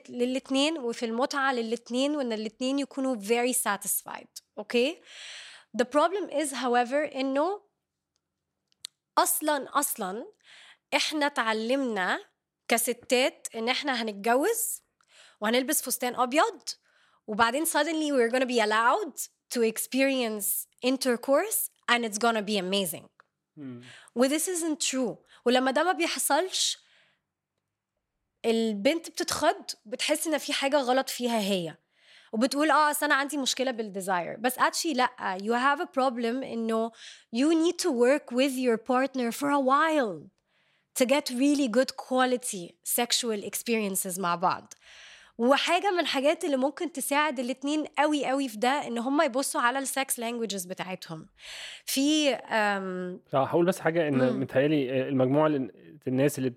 للاثنين 0.08 0.78
وفي 0.78 1.04
المتعة 1.06 1.52
للاثنين 1.52 2.16
وإن 2.16 2.32
الاثنين 2.32 2.78
يكونوا 2.78 3.16
very 3.16 3.54
satisfied 3.54 4.42
أوكي 4.58 4.94
okay? 4.94 4.98
the 5.82 5.84
problem 5.84 6.30
is 6.30 6.52
however 6.54 7.14
إنه 7.16 7.60
أصلا 9.18 9.78
أصلا 9.78 10.26
إحنا 10.96 11.26
اتعلمنا 11.26 12.24
كستات 12.68 13.48
إن 13.54 13.68
إحنا 13.68 14.02
هنتجوز 14.02 14.82
وهنلبس 15.40 15.82
فستان 15.82 16.14
أبيض. 16.14 16.60
وبعدين 17.27 17.65
suddenly 17.65 18.11
we're 18.11 18.31
gonna 18.31 18.45
be 18.45 18.59
allowed 18.59 19.15
to 19.53 19.61
experience 19.61 20.67
intercourse 20.85 21.69
and 21.91 22.05
it's 22.05 22.17
gonna 22.17 22.41
be 22.41 22.57
amazing 22.57 23.07
hmm. 23.57 23.81
و 24.15 24.27
this 24.27 24.47
isn't 24.47 24.79
true 24.91 25.15
ولما 25.45 25.71
ده 25.71 25.83
ما 25.83 25.91
بيحصلش 25.91 26.77
البنت 28.45 29.09
بتتخض 29.09 29.65
بتحس 29.85 30.27
ان 30.27 30.37
في 30.37 30.53
حاجه 30.53 30.77
غلط 30.77 31.09
فيها 31.09 31.39
هي 31.39 31.77
وبتقول 32.33 32.71
اه 32.71 32.91
اصل 32.91 33.05
انا 33.05 33.15
عندي 33.15 33.37
مشكله 33.37 33.71
بالديزاير 33.71 34.37
بس 34.37 34.59
actually 34.59 34.95
لا 34.95 35.37
you 35.41 35.53
have 35.53 35.81
a 35.81 35.87
problem 35.87 36.43
انه 36.43 36.91
you 37.35 37.53
need 37.53 37.75
to 37.75 37.89
work 37.89 38.35
with 38.35 38.53
your 38.53 38.77
partner 38.77 39.31
for 39.31 39.49
a 39.49 39.59
while 39.59 40.29
to 40.99 41.05
get 41.05 41.29
really 41.29 41.67
good 41.67 41.91
quality 41.95 42.73
sexual 42.83 43.43
experiences 43.43 44.19
مع 44.19 44.35
بعض 44.35 44.73
وحاجة 45.38 45.90
من 45.90 46.00
الحاجات 46.00 46.44
اللي 46.44 46.56
ممكن 46.56 46.92
تساعد 46.92 47.38
الاتنين 47.38 47.84
قوي 47.98 48.26
قوي 48.26 48.48
في 48.48 48.58
ده 48.58 48.68
إن 48.68 48.98
هم 48.98 49.22
يبصوا 49.22 49.60
على 49.60 49.78
ال 49.78 49.88
sex 49.88 50.18
languages 50.18 50.64
بتاعتهم. 50.64 51.26
في 51.84 52.34
آه 52.34 53.18
هقول 53.32 53.66
بس 53.66 53.80
حاجة 53.80 54.08
إن 54.08 54.40
متهيألي 54.40 55.08
المجموعه 55.08 55.68
الناس 56.08 56.38
اللي 56.38 56.50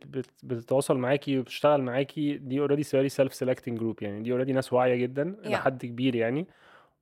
بتتواصل 0.44 0.98
معاكي 0.98 1.40
وبتشتغل 1.40 1.82
معاكي 1.82 2.38
دي 2.38 2.60
already 2.60 2.84
very 2.84 3.10
self-selecting 3.10 3.80
group 3.80 4.04
يعني. 4.04 4.24
دي 4.24 4.32
already 4.32 4.54
ناس 4.54 4.74
واعية 4.74 4.96
جدا 4.96 5.36
yeah. 5.44 5.48
لحد 5.48 5.86
كبير 5.86 6.16
يعني. 6.16 6.48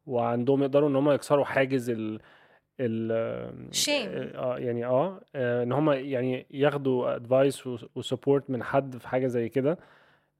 وعندهم 0.06 0.62
يقدروا 0.64 0.90
إن 0.90 0.96
هم 0.96 1.12
يكسروا 1.12 1.46
حاجز 1.46 1.90
ال 1.90 2.20
ال 2.80 3.76
shame 3.76 4.10
آه 4.10 4.58
يعني 4.58 4.86
آه 4.86 5.22
إن 5.36 5.72
هم 5.72 5.92
يعني 5.92 6.48
ياخدوا 6.52 7.16
advice 7.16 7.68
و 7.96 8.02
support 8.02 8.50
من 8.50 8.64
حد 8.64 8.98
في 8.98 9.08
حاجة 9.08 9.28
زي 9.28 9.50
كده. 9.50 9.78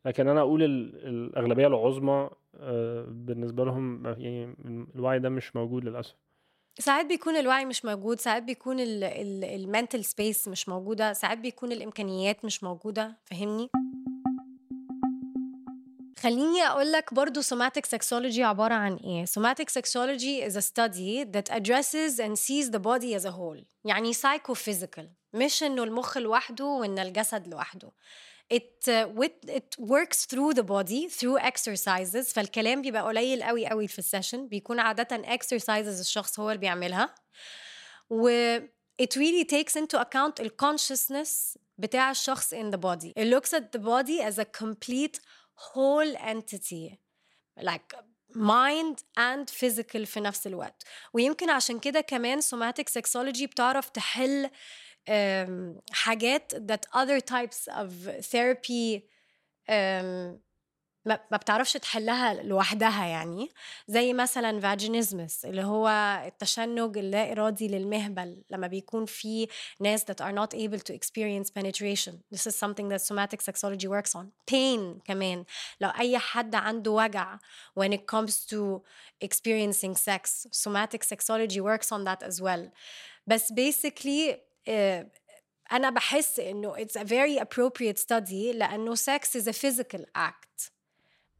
لكن 0.06 0.28
أنا 0.28 0.40
أقول 0.42 0.64
الأغلبية 0.64 1.68
العظمى 1.68 2.30
آه، 2.60 3.06
بالنسبة 3.10 3.66
لهم 3.66 4.06
يعني 4.06 4.56
الوعي 4.96 5.20
ده 5.20 5.30
مش 5.30 5.56
موجود 5.56 5.86
للأسف. 5.86 6.16
ساعات 6.80 7.06
بيكون 7.06 7.36
الوعي 7.38 7.66
مش 7.66 7.86
موجود 7.86 8.20
ساعات 8.20 8.44
بيكون 8.44 8.76
ال 8.80 8.98
mental 8.98 10.06
space 10.06 10.48
مش 10.48 10.70
موجودة 10.70 11.14
ساعات 11.14 11.38
بيكون 11.38 11.72
الإمكانيات 11.72 12.46
مش 12.46 12.64
موجودة 12.64 13.18
فاهمني؟ 13.26 13.70
خليني 16.20 16.62
أقول 16.62 16.92
لك 16.92 17.14
برضه 17.14 17.42
somatic 17.42 17.84
sexology 17.96 18.40
عبارة 18.40 18.74
عن 18.74 18.96
إيه. 18.96 19.26
somatic 19.26 19.70
sexology 19.80 20.48
is 20.50 20.56
a 20.56 20.62
study 20.62 21.24
that 21.24 21.56
addresses 21.56 22.20
and 22.20 22.38
sees 22.38 22.70
the 22.72 22.80
body 22.80 23.16
as 23.16 23.26
a 23.26 23.32
whole 23.32 23.64
يعني 23.86 24.14
psychophysical 24.14 25.06
مش 25.34 25.64
إنه 25.64 25.84
المخ 25.84 26.18
لوحده 26.18 26.66
وإن 26.66 27.00
الجسد 27.00 27.48
لوحده. 27.48 27.92
it 28.51 28.89
uh, 28.89 29.07
with, 29.21 29.37
it 29.49 29.77
works 29.79 30.25
through 30.31 30.53
the 30.55 30.65
body 30.65 31.09
through 31.09 31.39
exercises 31.39 32.33
فالكلام 32.33 32.83
بيبقى 32.83 33.03
قليل 33.03 33.43
قوي 33.43 33.67
قوي 33.67 33.89
في 33.89 33.99
السيشن 33.99 34.49
بيكون 34.49 34.81
عادة 34.81 35.23
exercises 35.37 36.01
الشخص 36.01 36.41
هو 36.41 36.51
اللي 36.51 36.61
بيعملها 36.61 37.15
و 38.11 38.31
it 39.03 39.17
really 39.17 39.45
takes 39.45 39.77
into 39.77 39.99
account 39.99 40.45
the 40.45 40.51
consciousness 40.51 41.59
بتاع 41.79 42.11
الشخص 42.11 42.55
in 42.55 42.71
the 42.75 42.79
body 42.79 43.13
it 43.19 43.27
looks 43.27 43.53
at 43.55 43.73
the 43.73 43.83
body 43.83 44.21
as 44.23 44.39
a 44.39 44.45
complete 44.45 45.21
whole 45.55 46.17
entity 46.17 46.99
like 47.61 47.95
mind 48.35 48.97
and 49.19 49.51
physical 49.51 50.05
في 50.05 50.21
نفس 50.21 50.47
الوقت 50.47 50.83
ويمكن 51.13 51.51
عشان 51.51 51.79
كده 51.79 52.01
كمان 52.01 52.41
somatic 52.41 52.85
sexology 52.99 53.43
بتعرف 53.45 53.89
تحل 53.89 54.51
حاجات 55.92 56.54
that 56.56 57.00
other 57.00 57.20
types 57.20 57.68
of 57.68 57.92
therapy 58.34 59.02
ما 61.06 61.38
بتعرفش 61.38 61.74
تحلها 61.74 62.34
لوحدها 62.34 63.06
يعني 63.06 63.50
زي 63.88 64.14
مثلا 64.14 64.60
فاجينيزمس 64.60 65.46
اللي 65.46 65.64
هو 65.64 65.88
التشنج 66.26 66.98
اللا 66.98 67.32
إرادي 67.32 67.68
للمهبل 67.68 68.44
لما 68.50 68.68
بيكون 68.68 69.06
في 69.06 69.48
ناس 69.80 70.04
that 70.04 70.24
are 70.26 70.36
not 70.36 70.58
able 70.58 70.80
to 70.80 70.94
experience 70.94 71.50
penetration 71.60 72.14
this 72.36 72.48
is 72.48 72.56
something 72.56 72.90
that 72.90 73.02
somatic 73.02 73.42
sexology 73.42 73.88
works 73.88 74.16
on 74.16 74.26
pain 74.52 75.02
كمان 75.06 75.46
لو 75.82 75.90
أي 75.90 76.18
حد 76.18 76.56
عنده 76.56 76.92
وجع 76.92 77.38
when 77.80 77.92
it 77.92 78.16
comes 78.16 78.32
to 78.32 78.82
experiencing 79.26 79.96
sex 79.96 80.48
somatic 80.52 81.04
sexology 81.04 81.60
works 81.62 81.92
on 81.92 82.04
that 82.06 82.28
as 82.28 82.42
well 82.42 82.70
بس 83.28 83.54
basically 83.54 84.32
آه، 84.32 84.55
انا 85.73 85.91
بحس 85.91 86.41
انه 86.41 86.77
it's 86.77 87.01
a 87.01 87.05
very 87.05 87.41
appropriate 87.45 87.99
study 87.99 88.55
لانه 88.55 88.95
sex 88.95 89.41
is 89.41 89.47
a 89.47 89.53
physical 89.53 90.03
act 90.19 90.71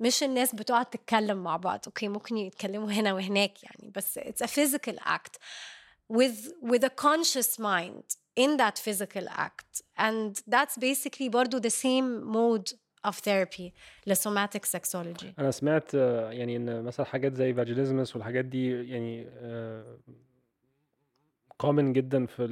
مش 0.01 0.23
الناس 0.23 0.55
بتقعد 0.55 0.87
تتكلم 0.87 1.43
مع 1.43 1.57
بعض 1.57 1.81
اوكي 1.87 2.09
ممكن 2.09 2.37
يتكلموا 2.37 2.93
هنا 2.93 3.13
وهناك 3.13 3.65
يعني 3.65 3.93
بس 3.95 4.19
it's 4.19 4.47
a 4.47 4.49
physical 4.49 4.95
act 5.07 5.39
with 6.13 6.53
with 6.63 6.85
a 6.85 6.91
conscious 7.07 7.59
mind 7.59 8.17
in 8.41 8.57
that 8.57 8.79
physical 8.79 9.29
act 9.29 9.83
and 9.99 10.35
that's 10.55 10.77
basically 10.79 11.29
برضو 11.29 11.61
the 11.61 11.71
same 11.71 12.25
mode 12.33 12.75
of 13.09 13.15
therapy 13.17 13.73
لسوماتيك 14.07 14.67
sexology 14.67 15.27
انا 15.39 15.51
سمعت 15.51 15.95
آه، 15.95 16.31
يعني 16.33 16.57
ان 16.57 16.83
مثلا 16.83 17.07
حاجات 17.07 17.35
زي 17.35 17.55
فاجينيزمس 17.55 18.17
والحاجات 18.17 18.45
دي 18.45 18.91
يعني 18.91 19.27
آه، 19.29 19.99
common 21.64 21.80
جدًا 21.80 22.26
في 22.26 22.48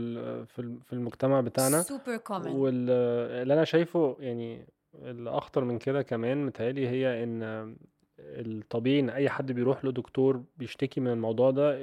في 0.46 0.78
في 0.84 0.94
المجتمع 0.94 1.42
بتاعنا. 1.42 1.84
Super 1.84 2.20
common. 2.30 2.48
واللي 2.48 3.54
أنا 3.54 3.64
شايفه 3.64 4.18
يعني 4.20 4.68
الأخطر 4.96 5.64
من 5.64 5.78
كده 5.80 6.02
كمان 6.02 6.46
متهيأ 6.46 6.72
لي 6.72 6.88
هي 6.88 7.24
إن 7.24 7.76
الطبيعي 8.20 9.00
إن 9.00 9.10
أي 9.10 9.30
حد 9.30 9.52
بيروح 9.52 9.86
لدكتور 9.86 10.44
بيشتكي 10.58 11.02
من 11.02 11.12
الموضوع 11.12 11.52
ده 11.52 11.78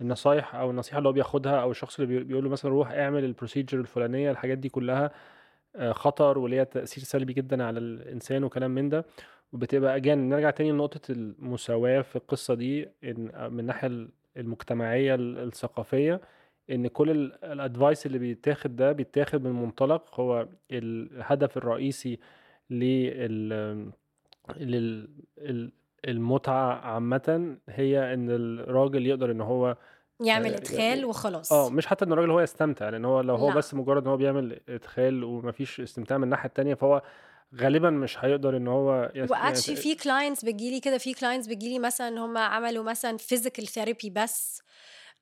النصايح 0.00 0.54
أو 0.54 0.70
النصيحة 0.70 0.98
اللي 0.98 1.08
هو 1.08 1.12
بياخدها 1.12 1.62
أو 1.62 1.70
الشخص 1.70 2.00
اللي 2.00 2.24
بيقول 2.24 2.44
له 2.44 2.50
مثلًا 2.50 2.70
روح 2.70 2.90
اعمل 2.90 3.34
الprocedure 3.34 3.74
الفلانية 3.74 4.30
الحاجات 4.30 4.58
دي 4.58 4.68
كلها 4.68 5.10
آه، 5.76 5.92
خطر 5.92 6.38
وليها 6.38 6.64
تأثير 6.64 7.04
سلبي 7.04 7.32
جدًا 7.32 7.64
على 7.64 7.78
الإنسان 7.78 8.44
وكلام 8.44 8.70
من 8.70 8.88
ده، 8.88 9.04
وبتبقى 9.52 10.00
again 10.00 10.08
نرجع 10.08 10.50
تاني 10.50 10.72
لنقطة 10.72 11.12
المساواة 11.12 12.00
في 12.00 12.16
القصة 12.16 12.54
دي 12.54 12.88
إن 13.04 13.52
من 13.52 13.60
الناحية 13.60 14.08
المجتمعية 14.36 15.14
الثقافية 15.14 16.20
إن 16.70 16.86
كل 16.86 17.10
ال 17.44 17.53
advice 17.53 18.06
اللي 18.06 18.18
بيتاخد 18.18 18.76
ده 18.76 18.92
بيتاخد 18.92 19.44
من 19.44 19.52
منطلق 19.52 20.20
هو 20.20 20.48
الهدف 20.72 21.56
الرئيسي 21.56 22.18
لل 22.70 23.92
المتعة 26.08 26.72
عامة 26.74 27.56
هي 27.68 28.14
إن 28.14 28.30
الراجل 28.30 29.06
يقدر 29.06 29.30
إن 29.30 29.40
هو 29.40 29.76
يعمل 30.20 30.52
آه، 30.52 30.56
إدخال 30.56 31.04
وخلاص 31.04 31.52
آه 31.52 31.70
مش 31.70 31.86
حتى 31.86 32.04
إن 32.04 32.12
الراجل 32.12 32.30
هو 32.30 32.40
يستمتع 32.40 32.88
لأن 32.88 33.04
هو 33.04 33.20
لو 33.20 33.34
هو 33.36 33.48
لا. 33.48 33.54
بس 33.54 33.74
مجرد 33.74 34.02
إن 34.02 34.08
هو 34.08 34.16
بيعمل 34.16 34.60
إدخال 34.68 35.24
ومفيش 35.24 35.80
استمتاع 35.80 36.18
من 36.18 36.24
الناحية 36.24 36.48
التانية 36.48 36.74
فهو 36.74 37.02
غالبا 37.56 37.90
مش 37.90 38.18
هيقدر 38.18 38.56
إن 38.56 38.68
هو 38.68 39.12
يس... 39.14 39.30
و 39.30 39.35
actually 39.35 39.76
في 39.76 39.94
clients 39.94 40.44
بتجيلي 40.44 40.80
كده 40.80 40.98
في 40.98 41.14
clients 41.14 41.46
بتجيلي 41.46 41.78
مثلا 41.78 42.08
إن 42.08 42.18
هم 42.18 42.38
عملوا 42.38 42.84
مثلا 42.84 43.16
physical 43.16 43.66
therapy 43.66 44.10
بس 44.10 44.62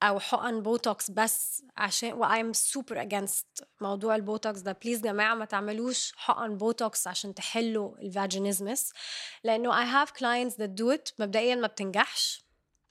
أو 0.03 0.21
حقن 0.21 0.63
بوتوكس 0.63 1.11
بس 1.11 1.65
عشان 1.77 2.13
و 2.13 2.25
I'm 2.25 2.55
super 2.57 2.95
against 2.97 3.65
موضوع 3.81 4.17
البوتوكس 4.17 4.61
ده. 4.61 4.73
please 4.73 5.01
جماعة 5.01 5.35
ما 5.35 5.45
تعملوش 5.45 6.13
حقن 6.17 6.57
بوتوكس 6.57 7.07
عشان 7.07 7.35
تحلوا 7.35 7.99
ال 7.99 8.07
vaginismus 8.07 8.93
لأنه 9.45 9.73
I 9.85 10.07
have 10.07 10.11
clients 10.11 10.55
that 10.55 10.83
do 10.83 10.97
it 10.97 11.13
مبدئيا 11.19 11.55
ما 11.55 11.67
بتنجحش. 11.67 12.45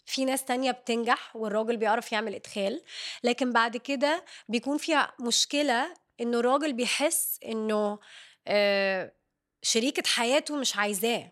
في 0.06 0.26
ناس 0.26 0.46
تانية 0.46 0.72
بتنجح 0.72 1.36
والراجل 1.36 1.78
بيعرف 1.78 2.12
يعمل 2.12 2.36
إدخال. 2.36 2.82
لكن 3.24 3.52
بعد 3.52 3.78
كده 3.78 4.26
بيكون 4.50 4.78
فيها 4.78 5.14
مشكلة 5.20 5.94
إنه 6.22 6.40
الراجل 6.40 6.74
بيحس 6.74 7.40
إنه 7.46 8.00
آه، 8.48 9.12
شريكة 9.62 10.03
حياته 10.08 10.55
مش 10.55 10.76
عايزاه. 10.76 11.32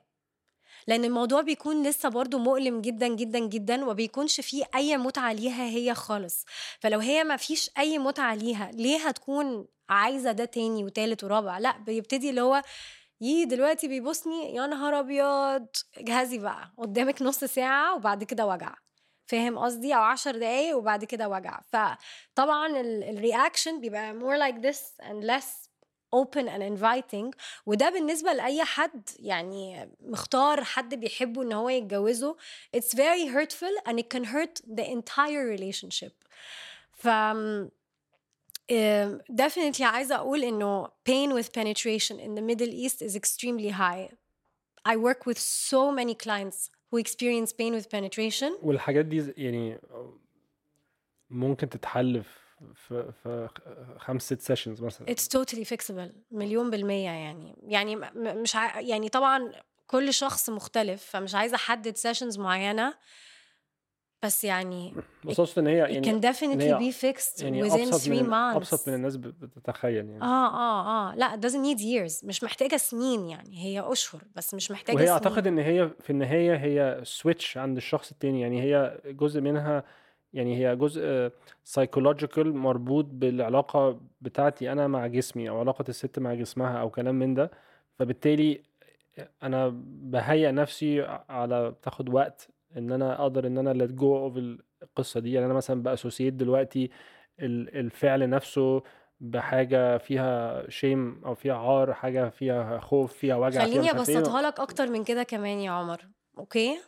لأن 0.88 1.06
الموضوع 1.06 1.42
بيكون 1.42 1.84
لسه 1.88 2.10
برضو 2.10 2.38
مؤلم 2.38 2.82
جدا 2.82 3.08
جدا 3.08 3.40
جدا 3.40 3.86
وبيكونش 3.86 4.42
فيه 4.42 4.66
أي 4.76 4.98
متعة 4.98 5.34
ليها 5.34 5.64
هي 5.66 5.94
خالص. 5.96 6.46
فلو 6.80 7.00
هي 7.00 7.24
ما 7.24 7.38
فيش 7.38 7.70
أي 7.78 7.98
متعة 7.98 8.36
ليها 8.36 8.72
ليه 8.74 9.08
هتكون 9.08 9.68
عايزة 9.90 10.32
ده 10.32 10.46
تاني 10.46 10.84
وتالت 10.84 11.24
ورابع؟ 11.24 11.58
لأ 11.58 11.78
بيبتدي 11.78 12.30
اللي 12.30 12.42
هو 12.42 12.62
يي 13.22 13.46
دلوقتي 13.46 13.88
بيبوسني 13.88 14.56
يا 14.56 14.68
نهار 14.68 15.00
أبيض! 15.00 15.68
جهزي 15.98 16.38
بقى 16.38 16.74
قدامك 16.78 17.22
نص 17.22 17.44
ساعة 17.44 17.96
وبعد 17.96 18.24
كده 18.24 18.46
وجع. 18.46 18.76
فاهم 19.28 19.58
قصدي؟ 19.58 19.96
أو 19.96 20.02
عشر 20.02 20.38
دقايق 20.38 20.78
وبعد 20.78 21.04
كده 21.06 21.30
وجع. 21.30 21.60
فطبعا 21.68 22.68
الرياكشن 23.10 23.82
بيبقى 23.82 24.14
more 24.20 24.40
like 24.42 24.62
this 24.68 24.80
and 25.06 25.24
less 25.24 25.65
open 26.14 26.48
and 26.48 26.62
inviting 26.64 27.32
وده 27.66 27.90
بالنسبة 27.90 28.34
لاي 28.34 28.64
حد 28.64 29.10
يعني 29.20 29.90
مختار 30.02 30.64
حد 30.64 30.96
بيحبه 30.96 31.42
ان 31.42 31.54
هو 31.54 31.70
يتجوزه 31.70 32.36
it's 32.78 32.96
very 32.96 33.28
hurtful 33.36 33.90
and 33.90 34.00
it 34.00 34.10
can 34.18 34.24
hurt 34.24 34.62
the 34.76 34.84
entire 34.84 35.58
relationship 35.58 36.14
ف 36.92 37.08
definitely 39.32 39.82
عايزه 39.82 40.16
أقول 40.16 40.44
انه 40.44 40.86
pain 40.88 41.32
with 41.34 41.48
penetration 41.60 42.16
in 42.20 42.36
the 42.36 42.42
Middle 42.42 42.74
East 42.74 43.02
is 43.02 43.16
extremely 43.16 43.70
high 43.70 44.10
I 44.88 44.96
work 44.98 45.26
with 45.26 45.40
so 45.40 45.92
many 45.92 46.16
clients 46.26 46.70
who 46.92 46.98
experience 46.98 47.52
pain 47.54 47.74
with 47.74 47.90
penetration 47.90 48.52
والحاجات 48.64 49.06
دي 49.06 49.34
يعني 49.38 49.80
ممكن 51.30 51.70
تتحل 51.70 52.24
في 52.24 52.45
في 52.74 53.50
خمس 53.98 54.24
ست 54.24 54.42
sessions 54.42 54.82
مثلا. 54.82 55.08
It's 55.08 55.28
totally 55.38 55.66
fixable 55.76 56.16
مليون 56.32 56.70
بالمية 56.70 57.10
يعني. 57.10 57.56
يعني 57.64 57.96
مش 58.16 58.56
ع... 58.56 58.80
يعني 58.80 59.10
طبعا 59.10 59.52
كل 59.88 60.14
شخص 60.14 60.50
مختلف 60.50 61.04
فمش 61.04 61.36
عايزة 61.36 61.56
أحدد 61.56 61.96
sessions 61.96 62.40
معينة. 62.40 62.94
بس 64.24 64.44
يعني 64.44 64.96
بس 65.26 65.40
اقصد 65.40 65.60
إن 65.60 65.68
هي 65.68 65.78
يعني 65.78 66.22
definitely 66.22 66.94
be 66.94 66.96
fixed 67.02 67.44
يعني 67.44 67.70
within 67.70 67.71
three 67.71 67.72
months 67.72 67.74
أبسط 67.74 68.08
من. 68.08 68.56
أبسط 68.56 68.88
من 68.90 68.96
الناس 68.96 69.16
بتتخيل 69.16 69.96
يعني. 70.10 70.22
آه 70.22 70.48
آه 70.54 71.12
آه. 71.12 71.16
لا 71.16 71.42
doesn't 71.42 71.66
need 71.66 71.80
years. 71.82 72.26
مش 72.26 72.44
محتاجة 72.44 72.78
سنين 72.78 73.26
يعني. 73.26 73.64
هي 73.66 73.92
أشهر 73.92 74.22
بس 74.36 74.54
مش 74.54 74.72
محتاجة 74.72 74.96
وهي 74.96 75.06
سنين. 75.06 75.18
أعتقد 75.18 75.48
إن 75.48 75.58
هي 75.58 75.90
في 76.00 76.10
النهاية 76.10 76.56
هي 76.56 77.02
switch 77.04 77.58
عند 77.58 77.78
الشخص 77.78 78.12
التاني. 78.12 78.42
يعني 78.42 78.62
هي 78.62 79.00
جزء 79.06 79.42
منها 79.42 79.84
يعني 80.36 80.58
هي 80.58 80.76
جزء 80.76 81.32
psychological 81.64 82.56
مربوط 82.56 83.06
بالعلاقة 83.06 84.02
بتاعتي 84.22 84.72
أنا 84.72 84.88
مع 84.88 85.08
جسمي 85.08 85.50
أو 85.50 85.60
علاقة 85.60 85.86
الست 85.90 86.20
مع 86.20 86.34
جسمها 86.34 86.82
أو 86.82 86.90
كلام 86.90 87.16
من 87.16 87.34
ده. 87.34 87.52
فبالتالي 88.00 88.62
أنا 89.44 89.72
بهيئ 89.86 90.52
نفسي 90.52 91.02
على 91.30 91.72
بتاخد 91.72 92.10
وقت 92.10 92.48
إن 92.78 92.92
أنا 92.92 93.22
أقدر 93.22 93.48
إن 93.48 93.58
أنا 93.58 93.86
let 93.88 93.92
go 93.92 94.34
of 94.34 94.38
القصة 94.84 95.20
دي. 95.20 95.34
يعني 95.34 95.46
أنا 95.46 95.54
مثلا 95.54 95.84
ب 95.84 95.89
associate 95.89 96.34
دلوقتي 96.34 96.90
الفعل 97.40 98.30
نفسه 98.30 98.84
بحاجة 99.20 99.98
فيها 99.98 100.70
shame 100.70 101.22
أو 101.26 101.36
فيها 101.36 101.56
عار 101.56 101.94
حاجة 101.94 102.30
فيها 102.30 102.80
خوف 102.80 103.14
فيها 103.14 103.36
وجع 103.36 103.62
خليني 103.62 103.90
عارف 103.90 104.10
أبسطها 104.10 104.42
لك 104.42 104.60
أكتر 104.60 104.88
من 104.88 105.04
كده 105.04 105.24
كمان 105.24 105.60
يا 105.60 105.72
عمر 105.72 106.08
okay؟ 106.38 106.80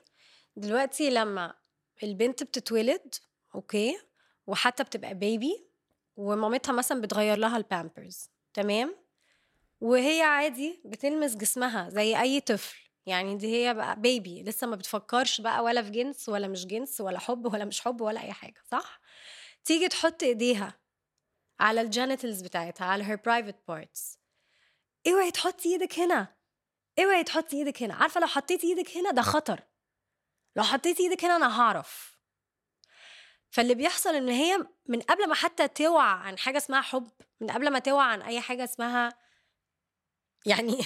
دلوقتي 0.56 1.10
لما 1.10 1.54
البنت 2.04 2.44
بتتولد 2.44 3.16
okay؟ 3.58 4.00
وحتى 4.48 4.84
بتبقى 4.84 5.14
baby 5.14 5.68
ومامتها 6.16 6.74
مثلا 6.74 7.02
بتغير 7.02 7.38
لها 7.38 7.58
البامبرز 7.58 8.30
تمام؟ 8.54 8.96
وهي 9.82 10.22
عادي 10.22 10.82
بتلمس 10.86 11.36
جسمها 11.36 11.90
زي 11.90 12.22
أي 12.22 12.40
طفل 12.40 12.78
يعني 13.06 13.36
دي 13.36 13.48
هي 13.56 13.74
بقى 13.74 14.00
baby 14.02 14.44
لسه 14.44 14.68
ما 14.68 14.76
بتفكرش 14.76 15.42
بقى 15.42 15.64
ولا 15.64 15.82
في 15.84 15.90
جنس 15.90 16.30
ولا 16.30 16.48
مش 16.48 16.66
جنس 16.66 17.02
ولا 17.02 17.20
حب 17.20 17.54
ولا 17.54 17.66
مش 17.66 17.82
حب 17.82 18.02
ولا 18.02 18.22
أي 18.24 18.34
حاجة 18.34 18.62
صح؟ 18.72 19.00
تيجي 19.66 19.88
تحط 19.88 20.24
إيديها 20.24 20.80
على 21.60 21.82
ال 21.82 21.89
genitals 21.89 22.42
بتاعتها 22.42 22.86
على 22.86 23.04
her 23.06 23.20
private 23.20 23.72
parts. 23.72 24.18
اوعي 25.08 25.32
تحطي 25.32 25.70
إيدك 25.74 26.00
هنا. 26.00 26.36
اوعي 27.00 27.24
تحطي 27.24 27.58
إيدك 27.58 27.84
هنا. 27.84 27.94
عارفة 27.94 28.22
لو 28.22 28.28
حطيتي 28.28 28.68
إيدك 28.68 28.98
هنا 28.98 29.12
ده 29.12 29.22
خطر. 29.22 29.64
لو 30.56 30.64
حطيتي 30.64 31.04
إيدك 31.04 31.26
هنا 31.26 31.36
أنا 31.36 31.62
هعرف. 31.62 32.17
فاللي 33.50 33.76
بيحصل 33.76 34.16
إن 34.16 34.30
هي 34.30 34.66
من 34.88 35.02
قبل 35.02 35.28
ما 35.30 35.36
حتى 35.36 35.68
توعى 35.68 36.20
عن 36.20 36.38
حاجة 36.38 36.58
اسمها 36.58 36.82
حب 36.82 37.10
من 37.42 37.52
قبل 37.52 37.70
ما 37.70 37.80
توعى 37.80 38.12
عن 38.12 38.22
أي 38.22 38.42
حاجة 38.42 38.64
اسمها 38.64 39.14
يعني 40.46 40.78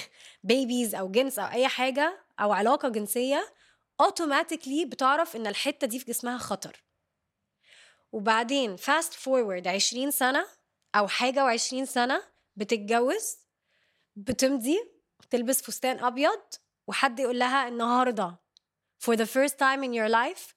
babies 0.43 0.95
أو 0.95 1.11
جنس 1.11 1.39
أو 1.39 1.47
أي 1.51 1.67
حاجة 1.67 2.23
أو 2.39 2.53
علاقة 2.53 2.89
جنسية 2.89 3.53
automatically 4.01 4.85
بتعرف 4.85 5.35
إن 5.35 5.47
الحتة 5.47 5.87
دي 5.87 5.99
في 5.99 6.05
جسمها 6.05 6.37
خطر. 6.37 6.83
وبعدين 8.11 8.75
fast 8.75 9.13
forward 9.13 9.67
20 9.67 10.11
سنة 10.11 10.45
أو 10.95 11.07
حاجة 11.07 11.57
و20 11.57 11.83
سنة 11.83 12.23
بتتجوز 12.55 13.37
بتمضي 14.15 14.79
تلبس 15.29 15.61
فستان 15.61 16.03
أبيض 16.03 16.41
وحد 16.87 17.19
يقول 17.19 17.39
لها 17.39 17.67
النهارده 17.67 18.35
for 19.05 19.15
the 19.15 19.25
first 19.25 19.53
time 19.57 19.83
in 19.83 19.93
your 19.93 20.09
life 20.09 20.53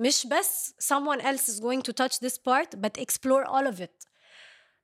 مش 0.00 0.26
بس 0.26 0.74
someone 0.92 1.20
else 1.20 1.48
is 1.52 1.60
going 1.60 1.82
to 1.82 1.92
touch 1.92 2.18
this 2.18 2.38
part 2.38 2.80
but 2.80 3.02
explore 3.02 3.44
all 3.46 3.72
of 3.72 3.80
it. 3.80 4.06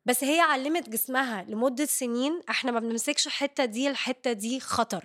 بس 0.05 0.25
هي 0.25 0.41
علمت 0.41 0.89
جسمها 0.89 1.43
لمدة 1.43 1.85
سنين 1.85 2.41
إحنا 2.51 2.73
ما 2.73 2.81
بنمسكش 2.81 3.27
الحتة 3.27 3.65
دي 3.65 3.91
الحتة 3.91 4.33
دي 4.33 4.61
خطر. 4.61 5.05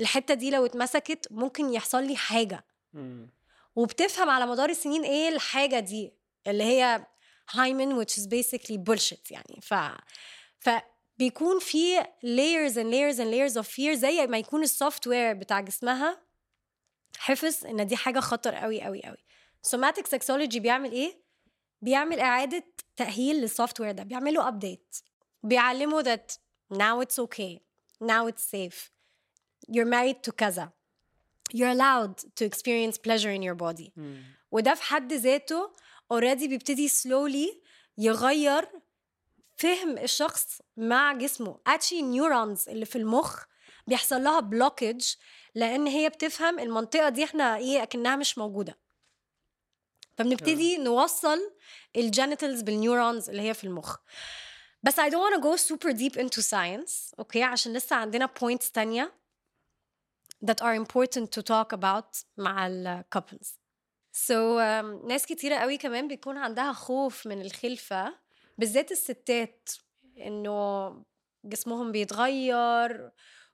الحتة 0.00 0.34
دي 0.34 0.50
لو 0.50 0.66
اتمسكت 0.66 1.26
ممكن 1.30 1.72
يحصل 1.72 2.04
لي 2.04 2.16
حاجة. 2.16 2.64
وبتفهم 3.76 4.30
على 4.30 4.46
مدار 4.46 4.68
السنين 4.68 5.04
إيه 5.04 5.28
الحاجة 5.28 5.78
دي 5.80 6.12
اللي 6.46 6.64
هي 6.64 7.06
hymen 7.50 8.04
which 8.04 8.10
is 8.10 8.26
basically 8.26 8.78
bullshit 8.88 9.30
يعني. 9.30 9.60
ف 9.62 9.74
فبيكون 10.58 11.58
في 11.58 12.00
layers 12.02 12.72
and 12.74 12.90
layers 12.90 13.18
and 13.18 13.30
layers 13.30 13.62
of 13.62 13.66
fear 13.74 13.92
زي 13.92 14.26
ما 14.26 14.38
يكون 14.38 14.62
ال 14.62 15.06
software 15.06 15.34
بتاع 15.34 15.60
جسمها 15.60 16.20
حفظ 17.18 17.66
إن 17.66 17.86
دي 17.86 17.96
حاجة 17.96 18.20
خطر 18.20 18.54
قوي 18.54 18.82
قوي 18.82 19.02
قوي 19.02 19.23
somatic 19.66 20.06
sexology 20.06 20.60
بيعمل 20.60 20.92
إيه؟ 20.92 21.24
بيعمل 21.82 22.20
إعادة 22.20 22.64
تأهيل 22.96 23.36
لل 23.36 23.80
software 23.80 23.92
ده. 23.92 24.02
بيعمل 24.02 24.34
له 24.34 24.48
update 24.48 24.96
بيعلمه 25.42 26.02
that 26.02 26.36
now 26.74 27.00
it's 27.00 27.18
okay. 27.18 27.58
Now 28.02 28.26
it's 28.26 28.42
safe. 28.42 28.90
You're 29.68 29.86
married 29.86 30.22
to 30.28 30.32
كذا. 30.32 30.70
You're 31.54 31.74
allowed 31.74 32.18
to 32.36 32.44
experience 32.44 32.98
pleasure 32.98 33.30
in 33.30 33.42
your 33.42 33.54
body. 33.54 33.90
وده 34.50 34.74
في 34.74 34.82
حد 34.82 35.12
ذاته 35.12 35.72
already 36.14 36.48
بيبتدي 36.48 36.88
slowly 36.88 37.56
يغير 37.98 38.68
فهم 39.56 39.98
الشخص 39.98 40.60
مع 40.76 41.12
جسمه. 41.12 41.58
Actually 41.68 42.02
neurons 42.02 42.68
اللي 42.68 42.84
في 42.84 42.96
المخ 42.98 43.44
بيحصل 43.86 44.24
لها 44.24 44.40
blockage 44.40 45.04
لأن 45.54 45.86
هي 45.86 46.08
بتفهم 46.08 46.58
المنطقة 46.58 47.08
دي 47.08 47.24
إحنا 47.24 47.56
إيه 47.56 47.82
أكنها 47.82 48.16
مش 48.16 48.38
موجودة. 48.38 48.83
فبنبتدي 50.16 50.76
نوصل 50.76 51.38
ال 51.96 52.03
genitals 52.03 52.62
بال 52.62 52.77
neurons 52.77 53.30
اللي 53.30 53.42
هي 53.42 53.54
في 53.54 53.64
المخ. 53.64 53.96
بس 54.82 55.00
I 55.00 55.08
don't 55.10 55.22
want 55.30 55.34
to 55.36 55.40
go 55.40 55.56
super 55.56 55.92
deep 55.92 56.16
into 56.16 56.42
science 56.42 57.14
okay 57.18 57.42
عشان 57.42 57.72
لسه 57.72 57.96
عندنا 57.96 58.30
points 58.40 58.70
تانية 58.70 59.14
that 60.46 60.62
are 60.62 60.84
important 60.84 61.26
to 61.38 61.42
talk 61.42 61.78
about 61.78 62.24
مع 62.36 62.66
ال 62.66 63.04
couples. 63.16 63.46
So 64.14 64.58
um, 64.58 65.06
ناس 65.08 65.26
كتيرة 65.26 65.56
قوي 65.56 65.76
كمان 65.76 66.08
بيكون 66.08 66.36
عندها 66.36 66.72
خوف 66.72 67.26
من 67.26 67.40
الخلفة 67.40 68.14
بالذات 68.58 68.92
الستات 68.92 69.70
إنه 70.18 70.90
جسمهم 71.44 71.92
بيتغير 71.92 73.10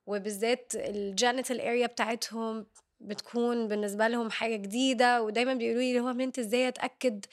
وبالذات 0.07 0.73
ال 0.75 0.85
genital 0.86 1.61
area 1.61 1.87
بتاعتهم 1.87 2.67
بتكون 3.01 3.69
بالنسبة 3.69 4.09
لهم 4.09 4.31
حاجة 4.31 4.57
جديدة 4.57 5.23
ودايما 5.23 5.55
بيقولوا 5.55 5.83
لي 5.83 6.01
هو 6.01 6.09
انت 6.11 6.39
إزاي 6.39 6.69
أتأكد؟ 6.69 7.27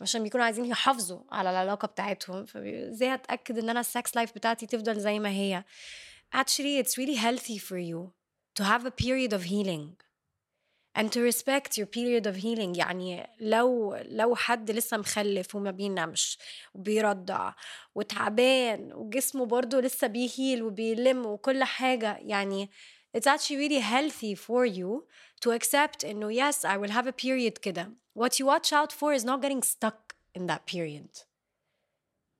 عشان 0.00 0.22
بيكونوا 0.22 0.44
عايزين 0.46 0.64
يحافظوا 0.64 1.20
على 1.32 1.50
العلاقة 1.50 1.86
بتاعتهم. 1.86 2.44
فازاي 2.46 3.14
أتأكد 3.14 3.58
إن 3.58 3.70
أنا 3.70 3.80
ال 3.80 3.89
sex 3.89 4.16
life 4.16 4.32
بتاعتي 4.34 4.66
تفضل 4.66 5.00
زي 5.00 5.18
ما 5.18 5.28
هي؟ 5.30 5.64
Actually 6.36 6.82
it's 6.82 6.96
really 6.96 7.16
healthy 7.16 7.58
for 7.58 7.78
you 7.78 8.12
to 8.54 8.64
have 8.64 8.84
a 8.86 8.90
period 8.90 9.32
of 9.32 9.42
healing 9.42 9.96
and 10.98 11.12
to 11.12 11.20
respect 11.20 11.78
your 11.78 11.86
period 11.86 12.26
of 12.26 12.36
healing. 12.36 12.78
يعني 12.78 13.26
لو 13.40 13.94
لو 13.94 14.34
حد 14.34 14.70
لسه 14.70 14.96
مخلف 14.96 15.54
وما 15.54 15.70
بينامش 15.70 16.38
وبيرضع 16.74 17.52
وتعبان 17.94 18.92
وجسمه 18.92 19.46
برضه 19.46 19.80
لسه 19.80 20.06
بيهيل 20.06 20.62
وبيلم 20.62 21.26
وكل 21.26 21.64
حاجة 21.64 22.18
يعني 22.20 22.70
it's 23.17 23.27
actually 23.27 23.57
really 23.57 23.81
healthy 23.81 24.35
for 24.35 24.65
you 24.65 25.03
to 25.45 25.51
accept 25.59 26.05
انه 26.05 26.51
yes 26.51 26.55
I 26.55 26.77
will 26.77 26.91
have 26.91 27.07
a 27.07 27.11
period 27.25 27.57
كده 27.61 27.91
what 28.19 28.31
you 28.31 28.45
watch 28.45 28.71
out 28.73 28.91
for 28.91 29.13
is 29.19 29.23
not 29.23 29.41
getting 29.41 29.61
stuck 29.61 30.15
in 30.39 30.47
that 30.47 30.65
period 30.75 31.25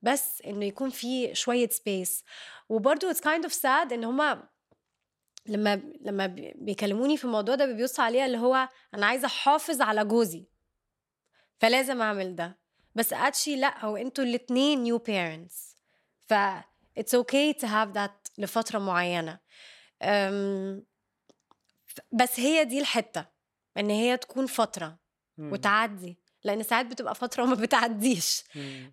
بس 0.02 0.42
انه 0.42 0.66
يكون 0.66 0.90
في 0.90 1.36
شويه 1.36 1.70
سبيس 1.70 2.24
وبرضه 2.70 3.14
it's 3.14 3.18
kind 3.22 3.46
of 3.46 3.52
sad 3.54 3.94
ان 3.94 4.04
هما 4.04 4.50
لما 5.48 5.82
لما 6.02 6.28
بيكلموني 6.56 7.18
في 7.18 7.26
الموضوع 7.26 7.56
ده 7.56 7.66
بيبصوا 7.66 8.04
عليها 8.04 8.26
اللي 8.26 8.38
هو 8.38 8.70
انا 8.94 9.06
عايزه 9.06 9.26
احافظ 9.26 9.82
على 9.82 10.06
جوزي 10.06 10.46
فلازم 11.60 12.02
اعمل 12.02 12.36
ده 12.36 12.60
بس 12.96 13.14
actually 13.14 13.48
لا 13.58 13.86
هو 13.86 13.98
انتوا 13.98 14.24
الاتنين 14.24 14.86
new 14.86 15.00
parents 15.00 15.76
ف 16.28 16.34
it's 17.00 17.14
okay 17.20 17.54
to 17.62 17.66
have 17.68 17.94
that 17.94 18.32
لفترة 18.38 18.80
معينة 18.80 19.32
أم 19.32 19.40
بس 22.13 22.41
هي 22.41 22.65
دي 22.65 22.81
الحتة 22.81 23.27
إن 23.77 23.91
هي 23.91 24.17
تكون 24.17 24.47
فترة 24.47 24.99
وتعدي 25.53 26.19
لأن 26.45 26.63
ساعات 26.63 26.87
بتبقى 26.87 27.15
فترة 27.15 27.43
وما 27.43 27.55
بتعديش. 27.55 28.45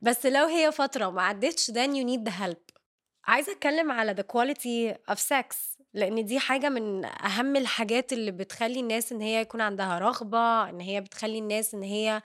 بس 0.02 0.26
لو 0.26 0.46
هي 0.46 0.72
فترة 0.72 1.08
وما 1.08 1.22
عدتش 1.22 1.72
then 1.72 1.90
you 1.96 2.04
need 2.08 2.30
the 2.30 2.34
help. 2.44 2.78
عايزة 3.26 3.52
أتكلم 3.52 3.92
على 3.92 4.16
the 4.16 4.24
quality 4.34 4.98
of 5.14 5.18
sex 5.20 5.56
لأن 5.94 6.26
دي 6.26 6.40
حاجة 6.40 6.70
من 6.70 7.06
أهم 7.06 7.56
الحاجات 7.56 8.14
اللي 8.14 8.32
بتخلي 8.32 8.80
الناس 8.80 9.12
إن 9.12 9.22
هي 9.22 9.42
يكون 9.42 9.62
عندها 9.62 10.00
رغبة 10.00 10.70
إن 10.70 10.80
هي 10.80 11.02
بتخلي 11.02 11.38
الناس 11.40 11.74
إن 11.74 11.84
هي 11.84 12.22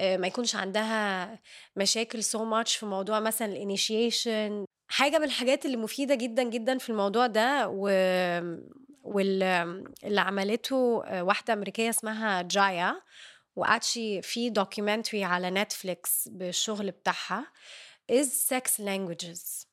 آه، 0.00 0.16
ما 0.16 0.26
يكونش 0.26 0.56
عندها 0.56 1.28
مشاكل 1.76 2.22
so 2.22 2.38
much 2.38 2.78
في 2.78 2.86
موضوع 2.86 3.20
مثلا 3.20 3.48
الانيشيشن 3.52 4.64
حاجة 4.88 5.18
من 5.18 5.24
الحاجات 5.24 5.66
اللي 5.66 5.76
مفيدة 5.76 6.14
جدا 6.14 6.42
جدا 6.42 6.78
في 6.78 6.90
الموضوع 6.90 7.26
ده 7.26 7.68
و 7.68 7.88
واللي 9.02 10.20
عملته 10.20 10.76
واحدة 11.22 11.52
أمريكية 11.52 11.90
اسمها 11.90 12.42
جايا 12.42 13.00
وأكشي 13.56 14.22
في 14.22 14.50
documentary 14.50 15.24
على 15.24 15.50
نتفليكس 15.50 16.28
بالشغل 16.28 16.90
بتاعها 16.90 17.46
is 18.12 18.26
sex 18.26 18.80
languages. 18.80 19.66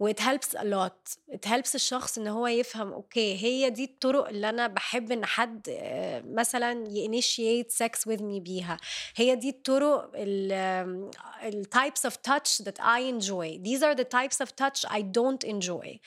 و 0.00 0.08
it 0.08 0.20
helps 0.20 0.54
a 0.54 0.64
lot 0.64 1.16
it 1.34 1.44
helps 1.48 1.74
الشخص 1.74 2.18
ان 2.18 2.26
هو 2.26 2.46
يفهم 2.46 2.92
اوكي 2.92 3.44
هي 3.44 3.70
دي 3.70 3.84
الطرق 3.84 4.28
اللي 4.28 4.48
انا 4.48 4.66
بحب 4.66 5.12
ان 5.12 5.24
حد 5.24 5.68
آه، 5.68 6.22
مثلا 6.26 6.84
initiate 6.86 7.70
sex 7.70 7.98
with 8.10 8.20
me 8.20 8.40
بيها 8.40 8.76
هي 9.16 9.36
دي 9.36 9.48
الطرق 9.48 10.10
ال 10.14 11.66
types 11.74 12.10
of 12.10 12.12
touch 12.12 12.64
that 12.64 12.80
I 12.80 13.00
enjoy 13.00 13.58
these 13.64 13.82
are 13.82 13.94
the 13.94 14.08
types 14.18 14.40
of 14.44 14.48
touch 14.56 14.90
I 14.90 15.00
don't 15.02 15.44
enjoy 15.44 15.98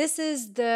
this 0.00 0.18
is 0.18 0.52
the 0.54 0.74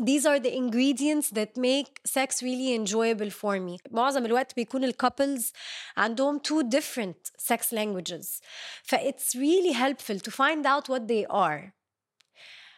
these 0.00 0.24
are 0.26 0.38
the 0.38 0.54
ingredients 0.54 1.30
that 1.30 1.56
make 1.56 1.90
sex 2.04 2.42
really 2.42 2.74
enjoyable 2.74 3.30
for 3.30 3.58
me 3.60 3.78
معظم 3.90 4.26
الوقت 4.26 4.56
بيكون 4.56 4.84
الكابلز 4.84 5.52
عندهم 5.96 6.40
two 6.48 6.62
different 6.62 7.42
sex 7.52 7.72
languages 7.72 8.40
ف 8.82 8.94
it's 8.94 9.34
really 9.34 9.72
helpful 9.72 10.18
to 10.18 10.30
find 10.30 10.66
out 10.66 10.88
what 10.88 11.08
they 11.08 11.26
are 11.30 11.72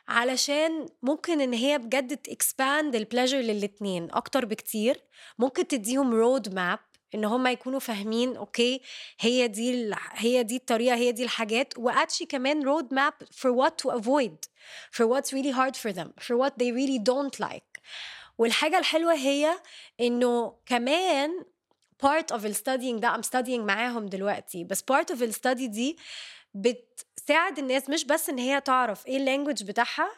علشان 0.09 0.89
ممكن 1.03 1.41
ان 1.41 1.53
هي 1.53 1.79
بجد 1.79 2.19
expand 2.29 2.95
البليجر 2.95 3.39
للاتنين 3.39 4.09
اكتر 4.11 4.45
بكتير 4.45 5.01
ممكن 5.39 5.67
تديهم 5.67 6.15
رود 6.15 6.55
ماب 6.55 6.79
إن 7.16 7.26
هم 7.26 7.48
يكونوا 7.48 7.80
فاهمين 7.80 8.38
okay 8.38 8.82
هي 9.20 9.48
دي 9.48 9.92
هي 10.12 10.44
دي 10.44 10.56
الطريقة 10.56 10.96
هي 10.96 11.12
دي 11.12 11.24
الحاجات 11.24 11.74
و 11.78 11.83
actually 11.83 12.26
كمان 12.26 12.64
road 12.64 12.94
map 12.94 13.14
for 13.24 13.50
what 13.52 13.72
to 13.72 13.92
avoid 14.00 14.38
for 14.92 15.06
what's 15.06 15.32
really 15.34 15.52
hard 15.52 15.76
for 15.76 15.92
them 15.94 16.10
for 16.22 16.36
what 16.38 16.54
they 16.60 16.72
really 16.72 17.00
don't 17.00 17.40
like. 17.46 17.82
والحاجة 18.38 18.80
الحلوة 18.80 19.14
هي 19.14 19.60
إنه 20.02 20.56
كمان 20.66 21.46
part 22.06 22.36
of 22.36 22.42
the 22.42 22.54
studying 22.54 23.00
ده 23.00 23.14
I'm 23.18 23.24
studying 23.26 23.60
معاهم 23.60 24.06
دلوقتي 24.06 24.64
بس 24.64 24.82
part 24.82 25.16
of 25.16 25.20
the 25.20 25.32
study 25.36 25.66
دي 25.70 25.98
بتساعد 26.54 27.60
الناس 27.60 27.90
مش 27.90 28.06
بس 28.06 28.30
إن 28.30 28.38
هي 28.38 28.62
تعرف 28.62 29.08
إيه 29.08 29.18
ال 29.18 29.23
language 29.23 29.64
بتاعها 29.64 30.10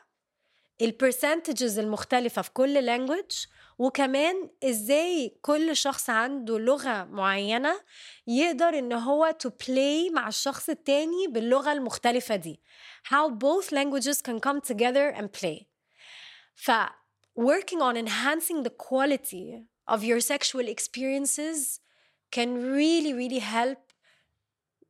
ال 0.82 0.90
percentages 0.90 1.80
المختلفة 1.79 2.41
في 2.41 2.51
كل 2.51 2.73
language 2.73 3.45
وكمان 3.78 4.50
ازاي 4.64 5.38
كل 5.42 5.76
شخص 5.76 6.11
عنده 6.11 6.59
لغة 6.59 7.05
معينة 7.05 7.80
يقدر 8.26 8.78
ان 8.78 8.92
هو 8.92 9.36
to 9.46 9.48
play 9.50 10.12
مع 10.12 10.28
الشخص 10.28 10.68
التاني 10.68 11.26
باللغة 11.28 11.72
المختلفة 11.72 12.36
دي 12.36 12.61
how 13.09 13.30
both 13.30 13.66
languages 13.72 14.16
can 14.28 14.38
come 14.40 14.61
together 14.72 15.16
and 15.18 15.26
play 15.40 15.64
ف 16.55 16.70
working 17.40 17.80
on 17.80 17.96
enhancing 17.96 18.62
the 18.62 18.70
quality 18.88 19.64
of 19.94 20.05
your 20.05 20.20
sexual 20.20 20.66
experiences 20.68 21.80
can 22.36 22.48
really 22.76 23.12
really 23.14 23.40
help 23.40 23.78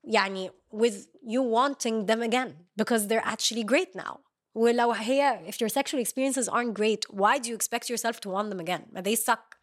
يعني 0.05 0.51
with 0.75 1.07
you 1.23 1.43
wanting 1.43 2.07
them 2.07 2.23
again 2.23 2.53
because 2.77 3.07
they're 3.07 3.27
actually 3.35 3.65
great 3.65 3.95
now 3.95 4.19
ولو 4.58 4.92
هي 4.92 5.42
if 5.48 5.56
your 5.56 5.70
sexual 5.70 6.00
experiences 6.00 6.50
aren't 6.50 6.74
great 6.74 7.16
why 7.16 7.40
do 7.40 7.48
you 7.50 7.56
expect 7.56 7.90
yourself 7.90 8.16
to 8.20 8.30
want 8.30 8.50
them 8.54 8.60
again 8.60 8.82
ما 8.92 9.04
they 9.04 9.16
suck 9.16 9.58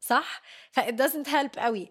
صح 0.00 0.42
ف 0.70 0.80
it 0.80 0.92
doesn't 0.94 1.26
help 1.26 1.58
قوي 1.58 1.90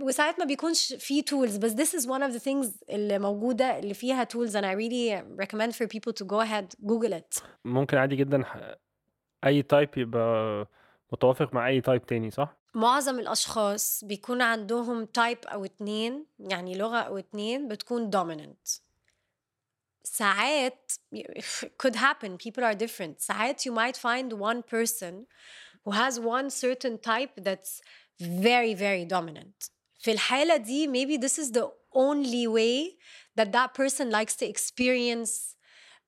وساعات 0.00 0.38
ما 0.38 0.44
بيكونش 0.44 0.92
في 0.92 1.22
tools 1.22 1.58
بس 1.58 1.72
this 1.72 2.00
is 2.00 2.04
one 2.06 2.22
of 2.22 2.34
the 2.38 2.44
things 2.44 2.68
اللي 2.90 3.18
موجوده 3.18 3.78
اللي 3.78 3.94
فيها 3.94 4.24
tools 4.24 4.50
and 4.50 4.64
I 4.64 4.74
really 4.74 5.22
recommend 5.44 5.72
for 5.72 5.86
people 5.86 6.12
to 6.12 6.24
go 6.24 6.40
ahead 6.46 6.86
google 6.86 7.12
it 7.12 7.42
ممكن 7.64 7.96
عادي 7.96 8.16
جدا 8.16 8.44
اي 9.44 9.62
type 9.62 9.88
يبقى 9.98 10.66
متوافق 11.12 11.54
مع 11.54 11.68
اي 11.68 11.80
type 11.80 12.06
تاني 12.06 12.30
صح 12.30 12.56
معظم 12.74 13.18
الاشخاص 13.18 14.04
بيكون 14.04 14.42
عندهم 14.42 15.04
type 15.04 15.38
أو 15.46 15.64
اتنين 15.64 16.26
يعني 16.38 16.78
لغه 16.78 16.96
أو 16.98 17.18
اتنين 17.18 17.68
بتكون 17.68 18.10
dominant 18.10 18.80
ساعات 20.07 20.91
could 21.77 21.95
happen 21.95 22.37
people 22.37 22.63
are 22.63 22.75
different 22.75 23.21
ساعات 23.21 23.65
you 23.65 23.71
might 23.71 23.97
find 23.97 24.33
one 24.33 24.61
person 24.63 25.25
who 25.85 25.91
has 25.91 26.19
one 26.19 26.49
certain 26.49 26.97
type 26.97 27.31
that's 27.37 27.81
very 28.21 28.73
very 28.73 29.05
dominant 29.05 29.69
في 29.99 30.11
الحالة 30.11 30.57
دي 30.57 30.87
maybe 30.87 31.17
this 31.17 31.39
is 31.39 31.51
the 31.51 31.69
only 31.93 32.47
way 32.47 32.97
that 33.35 33.51
that 33.51 33.73
person 33.73 34.09
likes 34.09 34.35
to 34.35 34.45
experience 34.45 35.55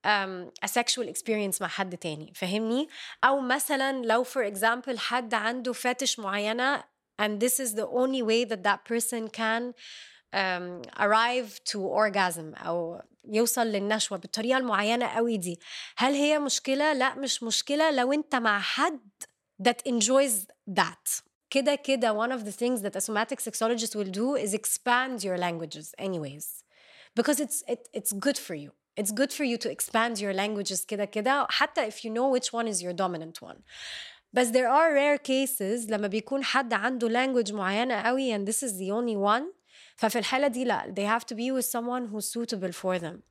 um, 0.04 0.50
a 0.62 0.68
sexual 0.68 1.08
experience 1.08 1.60
مع 1.60 1.68
حد 1.68 1.96
تاني 1.96 2.32
فهمني 2.34 2.88
أو 3.24 3.40
مثلا 3.40 4.02
لو 4.04 4.24
for 4.24 4.44
example 4.52 4.96
حد 4.96 5.34
عنده 5.34 5.72
fetish 5.72 6.18
معينة 6.18 6.84
and 7.18 7.40
this 7.40 7.58
is 7.58 7.74
the 7.74 7.86
only 7.86 8.22
way 8.22 8.44
that 8.44 8.62
that 8.62 8.84
person 8.84 9.28
can 9.28 9.62
um, 9.62 9.74
arrive 10.99 11.59
to 11.71 11.77
orgasm 11.79 12.65
أو 12.65 13.01
يوصل 13.25 13.67
للنشوة 13.67 14.17
بالطريقة 14.17 14.57
المعينة 14.57 15.05
قوي 15.07 15.37
دي 15.37 15.59
هل 15.97 16.13
هي 16.13 16.39
مشكلة؟ 16.39 16.93
لا 16.93 17.15
مش 17.15 17.43
مشكلة 17.43 17.91
لو 17.91 18.13
انت 18.13 18.35
مع 18.35 18.59
حد 18.59 18.99
that 19.63 19.91
enjoys 19.91 20.45
that 20.79 21.21
كده 21.49 21.75
كده 21.75 22.27
one 22.27 22.31
of 22.31 22.43
the 22.45 22.51
things 22.51 22.81
that 22.81 22.95
a 22.95 23.01
somatic 23.01 23.39
sexologist 23.39 23.95
will 23.95 24.11
do 24.11 24.35
is 24.35 24.53
expand 24.53 25.23
your 25.23 25.37
languages 25.37 25.93
anyways 25.99 26.63
because 27.19 27.39
it's 27.39 27.63
it, 27.67 27.87
it's 27.93 28.13
good 28.13 28.37
for 28.37 28.55
you 28.55 28.71
it's 28.99 29.11
good 29.11 29.31
for 29.37 29.43
you 29.43 29.57
to 29.57 29.69
expand 29.69 30.19
your 30.19 30.33
languages 30.33 30.85
كده 30.85 31.05
كده 31.05 31.47
حتى 31.49 31.91
if 31.91 31.95
you 31.95 32.09
know 32.09 32.29
which 32.39 32.53
one 32.53 32.67
is 32.67 32.81
your 32.81 32.93
dominant 32.93 33.41
one 33.49 33.57
بس 34.33 34.47
there 34.47 34.69
are 34.69 34.93
rare 34.93 35.17
cases 35.17 35.89
لما 35.89 36.07
بيكون 36.07 36.43
حد 36.43 36.73
عنده 36.73 37.09
language 37.09 37.51
معينة 37.53 38.01
قوي 38.01 38.37
and 38.37 38.47
this 38.47 38.63
is 38.67 38.71
the 38.71 38.91
only 38.91 39.17
one 39.17 39.60
ففي 39.95 40.19
الحالة 40.19 40.47
دي 40.47 40.63
لأ 40.65 40.93
they 40.97 41.19
have 41.19 41.25
to 41.25 41.35
be 41.37 41.51
with 41.51 41.65
someone 41.65 42.07
who's 42.11 42.25
suitable 42.31 42.71
for 42.71 42.99
them. 42.99 43.21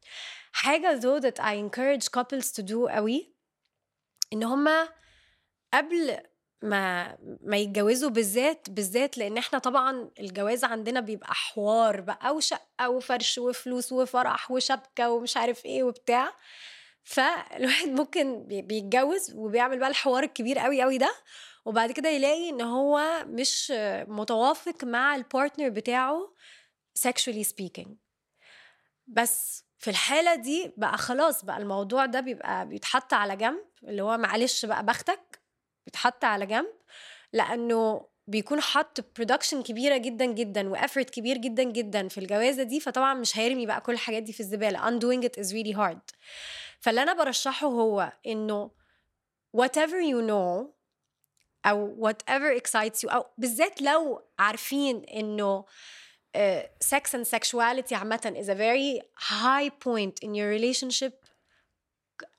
حاجة 0.52 1.00
though 1.00 1.20
that 1.20 1.40
I 1.40 1.52
encourage 1.54 2.10
couples 2.10 2.52
to 2.52 2.62
do 2.62 2.88
قوي 2.88 3.34
إن 4.32 4.42
هما 4.44 4.88
قبل 5.74 6.18
ما 6.62 7.16
ما 7.42 7.56
يتجوزوا 7.56 8.10
بالذات 8.10 8.70
بالذات 8.70 9.18
لأن 9.18 9.38
إحنا 9.38 9.58
طبعا 9.58 10.10
الجواز 10.20 10.64
عندنا 10.64 11.00
بيبقى 11.00 11.34
حوار 11.34 12.00
بقى 12.00 12.34
وشقة 12.34 12.88
وفرش 12.90 13.38
وفلوس 13.38 13.92
وفرح 13.92 14.50
وشبكة 14.50 15.10
ومش 15.10 15.36
عارف 15.36 15.64
إيه 15.64 15.82
وبتاع. 15.82 16.32
فالواحد 17.04 17.88
ممكن 17.88 18.44
بيتجوز 18.46 19.32
وبيعمل 19.34 19.78
بقى 19.78 19.88
الحوار 19.88 20.22
الكبير 20.22 20.58
قوي 20.58 20.82
قوي 20.82 20.98
ده 20.98 21.14
وبعد 21.64 21.92
كده 21.92 22.08
يلاقي 22.08 22.48
إن 22.50 22.60
هو 22.60 23.24
مش 23.26 23.72
متوافق 24.08 24.84
مع 24.84 25.14
ال 25.14 25.21
partner 25.21 25.68
بتاعه 25.68 26.34
sexually 27.08 27.44
speaking. 27.46 27.88
بس 29.06 29.64
في 29.78 29.90
الحالة 29.90 30.34
دي 30.34 30.72
بقى 30.76 30.98
خلاص 30.98 31.44
بقى 31.44 31.58
الموضوع 31.58 32.06
ده 32.06 32.20
بيبقى 32.20 32.68
بيتحط 32.68 33.12
على 33.14 33.36
جنب 33.36 33.64
اللي 33.84 34.02
هو 34.02 34.18
معلش 34.18 34.66
بقى 34.66 34.84
بختك 34.86 35.40
بيتحط 35.86 36.24
على 36.24 36.46
جنب 36.46 36.72
لأنه 37.32 38.06
بيكون 38.26 38.60
حط 38.60 39.00
production 39.16 39.62
كبيرة 39.62 39.96
جدا 39.96 40.24
جدا 40.24 40.68
و 40.68 40.74
effort 40.74 41.10
كبير 41.10 41.36
جدا 41.36 41.62
جدا 41.62 42.08
في 42.08 42.18
الجوازة 42.18 42.62
دي 42.62 42.80
فطبعا 42.80 43.14
مش 43.14 43.38
هيرمي 43.38 43.66
بقى 43.66 43.80
كل 43.80 43.92
الحاجات 43.92 44.22
دي 44.22 44.32
في 44.32 44.40
الزبالة. 44.40 44.78
Undoing 44.78 45.24
it 45.24 45.42
is 45.42 45.48
really 45.52 45.76
hard. 45.76 46.14
فاللي 46.80 47.02
أنا 47.02 47.12
برشحه 47.12 47.66
هو 47.66 48.12
إنه 48.26 48.70
whatever 49.56 50.02
you 50.12 50.28
know 50.30 50.79
او 51.65 52.09
whatever 52.09 52.59
excites 52.61 53.03
you 53.03 53.13
او 53.13 53.25
بالذات 53.37 53.81
لو 53.81 54.21
عارفين 54.39 55.03
انه 55.03 55.65
uh, 56.37 56.39
sex 56.83 57.13
and 57.13 57.25
sexuality 57.35 57.93
عامة 57.93 58.33
is 58.37 58.49
a 58.49 58.55
very 58.55 59.01
high 59.15 59.69
point 59.69 60.25
in 60.25 60.35
your 60.35 60.49
relationship 60.59 61.13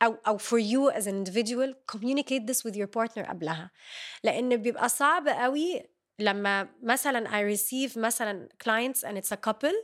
او 0.02 0.16
او 0.26 0.38
for 0.38 0.58
you 0.58 0.90
as 0.98 1.06
an 1.06 1.14
individual 1.24 1.74
communicate 1.92 2.46
this 2.46 2.64
with 2.64 2.76
your 2.76 2.86
partner 2.86 3.28
قبلها 3.28 3.70
لان 4.24 4.56
بيبقى 4.56 4.88
صعب 4.88 5.28
قوي 5.28 5.82
لما 6.18 6.68
مثلا 6.82 7.28
I 7.28 7.56
receive 7.56 7.98
مثلا 7.98 8.48
clients 8.64 9.04
and 9.04 9.16
it's 9.16 9.32
a 9.32 9.50
couple 9.50 9.74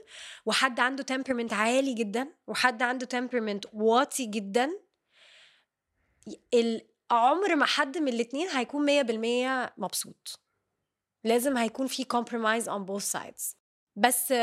وحد 0.46 0.80
عنده 0.80 1.07
temperament 1.16 1.53
عالي 1.53 1.94
جدا 1.94 2.28
وحد 2.46 2.82
عنده 2.82 3.09
temperament 3.20 3.61
واطي 3.72 4.26
جدا 4.26 4.70
عمر 7.12 7.55
ما 7.55 7.66
حد 7.66 7.97
من 7.97 8.08
الاتنين 8.08 8.47
هيكون 8.47 8.86
مية 8.86 9.01
بالمية 9.01 9.74
مبسوط. 9.78 10.39
لازم 11.24 11.58
هيكون 11.58 11.88
في 11.88 12.03
compromise 12.03 12.66
on 12.66 12.86
both 12.91 13.12
sides. 13.20 13.55
بس 13.95 14.34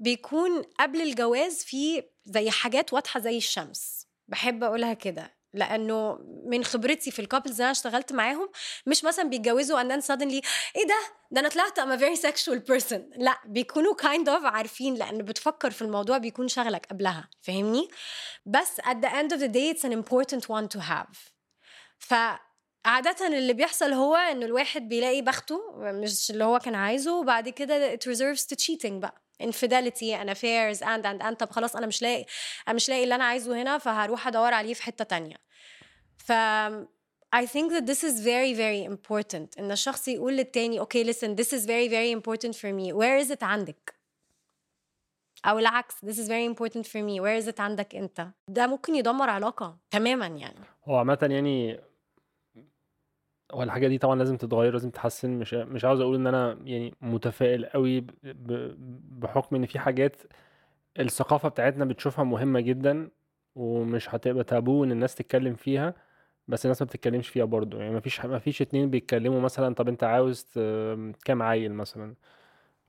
بيكون 0.00 0.62
قبل 0.80 1.00
الجواز 1.00 1.64
في 1.64 2.02
زي 2.24 2.50
حاجات 2.50 2.92
واضحة 2.92 3.20
زي 3.20 3.36
الشمس. 3.36 4.06
بحب 4.28 4.64
أقولها 4.64 4.94
كده 4.94 5.42
لأنه 5.54 6.18
من 6.46 6.64
خبرتي 6.64 7.10
في 7.10 7.18
الكابلز 7.18 7.60
أنا 7.60 7.70
اشتغلت 7.70 8.12
معاهم 8.12 8.48
مش 8.86 9.04
مثلا 9.04 9.28
بيتجوزوا 9.28 9.82
then 9.82 10.02
suddenly 10.02 10.40
إيه 10.76 10.86
ده؟ 10.88 11.00
ده 11.30 11.40
أنا 11.40 11.48
طلعت 11.48 11.80
a 11.80 12.00
very 12.00 12.20
sexual 12.22 12.58
person. 12.58 13.00
لا 13.16 13.40
بيكونوا 13.46 13.94
kind 14.02 14.26
of 14.26 14.44
عارفين 14.44 14.94
لأن 14.94 15.22
بتفكر 15.22 15.70
في 15.70 15.82
الموضوع 15.82 16.18
بيكون 16.18 16.48
شغلك 16.48 16.86
قبلها. 16.86 17.28
فاهمني؟ 17.40 17.88
بس 18.46 18.80
at 18.80 18.96
the 19.04 19.08
end 19.08 19.36
of 19.36 19.40
the 19.40 19.48
day 19.48 19.74
it's 19.74 19.84
an 19.84 19.92
important 19.92 20.48
one 20.48 20.76
to 20.76 20.80
have. 20.80 21.31
فعادة 22.06 23.26
اللي 23.26 23.52
بيحصل 23.52 23.92
هو 23.92 24.16
إنه 24.16 24.46
الواحد 24.46 24.88
بيلاقي 24.88 25.22
بخته 25.22 25.60
مش 25.76 26.30
اللي 26.30 26.44
هو 26.44 26.58
كان 26.58 26.74
عايزه 26.74 27.20
وبعد 27.20 27.48
كده 27.48 27.96
it 27.96 28.00
reserves 28.00 28.40
to 28.40 28.56
cheating 28.56 28.92
بقى 28.92 29.22
infidelity 29.42 30.16
and 30.20 30.28
affairs 30.28 30.78
and 30.80 31.04
and 31.04 31.22
and 31.22 31.34
طب 31.34 31.50
خلاص 31.50 31.76
أنا 31.76 31.86
مش 31.86 32.02
لاقي 32.02 32.24
أنا 32.68 32.74
مش 32.74 32.88
لاقي 32.88 33.04
اللي 33.04 33.14
أنا 33.14 33.24
عايزه 33.24 33.62
هنا 33.62 33.78
فهروح 33.78 34.26
أدور 34.26 34.54
عليه 34.54 34.74
في 34.74 34.82
حتة 34.82 35.04
تانية. 35.04 35.36
ف 36.18 36.32
I 37.36 37.46
think 37.46 37.72
that 37.72 37.86
this 37.86 38.02
is 38.04 38.14
very 38.20 38.52
very 38.54 38.82
important 38.94 39.58
إن 39.58 39.70
الشخص 39.72 40.08
يقول 40.08 40.36
للتاني 40.36 40.80
okay 40.80 41.04
listen 41.06 41.36
this 41.40 41.48
is 41.48 41.64
very 41.66 41.88
very 41.88 42.10
important 42.18 42.54
for 42.54 42.72
me. 42.72 42.92
Where 42.92 43.26
is 43.26 43.30
it 43.36 43.42
عندك? 43.42 43.94
أو 45.46 45.58
العكس 45.58 45.94
this 46.04 46.18
is 46.18 46.28
very 46.28 46.54
important 46.54 46.84
for 46.86 47.00
me. 47.02 47.20
Where 47.20 47.44
is 47.44 47.52
it 47.54 47.60
عندك 47.60 47.94
أنت؟ 47.94 48.28
ده 48.48 48.66
ممكن 48.66 48.94
يدمر 48.94 49.30
علاقة 49.30 49.78
تماما 49.90 50.26
يعني. 50.26 50.64
هو 50.88 50.96
عامة 50.96 51.18
يعني 51.30 51.80
هو 53.54 53.64
دي 53.78 53.98
طبعا 53.98 54.16
لازم 54.16 54.36
تتغير 54.36 54.72
لازم 54.72 54.90
تتحسن. 54.90 55.30
مش 55.30 55.54
مش 55.54 55.84
عاوز 55.84 56.00
أقول 56.00 56.14
إن 56.16 56.26
أنا 56.26 56.58
يعني 56.64 56.94
متفائل 57.00 57.64
قوي 57.66 58.04
بحكم 59.18 59.56
إن 59.56 59.66
في 59.66 59.78
حاجات 59.78 60.16
الثقافة 61.00 61.48
بتاعتنا 61.48 61.84
بتشوفها 61.84 62.24
مهمة 62.24 62.60
جدا 62.60 63.08
ومش 63.56 64.14
هتبقى 64.14 64.44
تابو 64.44 64.84
إن 64.84 64.92
الناس 64.92 65.14
تتكلم 65.14 65.54
فيها 65.54 65.94
بس 66.48 66.64
الناس 66.66 66.82
ما 66.82 66.86
بتتكلمش 66.86 67.28
فيها 67.28 67.44
برضو 67.44 67.78
يعني 67.78 67.94
مفيش 67.96 68.24
مفيش 68.24 68.62
اتنين 68.62 68.90
بيتكلموا 68.90 69.40
مثلا 69.40 69.74
طب 69.74 69.88
أنت 69.88 70.04
عاوز 70.04 70.46
كام 71.24 71.42
عيل 71.42 71.72
مثلا؟ 71.74 72.14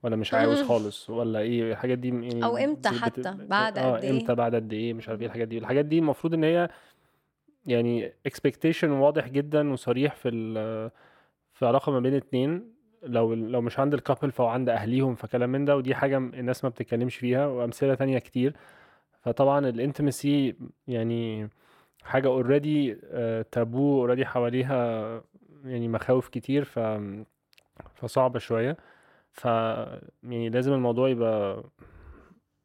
ولا 0.03 0.15
مش 0.15 0.33
عاوز 0.33 0.61
خالص 0.61 1.09
ولا 1.09 1.39
إيه؟ 1.39 1.71
الحاجات 1.71 1.97
دي 1.97 2.07
يعني 2.07 2.45
أو 2.45 2.57
إمتى 2.57 2.89
بت- 2.89 2.95
حتى؟ 2.95 3.35
بعد 3.49 3.77
آه 3.77 3.95
قد 3.97 4.03
إيه؟ 4.03 4.11
إمتى؟ 4.11 4.35
بعد 4.35 4.55
قد 4.55 4.73
إيه؟ 4.73 4.93
مش 4.93 5.09
عارف 5.09 5.21
إيه 5.21 5.27
الحاجات 5.27 5.47
دي. 5.47 5.57
الحاجات 5.57 5.85
دي 5.85 5.99
المفروض 5.99 6.33
إن 6.33 6.43
هي 6.43 6.69
يعني 7.65 8.13
expectation 8.29 8.83
واضح 8.83 9.27
جدا 9.27 9.71
وصريح 9.71 10.15
في 10.15 10.29
في 11.53 11.65
علاقة 11.65 11.91
ما 11.91 11.99
بين 11.99 12.13
اتنين. 12.13 12.73
لو 13.03 13.33
لو 13.33 13.61
مش 13.61 13.79
عند 13.79 13.93
الكابل 13.93 14.31
فهو 14.31 14.47
عند 14.47 14.69
أهليهم 14.69 15.15
فكلام 15.15 15.49
من 15.49 15.65
ده 15.65 15.77
ودي 15.77 15.95
حاجة 15.95 16.17
الناس 16.17 16.63
ما 16.63 16.69
بتتكلمش 16.69 17.15
فيها 17.15 17.47
وأمثلة 17.47 17.95
تانية 17.95 18.19
كتير. 18.19 18.55
فطبعا 19.21 19.69
ال 19.69 19.79
intimacy 19.79 20.55
يعني 20.87 21.49
حاجة 22.03 22.27
already 22.27 22.93
taboo 23.51 23.99
already 24.01 24.25
حواليها 24.25 25.21
يعني 25.65 25.87
مخاوف 25.87 26.29
كتير 26.29 26.63
ف 26.63 26.79
فصعبة 27.95 28.39
شوية. 28.39 28.77
ف 29.31 29.45
يعني 30.23 30.49
لازم 30.49 30.73
الموضوع 30.73 31.09
يبقى 31.09 31.63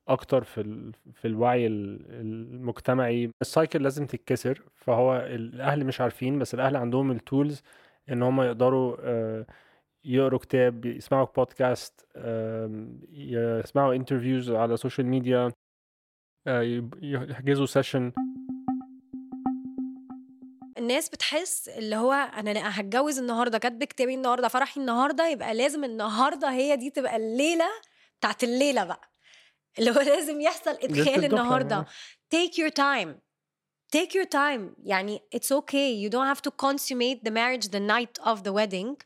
أكتر 0.09 0.45
في 0.45 0.61
ال... 0.61 0.93
في 1.15 1.29
الوعي 1.29 1.67
ال- 1.67 2.07
المجتمعي. 2.21 3.31
ال 3.43 3.50
cycle 3.50 3.83
لازم 3.83 4.07
تتكسر 4.07 4.63
فهو 4.75 5.17
الأهل 5.17 5.85
مش 5.87 6.01
عارفين 6.01 6.39
بس 6.39 6.55
الأهل 6.55 6.77
عندهم 6.77 7.11
ال 7.11 7.20
tools 7.20 7.63
إن 8.11 8.23
هم 8.23 8.41
يقدروا 8.43 8.97
آه، 9.01 9.47
يقروا 10.05 10.39
كتاب 10.39 10.85
يسمعوا 10.87 11.27
بودكاست 11.37 12.07
يسمعوا 13.13 13.95
interviews 13.95 14.51
على 14.51 14.75
ال 14.75 14.80
social 14.80 15.07
media 15.07 15.53
آه، 16.47 16.61
يب- 16.63 16.95
يحجزوا 17.03 17.67
session 17.67 18.13
الناس 20.79 21.09
بتحس 21.09 21.69
اللي 21.69 21.97
هو 21.97 22.13
أنا 22.13 22.81
هتجوز 22.81 23.19
النهارده 23.19 23.59
كاتبه 23.59 23.87
كتابي 23.87 24.15
النهارده 24.15 24.49
فرحي 24.49 24.81
النهارده 24.81 25.29
يبقى 25.29 25.55
لازم 25.55 25.85
النهارده 25.85 26.51
هي 26.51 26.77
دي 26.77 26.91
تبقى 26.91 27.17
الليلة 27.17 27.65
بتاعت 28.21 28.45
الليلة 28.45 28.85
بقى. 28.85 29.01
اللي 29.79 29.91
هو 29.91 30.01
لازم 30.01 30.41
يحصل 30.41 30.71
إدخال 30.71 31.25
النهارده. 31.25 31.87
take 32.35 32.53
your 32.59 32.71
time. 32.71 33.09
Take 33.97 34.11
your 34.15 34.27
time. 34.27 34.75
يعني 34.85 35.21
it's 35.37 35.51
okay. 35.53 35.91
You 36.03 36.11
don't 36.11 36.27
have 36.35 36.43
to 36.43 36.51
consummate 36.51 37.25
the 37.25 37.31
marriage 37.31 37.69
the 37.71 37.81
night 37.81 38.19
of 38.27 38.43
the 38.43 38.53
wedding. 38.53 38.97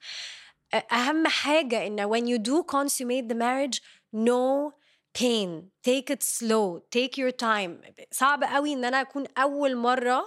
أ- 0.76 0.92
أهم 0.92 1.26
حاجة 1.26 1.86
إن 1.86 2.08
when 2.08 2.26
you 2.26 2.38
do 2.38 2.62
consummate 2.76 3.28
the 3.28 3.34
marriage 3.34 3.80
no 4.12 4.72
pain. 5.14 5.70
Take 5.88 6.10
it 6.10 6.22
slow. 6.22 6.80
Take 6.96 7.16
your 7.18 7.30
time. 7.32 7.70
صعب 8.12 8.44
قوي 8.44 8.72
إن 8.72 8.84
أنا 8.84 9.00
أكون 9.00 9.24
أول 9.38 9.76
مرة 9.76 10.24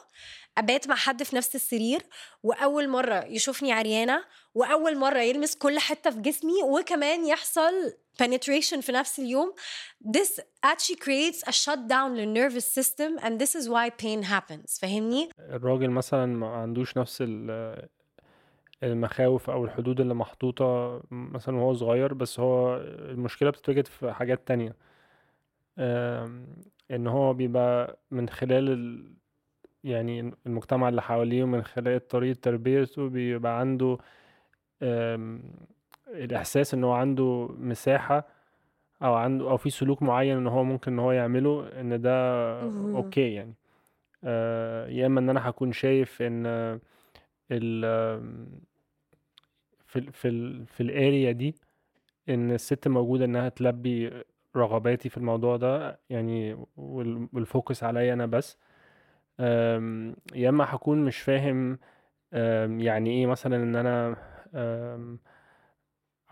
أبات 0.58 0.88
مع 0.88 0.96
حد 0.96 1.24
في 1.24 1.36
نفس 1.36 1.56
السرير 1.56 2.02
وأول 2.43 2.89
مرة 2.89 3.26
يشوفني 3.26 3.74
عريانة 3.74 4.24
وأول 4.54 4.98
مرة 4.98 5.20
يلمس 5.20 5.56
كل 5.56 5.80
حتة 5.80 6.10
في 6.10 6.22
جسمي 6.22 6.64
وكمان 6.64 7.26
يحصل 7.28 7.93
penetration 8.24 8.80
في 8.80 8.91
نفس 8.91 9.20
اليوم 9.20 9.53
this 10.18 10.39
actually 10.66 10.95
creates 10.97 11.41
a 11.47 11.51
shutdown 11.51 12.09
للnervous 12.18 12.66
system 12.80 13.20
and 13.26 13.39
this 13.41 13.55
is 13.55 13.70
why 13.70 13.89
pain 14.03 14.24
happens 14.24 14.80
فاهمني؟ 14.82 15.30
الراجل 15.39 15.89
مثلا 15.89 16.26
ما 16.26 16.47
عندوش 16.47 16.97
نفس 16.97 17.18
ال- 17.28 17.88
المخاوف 18.84 19.49
أو 19.49 19.66
الحدود 19.66 19.99
اللي 19.99 20.13
محطوطة 20.13 21.01
مثلا 21.11 21.55
وهو 21.57 21.74
صغير 21.74 22.13
بس 22.13 22.39
هو 22.39 22.76
المشكلة 22.86 23.49
بتتوجد 23.49 23.88
في 23.88 24.11
حاجات 24.13 24.47
تانية 24.47 24.76
إن 26.91 27.07
هو 27.07 27.34
بيبقى 27.34 27.99
من 28.11 28.30
خلال 28.30 28.70
ال... 28.70 29.13
يعني 29.84 30.32
المجتمع 30.45 30.89
اللي 30.89 31.01
حواليه 31.01 31.43
ومن 31.43 31.63
خلال 31.63 32.07
طريقة 32.07 32.38
تربيته 32.41 33.09
بيبقى 33.09 33.59
عنده 33.59 33.97
آم، 36.16 36.24
الإحساس 36.24 36.74
إن 36.74 36.84
هو 36.84 36.91
عنده 36.93 37.49
مساحة 37.59 38.28
أو 39.03 39.13
عنده 39.13 39.49
أو 39.49 39.57
في 39.57 39.70
سلوك 39.70 40.01
معين 40.03 40.38
إن 40.38 40.47
هو 40.47 40.63
ممكن 40.63 40.93
إن 40.93 40.99
هو 40.99 41.11
يعمله 41.11 41.68
إن 41.82 42.01
ده. 42.01 42.11
أوكي 42.95 43.34
يعني 43.34 43.53
آه، 44.24 44.88
يا 44.88 45.05
إما 45.05 45.20
إن 45.20 45.30
أنا 45.30 45.49
هكون 45.49 45.72
شايف 45.72 46.22
إن 46.22 46.45
آه، 46.45 46.80
ال 47.51 47.82
في 49.86 49.99
ال 49.99 50.13
في 50.13 50.28
ال 50.28 50.66
في 50.68 50.84
ال 50.84 50.93
area 50.93 51.32
دي 51.32 51.55
إن 52.30 52.51
الست 52.51 52.88
موجودة 52.88 53.26
إنها 53.26 53.49
تلبي 53.49 54.24
رغباتي 54.55 55.09
في 55.09 55.18
الموضوع 55.18 55.57
ده 55.57 55.99
يعني 56.09 56.53
وال- 56.78 57.28
وال 57.34 57.48
focus 57.48 57.84
عليا 57.84 58.13
أنا 58.13 58.26
بس 58.26 58.57
يا 60.36 60.49
إما 60.49 60.66
هكون 60.76 61.05
مش 61.05 61.18
فاهم 61.18 61.80
يعني 62.80 63.09
إيه 63.09 63.26
مثلا 63.28 63.55
إن 63.55 63.76
أنا 63.76 64.16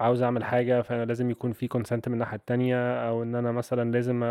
عاوز 0.04 0.22
أعمل 0.24 0.43
حاجة 0.43 0.82
فأنا 0.82 1.06
لازم 1.06 1.30
يكون 1.32 1.51
في 1.54 1.68
consent 1.67 2.07
من 2.08 2.14
الناحية 2.14 2.38
التانية 2.38 3.08
أو 3.10 3.24
إن 3.24 3.36
أنا 3.36 3.51
مثلا 3.51 3.91
لازم 3.91 4.24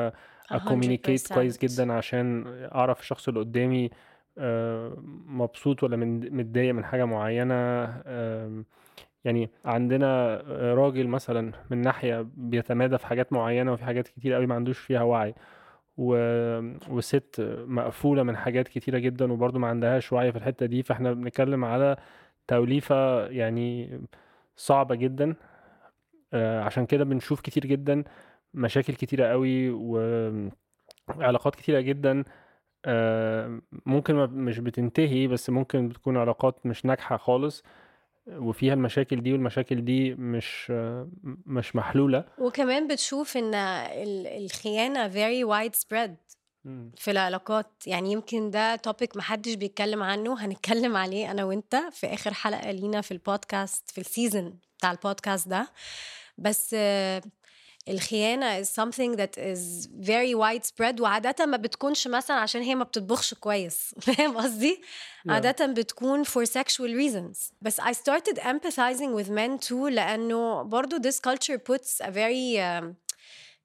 أكومينيكيت 0.50 1.06
كويس 1.34 1.56
100% 1.64 1.74
جدا 1.76 1.92
عشان 1.92 2.44
أعرف 2.74 3.00
الشخص 3.00 3.28
اللي 3.28 3.40
قدامي 3.40 3.90
آه، 4.38 4.96
مبسوط 5.26 5.82
ولا 5.82 5.96
متضايق 5.96 6.74
من 6.74 6.84
حاجة 6.84 7.04
معينة 7.04 7.54
آم، 8.06 8.64
يعني 9.24 9.50
عندنا 9.64 10.36
راجل 10.74 11.08
مثلا 11.08 11.52
من 11.70 11.78
ناحية 11.80 12.26
بيتمادى 12.36 12.98
في 12.98 13.06
حاجات 13.06 13.32
معينة 13.32 13.72
وفي 13.72 13.84
حاجات 13.84 14.08
كتير 14.08 14.32
قوي 14.34 14.46
ما 14.46 14.54
عندوش 14.54 14.78
فيها 14.78 15.02
وعي 15.02 15.34
و... 15.96 16.16
وست 16.90 17.36
مقفولة 17.66 18.22
من 18.22 18.36
حاجات 18.36 18.68
كتيرة 18.68 18.98
جدا 18.98 19.32
وبرضه 19.32 19.58
ما 19.58 19.68
عندهاش 19.68 20.12
وعي 20.12 20.32
في 20.32 20.38
الحتة 20.38 20.66
دي 20.66 20.82
فإحنا 20.82 21.12
بنتكلم 21.12 21.64
على 21.64 21.96
توليفة 22.48 23.26
يعني 23.26 24.00
صعبة 24.56 24.94
جدا. 24.94 25.34
عشان 26.34 26.86
كده 26.86 27.04
بنشوف 27.04 27.40
كتير 27.40 27.66
جدا 27.66 28.04
مشاكل 28.54 28.94
كتيرة 28.94 29.26
قوي 29.26 29.70
وعلاقات 29.70 31.54
كتيرة 31.54 31.80
جدا 31.80 32.24
آه، 32.84 33.60
ممكن 33.86 34.14
مش 34.16 34.58
بتنتهي 34.58 35.26
بس 35.26 35.50
ممكن 35.50 35.88
بتكون 35.88 36.16
علاقات 36.16 36.66
مش 36.66 36.84
ناجحة 36.84 37.16
خالص 37.16 37.62
وفيها 38.26 38.74
المشاكل 38.74 39.20
دي 39.22 39.32
والمشاكل 39.32 39.84
دي 39.84 40.14
مش 40.14 40.70
مش 41.46 41.76
محلولة. 41.76 42.24
وكمان 42.38 42.88
بتشوف 42.88 43.36
إن 43.36 43.54
ال- 43.54 44.26
الخيانة 44.44 45.08
very 45.08 45.46
widespread 45.48 46.10
في 46.96 47.10
العلاقات. 47.10 47.70
يعني 47.86 48.12
يمكن 48.12 48.50
ده 48.50 48.76
topic 48.76 49.16
محدش 49.16 49.54
بيتكلم 49.54 50.02
عنه 50.02 50.44
هنتكلم 50.44 50.96
عليه 50.96 51.30
أنا 51.30 51.44
وأنت 51.44 51.76
في 51.90 52.06
آخر 52.06 52.34
حلقة 52.34 52.70
لينا 52.70 53.00
في 53.00 53.12
البودكاست 53.12 53.90
في 53.90 53.98
ال 53.98 54.07
season 54.07 54.58
بتاع 54.78 54.90
البودكاست 54.90 55.48
ده. 55.48 55.68
بس 56.38 56.76
الخيانة 57.88 58.62
is 58.62 58.66
something 58.66 59.16
that 59.16 59.38
is 59.38 59.88
very 60.00 60.34
widespread 60.34 61.00
وعادة 61.00 61.46
ما 61.46 61.56
بتكونش 61.56 62.08
مثلا 62.08 62.36
عشان 62.36 62.62
هي 62.62 62.74
ما 62.74 62.84
بتطبخش 62.84 63.34
كويس. 63.34 63.94
فاهم 64.06 64.36
قصدي؟ 64.36 64.82
عادة 65.28 65.66
بتكون 65.66 66.24
for 66.24 66.46
sexual 66.46 66.90
reasons. 67.00 67.52
بس 67.60 67.80
I 67.80 67.92
started 67.92 68.38
empathizing 68.38 69.14
with 69.20 69.28
men 69.28 69.68
too 69.68 69.72
لأنه 69.90 70.62
برضو 70.62 70.96
this 70.98 71.16
culture 71.28 71.58
puts 71.58 72.04
a 72.04 72.10
very 72.10 72.58
um, 72.58 72.94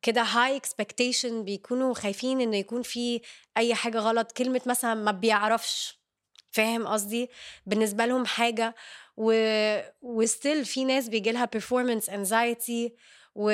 كده 0.02 0.24
high 0.24 0.60
expectation 0.62 1.26
بيكونوا 1.32 1.94
خايفين 1.94 2.42
إنه 2.42 2.58
يكون 2.58 2.82
في 2.82 3.22
أي 3.58 3.76
حاجة 3.76 3.98
غلط 3.98 4.32
كلمة 4.32 4.62
مثلا 4.66 4.94
ما 4.94 5.12
بيعرفش. 5.12 5.98
فاهم 6.52 6.88
قصدي؟ 6.88 7.30
بالنسبة 7.66 8.06
لهم 8.06 8.26
حاجة 8.26 8.76
و 9.17 9.33
وستيل 10.03 10.65
في 10.65 10.85
ناس 10.85 11.09
بيجي 11.09 11.33
لها 11.33 11.49
performance 11.57 12.09
anxiety 12.09 12.91
و 13.35 13.51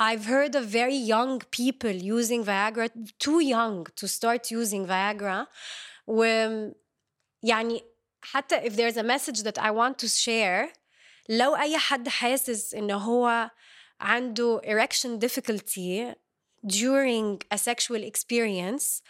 I've 0.00 0.26
heard 0.26 0.54
of 0.54 0.64
very 0.66 0.94
young 0.94 1.40
people 1.50 1.90
using 1.90 2.44
Viagra 2.44 2.88
too 3.18 3.40
young 3.40 3.86
to 3.96 4.06
start 4.06 4.50
using 4.50 4.86
Viagra 4.86 5.46
و 6.06 6.22
يعني 7.42 7.84
حتى 8.22 8.60
if 8.60 8.76
there's 8.76 8.96
a 8.96 9.02
message 9.02 9.42
that 9.42 9.58
I 9.58 9.70
want 9.70 9.98
to 9.98 10.08
share 10.08 10.72
لو 11.28 11.56
أي 11.56 11.78
حد 11.78 12.08
حاسس 12.08 12.74
إن 12.74 12.90
هو 12.90 13.50
عنده 14.00 14.60
erection 14.64 15.18
difficulty 15.18 16.14
during 16.66 17.42
a 17.50 17.58
sexual 17.58 18.02
experience 18.02 19.02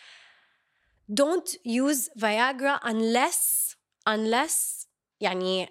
don't 1.12 1.56
use 1.64 2.08
Viagra 2.16 2.78
unless 2.82 3.76
unless 4.06 4.81
يعني 5.22 5.68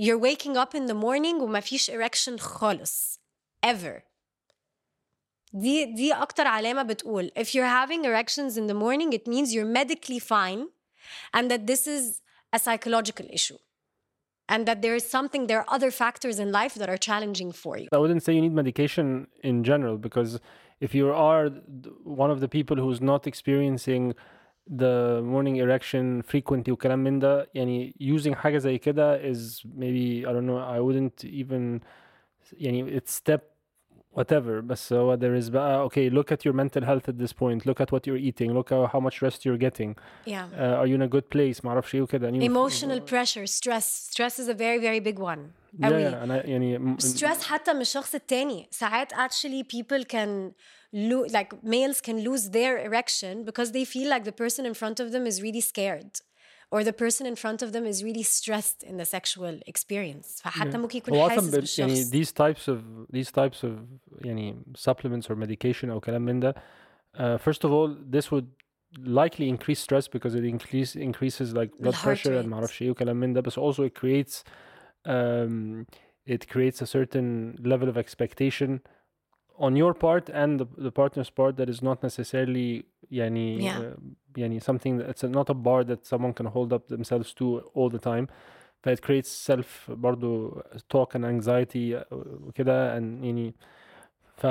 you're 0.00 0.18
waking 0.18 0.56
up 0.56 0.74
in 0.74 0.86
the 0.86 0.94
morning 0.94 1.42
وما 1.42 1.60
فيش 1.60 1.90
erection 1.90 2.36
خالص 2.40 3.20
ever 3.66 4.02
دي 5.52 5.84
دي 5.84 6.12
أكتر 6.12 6.46
علامة 6.46 6.82
بتقول 6.82 7.30
if 7.38 7.54
you're 7.54 7.66
having 7.66 8.04
erections 8.04 8.56
in 8.56 8.66
the 8.66 8.74
morning 8.74 9.12
it 9.12 9.26
means 9.28 9.54
you're 9.54 9.72
medically 9.80 10.18
fine 10.18 10.68
and 11.34 11.50
that 11.50 11.66
this 11.66 11.86
is 11.86 12.22
a 12.52 12.58
psychological 12.58 13.26
issue 13.30 13.58
and 14.48 14.66
that 14.66 14.82
there 14.82 14.94
is 15.00 15.04
something 15.16 15.46
there 15.46 15.60
are 15.62 15.70
other 15.76 15.90
factors 15.90 16.38
in 16.38 16.48
life 16.60 16.74
that 16.74 16.88
are 16.88 17.00
challenging 17.08 17.50
for 17.52 17.74
you 17.78 17.88
I 17.92 17.98
wouldn't 18.02 18.22
say 18.24 18.30
you 18.36 18.42
need 18.46 18.56
medication 18.64 19.06
in 19.50 19.56
general 19.70 19.96
because 20.06 20.30
if 20.80 20.94
you 20.94 21.12
are 21.28 21.44
one 22.22 22.30
of 22.34 22.38
the 22.40 22.48
people 22.56 22.76
who's 22.82 23.00
not 23.12 23.26
experiencing 23.32 24.14
the 24.70 25.20
morning 25.22 25.56
erection 25.56 26.22
frequently 26.22 26.68
وكلام 26.72 26.98
من 26.98 27.18
ده 27.18 27.50
يعني 27.54 27.94
using 28.02 28.32
حاجة 28.34 28.58
زي 28.58 28.78
كده 28.78 29.32
is 29.32 29.62
maybe 29.78 30.26
I 30.26 30.32
don't 30.32 30.46
know 30.46 30.58
I 30.58 30.80
wouldn't 30.80 31.24
even 31.24 31.80
يعني 32.52 33.00
it's 33.00 33.10
step 33.10 33.40
whatever 34.18 34.60
بس 34.62 34.92
هو 34.92 35.16
there 35.16 35.42
is 35.44 35.48
بقى 35.50 35.88
okay 35.88 36.10
look 36.12 36.32
at 36.32 36.44
your 36.44 36.52
mental 36.54 36.82
health 36.84 37.08
at 37.08 37.16
this 37.22 37.32
point 37.32 37.66
look 37.66 37.80
at 37.80 37.92
what 37.92 38.06
you're 38.06 38.22
eating 38.28 38.50
look 38.52 38.72
at 38.72 38.90
how 38.92 39.00
much 39.00 39.22
rest 39.22 39.44
you're 39.44 39.62
getting 39.68 39.94
yeah 40.26 40.46
uh, 40.58 40.80
are 40.80 40.86
you 40.86 40.94
in 40.94 41.02
a 41.02 41.08
good 41.16 41.28
place 41.36 41.64
معرفش 41.64 41.94
ايه 41.94 42.02
وكده 42.02 42.28
يعني 42.28 42.48
emotional 42.48 43.00
pressure 43.10 43.46
stress 43.46 44.10
stress 44.12 44.34
is 44.38 44.48
a 44.48 44.54
very 44.54 44.78
very 44.80 45.00
big 45.00 45.18
one 45.18 45.38
yeah, 45.80 45.86
قوي. 45.86 46.10
yeah, 46.10 46.14
أنا 46.14 46.46
يعني 46.46 46.78
م- 46.78 46.96
stress 46.98 47.42
حتى 47.42 47.72
من 47.72 47.80
الشخص 47.80 48.14
التاني 48.14 48.68
ساعات 48.70 49.12
actually 49.12 49.64
people 49.76 50.04
can 50.04 50.52
lo- 51.10 51.26
like 51.38 51.50
males 51.74 51.98
can 52.00 52.16
lose 52.28 52.44
their 52.50 52.74
erection 52.88 53.34
because 53.44 53.68
they 53.76 53.84
feel 53.94 54.08
like 54.14 54.24
the 54.30 54.36
person 54.44 54.62
in 54.70 54.74
front 54.82 54.96
of 55.02 55.06
them 55.14 55.24
is 55.30 55.36
really 55.46 55.64
scared 55.72 56.12
or 56.72 56.84
the 56.90 56.96
person 57.04 57.24
in 57.32 57.36
front 57.44 57.60
of 57.64 57.68
them 57.74 57.84
is 57.92 57.98
really 58.08 58.26
stressed 58.38 58.80
in 58.90 58.94
the 58.96 59.04
sexual 59.16 59.54
experience 59.72 60.40
فحتى 60.42 60.78
ممكن 60.78 60.98
يكون 60.98 61.14
هو 61.14 61.28
حاسس 61.30 61.38
اصلا 61.48 61.50
ب- 61.50 61.78
يعني 61.78 61.92
بالشخص 61.92 62.10
these 62.10 62.32
types 62.32 62.68
of 62.68 62.78
these 63.16 63.30
types 63.32 63.64
of 63.64 63.72
يعني 64.26 64.56
supplements 64.78 65.26
or 65.30 65.34
medication 65.36 65.84
او 65.90 66.00
كلام 66.00 66.22
من 66.22 66.40
ده 66.40 66.54
uh, 67.16 67.38
first 67.48 67.64
of 67.64 67.70
all 67.70 67.96
this 68.16 68.30
would 68.30 68.46
likely 68.98 69.48
increase 69.54 69.78
stress 69.88 70.06
because 70.08 70.34
it 70.34 70.44
increase 70.54 70.96
increases 70.96 71.48
like 71.60 71.70
blood 71.80 71.94
heart 71.94 72.04
pressure 72.04 72.32
and 72.34 72.44
rate. 72.44 72.48
معرفش 72.48 72.82
ايه 72.82 72.90
وكلام 72.90 73.16
من 73.16 73.32
ده 73.32 73.40
بس 73.40 73.58
also 73.58 73.82
it 73.88 74.00
creates 74.02 74.42
um, 75.08 75.84
it 76.34 76.42
creates 76.48 76.78
a 76.82 76.86
certain 76.86 77.56
level 77.72 77.88
of 77.88 77.96
expectation 78.04 78.80
on 79.58 79.76
your 79.76 79.92
part 79.94 80.30
and 80.30 80.60
the, 80.60 80.66
the 80.86 80.90
partner's 80.90 81.30
part 81.30 81.56
that 81.56 81.68
is 81.68 81.82
not 81.82 81.98
necessarily 82.02 82.84
يعني 83.12 83.60
Yeah. 83.62 83.78
uh, 83.78 84.00
يعني 84.36 84.60
something 84.60 84.98
that 84.98 85.08
it's 85.10 85.24
not 85.24 85.50
a 85.50 85.54
bar 85.54 85.84
that 85.84 86.06
someone 86.06 86.32
can 86.32 86.46
hold 86.46 86.72
up 86.72 86.88
themselves 86.88 87.34
to 87.34 87.44
all 87.74 87.88
the 87.90 87.98
time 87.98 88.26
فit 88.82 89.00
creates 89.02 89.28
self 89.50 89.90
برضو 89.90 90.60
talk 90.88 91.14
and 91.14 91.24
anxiety 91.24 91.94
وكده 92.12 92.98
and 92.98 93.24
يعني 93.24 93.54
ف 94.36 94.46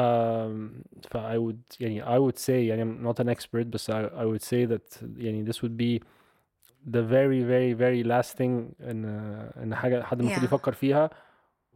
ف 1.09 1.17
I 1.17 1.37
would 1.37 1.79
يعني 1.79 2.03
I 2.03 2.19
would 2.19 2.37
say 2.37 2.49
يعني 2.49 2.83
I'm 2.83 3.03
not 3.07 3.19
an 3.23 3.29
expert 3.29 3.65
بس 3.67 3.91
I, 3.91 3.93
I 3.93 4.25
would 4.25 4.43
say 4.43 4.65
that 4.65 5.03
يعني 5.17 5.45
this 5.51 5.61
would 5.63 5.77
be 5.77 5.99
the 6.93 7.01
very 7.01 7.41
very 7.43 7.73
very 7.73 8.03
last 8.03 8.37
thing 8.37 8.73
ان 8.81 9.05
ان 9.63 9.75
حاجه 9.75 10.01
حد 10.03 10.19
المفروض 10.19 10.41
Yeah. 10.41 10.53
يفكر 10.53 10.71
فيها 10.73 11.09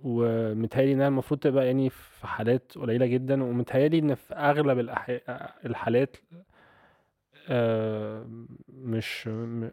ومتهيألي 0.04 0.92
إنها 0.92 1.08
المفروض 1.08 1.40
تبقى 1.40 1.66
يعني 1.66 1.90
في 1.90 2.26
حالات 2.26 2.72
قليلة 2.78 3.06
جدا 3.06 3.42
ومتهيألي 3.44 3.98
إن 3.98 4.14
في 4.14 4.34
أغلب 4.34 4.78
الأح... 4.78 5.06
الحالات 5.66 6.16
آه، 7.50 8.26
مش 8.68 9.28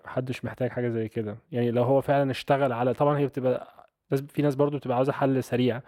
محدش 0.05 0.45
محتاج 0.45 0.69
حاجة 0.69 0.89
زي 0.89 1.07
كده. 1.09 1.37
يعني 1.51 1.71
لو 1.71 1.83
هو 1.83 2.01
فعلا 2.01 2.31
اشتغل 2.31 2.71
على 2.71 2.93
طبعا 2.93 3.17
هي 3.17 3.27
بتبقى 3.27 3.87
ناس 4.11 4.21
في 4.21 4.41
ناس 4.41 4.55
برضو 4.55 4.77
بتبقى 4.77 4.95
عاوزة 4.97 5.11
حل 5.11 5.43
سريع 5.43 5.81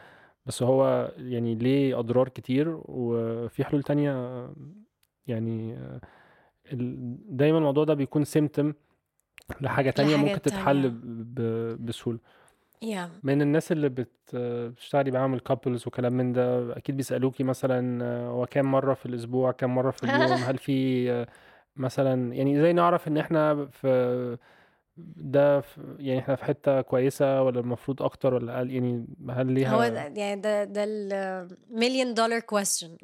بس 0.46 0.64
هو 0.64 1.12
يعني 1.18 1.56
ليه 1.56 2.00
أضرار 2.00 2.30
كتير 2.30 2.80
وفي 2.86 3.64
حلول 3.64 3.84
تانية 3.84 4.12
يعني 5.28 5.78
ال- 6.74 7.18
دايما 7.38 7.58
الموضوع 7.58 7.84
ده 7.84 7.94
بيكون 7.94 8.24
symptom 8.24 8.74
لحاجة 9.62 9.90
تانية 9.90 10.16
لحاجة 10.16 10.26
ممكن 10.30 10.42
تتحل 10.42 10.90
بسهولة. 11.80 12.20
Yeah. 12.86 13.10
من 13.24 13.42
الناس 13.42 13.72
اللي 13.72 13.90
بت 13.90 14.36
بتشتغلي 14.36 15.12
معاهم 15.12 15.34
ال 15.34 15.41
couples 15.41 15.88
وكلام 15.88 16.14
من 16.14 16.34
ده 16.34 16.78
أكيد 16.78 16.98
بيسألوكي 16.98 17.44
مثلا 17.44 18.04
آه، 18.06 18.28
هو 18.28 18.46
كام 18.46 18.72
مرة 18.72 18.94
في 18.94 19.06
الأسبوع 19.06 19.52
كام 19.52 19.76
مرة 19.76 19.92
في 19.92 20.04
اليوم؟ 20.04 20.32
هل 20.50 20.58
في 20.58 21.12
آه، 21.12 21.28
مثلا 21.76 22.34
يعني 22.34 22.62
زي 22.62 22.74
نعرف 22.74 23.08
إن 23.08 23.18
إحنا 23.18 23.66
في 23.66 24.38
ده 25.18 25.62
في 25.62 25.96
يعني 26.00 26.20
إحنا 26.20 26.36
في 26.36 26.46
حتة 26.46 26.82
كويسة 26.82 27.42
ولا 27.42 27.60
المفروض 27.60 28.02
أكتر 28.02 28.34
ولا 28.34 28.58
أقل؟ 28.58 28.72
يعني 28.72 29.08
هل 29.30 29.66
هو 29.66 29.84
ليها 29.84 29.90
ده 29.90 30.22
يعني 30.22 30.42
ده 30.42 30.64
ده 30.64 30.84
ال 30.84 31.00
million 31.00 32.14
dollar 32.14 32.40
question 32.40 32.98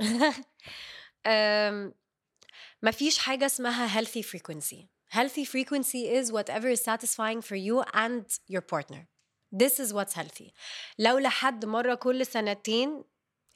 ما 2.84 2.92
فيش 2.92 3.18
حاجة 3.18 3.46
اسمها 3.46 4.02
healthy 4.02 4.24
frequency. 4.24 4.90
Healthy 5.14 5.46
frequency 5.46 6.08
is 6.20 6.32
whatever 6.32 6.68
is 6.68 6.84
satisfying 6.84 7.42
for 7.42 7.56
you 7.56 7.84
and 7.94 8.26
your 8.48 8.62
partner. 8.62 9.08
this 9.57 9.81
is 9.81 9.93
what's 9.93 10.14
healthy 10.14 10.53
لو 10.99 11.19
لحد 11.19 11.64
مرة 11.64 11.95
كل 11.95 12.27
سنتين 12.27 13.05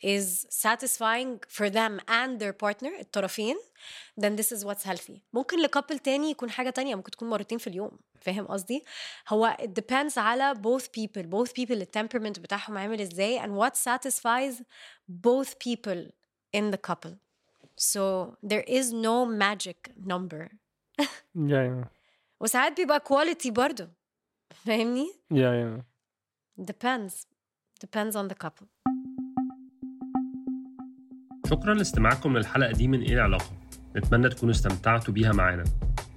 is 0.05 0.47
satisfying 0.51 1.39
for 1.49 1.71
them 1.71 2.01
and 2.09 2.41
their 2.41 2.53
partner 2.53 2.91
الطرفين 3.01 3.57
then 4.21 4.37
this 4.37 4.53
is 4.53 4.65
what's 4.65 4.85
healthy 4.85 5.21
ممكن 5.33 5.63
لكابل 5.63 5.99
تاني 5.99 6.31
يكون 6.31 6.51
حاجة 6.51 6.71
تانية 6.71 6.95
ممكن 6.95 7.11
تكون 7.11 7.31
مرتين 7.31 7.59
في 7.59 7.67
اليوم 7.67 7.99
فاهم 8.21 8.47
قصدي 8.47 8.85
هو 9.29 9.57
it 9.61 9.67
depends 9.83 10.19
على 10.19 10.55
both 10.55 10.85
people 10.85 11.23
both 11.23 11.51
people 11.53 11.71
التمبرمنت 11.71 12.39
بتاعهم 12.39 12.79
عامل 12.79 13.01
ازاي 13.01 13.41
and 13.43 13.51
what 13.51 13.73
satisfies 13.77 14.63
both 15.09 15.49
people 15.59 16.11
in 16.57 16.71
the 16.75 16.79
couple 16.91 17.13
so 17.77 18.03
there 18.51 18.65
is 18.69 18.93
no 18.93 19.27
magic 19.27 19.91
number 20.13 20.49
يا 21.37 21.85
وساعات 22.41 22.77
بيبقى 22.77 23.01
quality 23.09 23.51
برضو 23.51 23.87
فاهمني؟ 24.66 25.08
يا 25.32 25.54
يا 25.54 25.84
depends. 26.62 27.14
Depends 27.86 28.16
on 28.16 28.28
the 28.28 28.36
couple. 28.46 28.68
شكرا 31.50 31.74
لاستماعكم 31.74 32.38
للحلقة 32.38 32.72
دي 32.72 32.88
من 32.88 33.02
إيه 33.02 33.14
العلاقة. 33.14 33.52
نتمنى 33.96 34.30
تكونوا 34.30 34.54
استمتعتوا 34.54 35.14
بيها 35.14 35.32
معانا. 35.34 35.64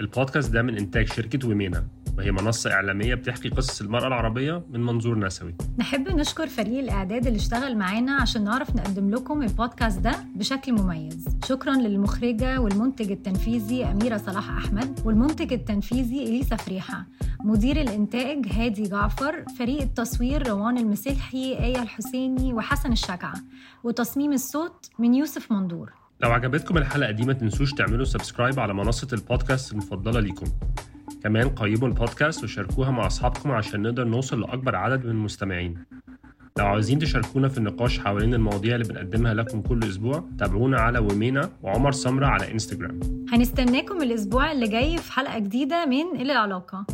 البودكاست 0.00 0.50
ده 0.50 0.62
من 0.62 0.78
إنتاج 0.78 1.12
شركة 1.12 1.48
ومينا 1.48 1.88
وهي 2.20 2.32
منصة 2.32 2.72
إعلامية 2.72 3.14
بتحكي 3.14 3.48
قصص 3.48 3.80
المرأة 3.80 4.06
العربية 4.06 4.62
من 4.70 4.80
منظور 4.80 5.18
نسوي. 5.18 5.54
نحب 5.78 6.08
نشكر 6.08 6.46
فريق 6.46 6.78
الإعداد 6.78 7.26
اللي 7.26 7.36
اشتغل 7.36 7.76
معانا 7.76 8.12
عشان 8.14 8.44
نعرف 8.44 8.76
نقدم 8.76 9.10
لكم 9.10 9.42
البودكاست 9.42 9.98
ده 9.98 10.12
بشكل 10.36 10.72
مميز. 10.72 11.28
شكرا 11.48 11.74
للمخرجة 11.74 12.60
والمنتج 12.60 13.10
التنفيذي 13.10 13.84
أميرة 13.84 14.16
صلاح 14.16 14.50
أحمد 14.50 15.00
والمنتج 15.04 15.52
التنفيذي 15.52 16.22
إليسا 16.22 16.56
فريحة. 16.56 17.06
مدير 17.44 17.80
الإنتاج 17.80 18.46
هادي 18.52 18.82
جعفر 18.82 19.44
فريق 19.58 19.82
التصوير 19.82 20.48
روان 20.48 20.78
المسلحي 20.78 21.58
آية 21.58 21.82
الحسيني 21.82 22.52
وحسن 22.52 22.92
الشجعة. 22.92 23.34
وتصميم 23.84 24.32
الصوت 24.32 24.90
من 24.98 25.14
يوسف 25.14 25.52
مندور. 25.52 25.92
لو 26.20 26.30
عجبتكم 26.32 26.76
الحلقة 26.76 27.10
دي 27.10 27.24
ما 27.24 27.32
تنسوش 27.32 27.72
تعملوا 27.72 28.04
subscribe 28.04 28.60
على 28.60 28.74
منصة 28.74 29.08
البودكاست 29.12 29.72
المفضلة 29.72 30.20
ليكم. 30.20 30.46
كمان 31.22 31.48
قيموا 31.48 31.88
البودكاست 31.88 32.44
وشاركوها 32.44 32.90
مع 32.90 33.06
أصحابكم 33.06 33.50
عشان 33.50 33.82
نقدر 33.82 34.04
نوصل 34.04 34.40
لأكبر 34.40 34.76
عدد 34.76 35.04
من 35.04 35.10
المستمعين. 35.10 35.84
لو 36.58 36.66
عاوزين 36.66 36.98
تشاركونا 36.98 37.48
في 37.48 37.58
النقاش 37.58 37.98
حوالين 37.98 38.34
المواضيع 38.34 38.74
اللي 38.74 38.88
بنقدمها 38.88 39.34
لكم 39.34 39.62
كل 39.62 39.84
أسبوع 39.84 40.24
تابعونا 40.38 40.80
على 40.80 40.98
ومينا 40.98 41.50
وعمر 41.62 41.92
سمرة 41.92 42.26
على 42.26 42.52
إنستجرام. 42.52 43.00
هنستناكم 43.32 44.02
الأسبوع 44.02 44.52
اللي 44.52 44.68
جاي 44.68 44.98
في 44.98 45.12
حلقة 45.12 45.38
جديدة 45.38 45.86
من 45.86 46.20
إيه 46.20 46.32
العلاقة. 46.32 46.86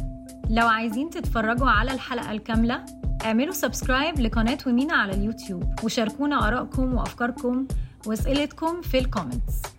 لو 0.51 0.66
عايزين 0.66 1.11
تتفرجوا 1.11 1.66
على 1.70 1.93
الحلقة 1.93 2.33
الكاملة 2.33 2.85
اعملوا 3.24 3.53
subscribe 3.53 4.20
لقناة 4.20 4.59
ومينا 4.66 4.95
على 4.95 5.12
اليوتيوب 5.14 5.64
وشاركونا 5.85 6.49
آرائكم 6.49 6.95
وأفكاركم 6.95 7.66
وأسئلتكم 8.07 8.83
في 8.83 8.99
ال 8.99 9.06
comments 9.06 9.62